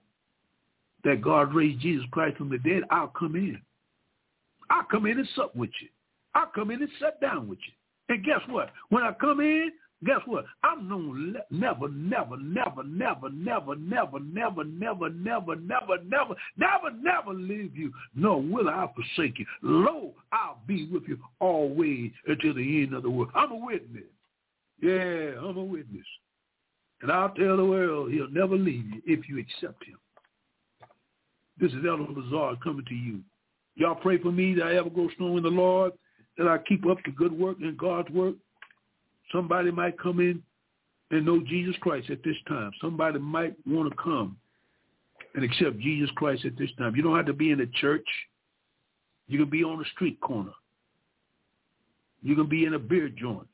[1.04, 3.60] that God raised Jesus Christ from the dead, I'll come in.
[4.70, 5.88] I'll come in and sup with you.
[6.34, 8.14] I'll come in and sit down with you.
[8.14, 8.70] And guess what?
[8.88, 9.70] When I come in,
[10.04, 10.44] guess what?
[10.62, 17.32] I'm to never, never, never, never, never, never, never, never, never, never, never, never, never
[17.32, 19.46] leave you, nor will I forsake you.
[19.62, 23.30] Lo, I'll be with you always until the end of the world.
[23.34, 24.04] I'm a witness.
[24.82, 26.06] Yeah, I'm a witness.
[27.00, 29.98] And I'll tell the world he'll never leave you if you accept him.
[31.60, 33.20] This is Elder Lazard coming to you.
[33.76, 35.92] Y'all pray for me that I ever grow strong in the Lord,
[36.38, 38.34] that I keep up the good work and God's work.
[39.32, 40.42] Somebody might come in
[41.10, 42.72] and know Jesus Christ at this time.
[42.80, 44.36] Somebody might want to come
[45.34, 46.94] and accept Jesus Christ at this time.
[46.96, 48.06] You don't have to be in a church.
[49.26, 50.52] You can be on a street corner.
[52.22, 53.46] You can be in a beer joint.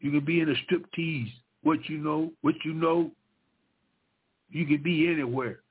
[0.00, 1.30] You can be in a strip tease.
[1.62, 3.10] What you know, what you know,
[4.50, 5.61] you can be anywhere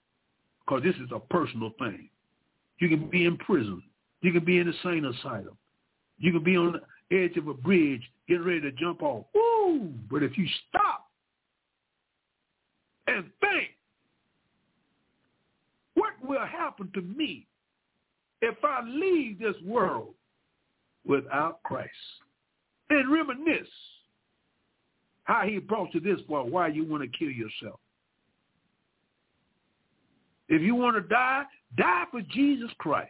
[0.66, 2.10] because this is a personal thing.
[2.80, 3.82] You can be in prison.
[4.22, 5.58] You can be in a sane asylum.
[6.20, 6.80] You can be on
[7.10, 9.26] the edge of a bridge getting ready to jump off.
[9.34, 9.92] Woo!
[10.10, 11.08] But if you stop
[13.08, 13.70] and think,
[15.96, 17.48] what will happen to me
[18.42, 20.14] if I leave this world
[21.06, 21.92] without Christ?
[22.90, 23.68] And reminisce
[25.24, 27.80] how he brought you this far, why you want to kill yourself.
[30.52, 31.44] If you want to die,
[31.78, 33.10] die for Jesus Christ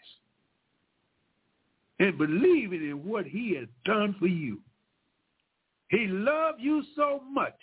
[1.98, 4.60] and believing in what he has done for you.
[5.90, 7.56] He loved you so much.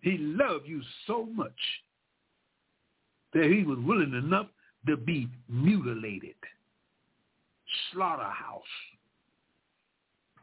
[0.00, 1.52] He loved you so much
[3.34, 4.46] that he was willing enough
[4.86, 6.34] to be mutilated,
[7.92, 8.62] slaughterhouse,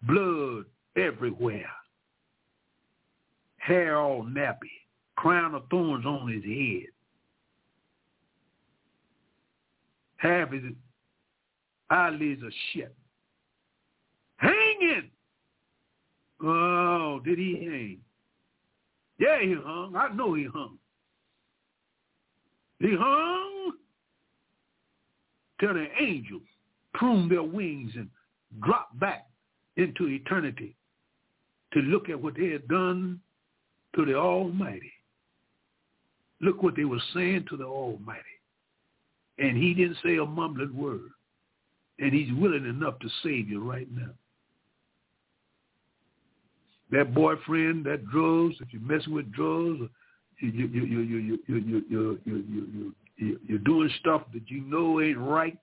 [0.03, 0.65] blood
[0.95, 1.71] everywhere,
[3.57, 4.86] hair all nappy,
[5.17, 6.87] crown of thorns on his head.
[10.17, 10.63] Half his
[11.89, 12.93] eyelids are shut.
[14.37, 15.09] Hanging.
[16.43, 17.97] Oh, did he hang?
[19.19, 19.95] Yeah, he hung.
[19.95, 20.77] I know he hung.
[22.79, 23.73] He hung
[25.59, 26.43] till the angels
[26.93, 28.09] pruned their wings and
[28.61, 29.27] dropped back
[29.75, 30.75] into eternity
[31.73, 33.19] to look at what they had done
[33.95, 34.91] to the Almighty.
[36.41, 38.21] Look what they were saying to the Almighty.
[39.39, 41.09] And he didn't say a mumbling word.
[41.99, 44.11] And he's willing enough to save you right now.
[46.91, 49.81] That boyfriend, that drugs, if you're messing with drugs,
[50.39, 54.49] you, you, you, you, you, you, you, you, you, you, you, you're doing stuff that
[54.49, 55.57] you know ain't right.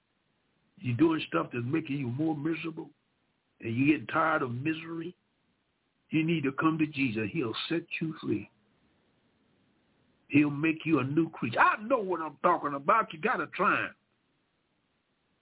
[0.81, 2.91] You're doing stuff that's making you more miserable.
[3.61, 5.15] And you're getting tired of misery.
[6.11, 7.29] You need to come to Jesus.
[7.33, 8.51] He'll set you free.
[10.35, 11.61] He'll make you a new creature.
[11.61, 13.13] I know what I'm talking about.
[13.13, 13.95] You got to try him.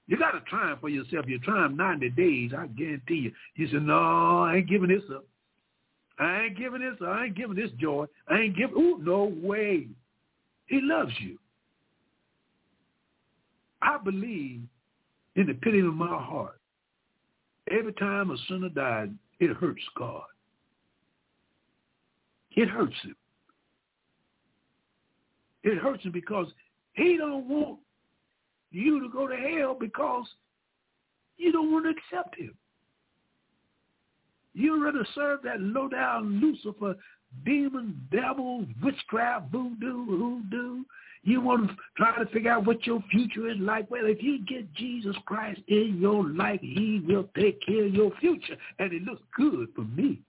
[0.06, 1.24] You got to try him for yourself.
[1.26, 3.32] You try him 90 days, I guarantee you.
[3.54, 5.24] You say, no, I ain't giving this up.
[6.18, 6.98] I ain't giving this.
[7.02, 8.04] I ain't giving this joy.
[8.28, 8.76] I ain't giving.
[8.76, 9.88] Ooh, no way.
[10.66, 11.38] He loves you.
[13.80, 14.60] I believe
[15.36, 16.60] in the pity of my heart.
[17.70, 19.08] Every time a sinner dies,
[19.40, 20.24] it hurts God.
[22.50, 23.16] It hurts him.
[25.62, 26.46] It hurts him because
[26.94, 27.78] he don't want
[28.70, 30.26] you to go to hell because
[31.36, 32.54] you don't want to accept him.
[34.54, 36.94] You'd rather serve that low-down Lucifer,
[37.44, 40.84] demon, devil, witchcraft, voodoo, hoodoo.
[41.24, 43.90] You want to try to figure out what your future is like.
[43.90, 48.10] Well, if you get Jesus Christ in your life, he will take care of your
[48.20, 48.56] future.
[48.78, 50.20] And it looks good for me.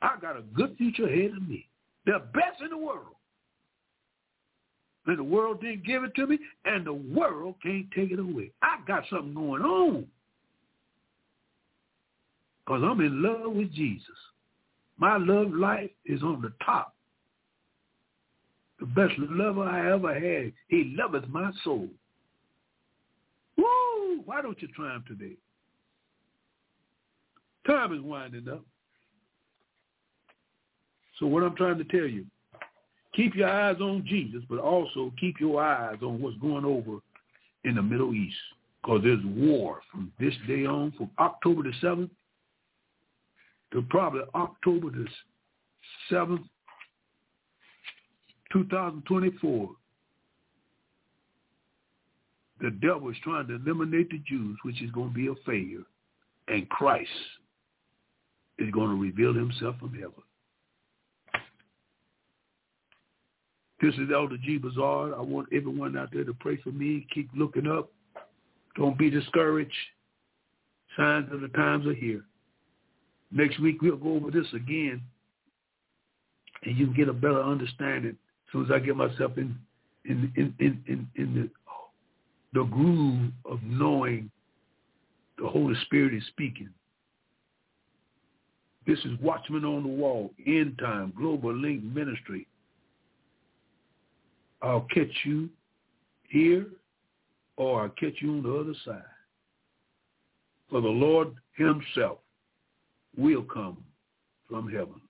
[0.00, 1.68] I got a good future ahead of me.
[2.06, 3.15] The best in the world.
[5.06, 8.50] The world didn't give it to me, and the world can't take it away.
[8.60, 10.06] I got something going on.
[12.64, 14.06] Because I'm in love with Jesus.
[14.98, 16.94] My love life is on the top.
[18.80, 20.52] The best lover I ever had.
[20.68, 21.88] He loveth my soul.
[23.56, 24.22] Woo!
[24.24, 25.36] Why don't you try him today?
[27.66, 28.64] Time is winding up.
[31.18, 32.26] So what I'm trying to tell you,
[33.16, 36.98] keep your eyes on Jesus, but also keep your eyes on what's going over
[37.64, 38.36] in the Middle East.
[38.82, 42.10] Because there's war from this day on, from October the 7th
[43.72, 45.06] to probably October the
[46.10, 46.44] 7th,
[48.52, 49.70] 2024,
[52.60, 55.84] the devil is trying to eliminate the Jews, which is going to be a failure.
[56.48, 57.10] And Christ
[58.58, 60.12] is going to reveal himself from heaven.
[63.80, 64.58] This is Elder G.
[64.58, 65.14] Bazaar.
[65.14, 67.06] I want everyone out there to pray for me.
[67.12, 67.90] Keep looking up.
[68.76, 69.72] Don't be discouraged.
[70.96, 72.22] Signs of the times are here.
[73.30, 75.02] Next week we'll go over this again,
[76.64, 79.56] and you can get a better understanding as soon as I get myself in
[80.04, 81.50] in in in in, in the
[82.58, 84.30] the groove of knowing
[85.38, 86.70] the Holy Spirit is speaking.
[88.86, 92.46] This is Watchman on the Wall, End Time, Global Link Ministry.
[94.66, 95.48] I'll catch you
[96.28, 96.66] here
[97.56, 99.02] or I'll catch you on the other side.
[100.68, 102.18] For the Lord himself
[103.16, 103.78] will come
[104.48, 105.00] from heaven.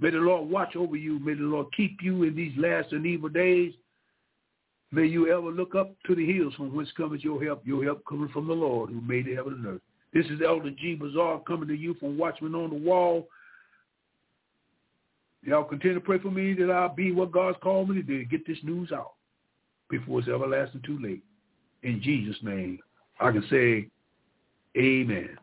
[0.00, 1.18] May the Lord watch over you.
[1.18, 3.74] May the Lord keep you in these last and evil days.
[4.90, 8.02] May you ever look up to the hills from whence cometh your help, your help
[8.08, 9.80] coming from the Lord who made the heaven and earth.
[10.12, 10.94] This is Elder G.
[10.94, 13.26] Bazaar coming to you from Watchman on the Wall.
[15.44, 18.24] Y'all continue to pray for me that I'll be what God's called me to do,
[18.24, 19.14] get this news out
[19.90, 21.22] before it's everlasting too late.
[21.82, 22.78] In Jesus' name,
[23.20, 23.88] I can say
[24.80, 25.36] amen.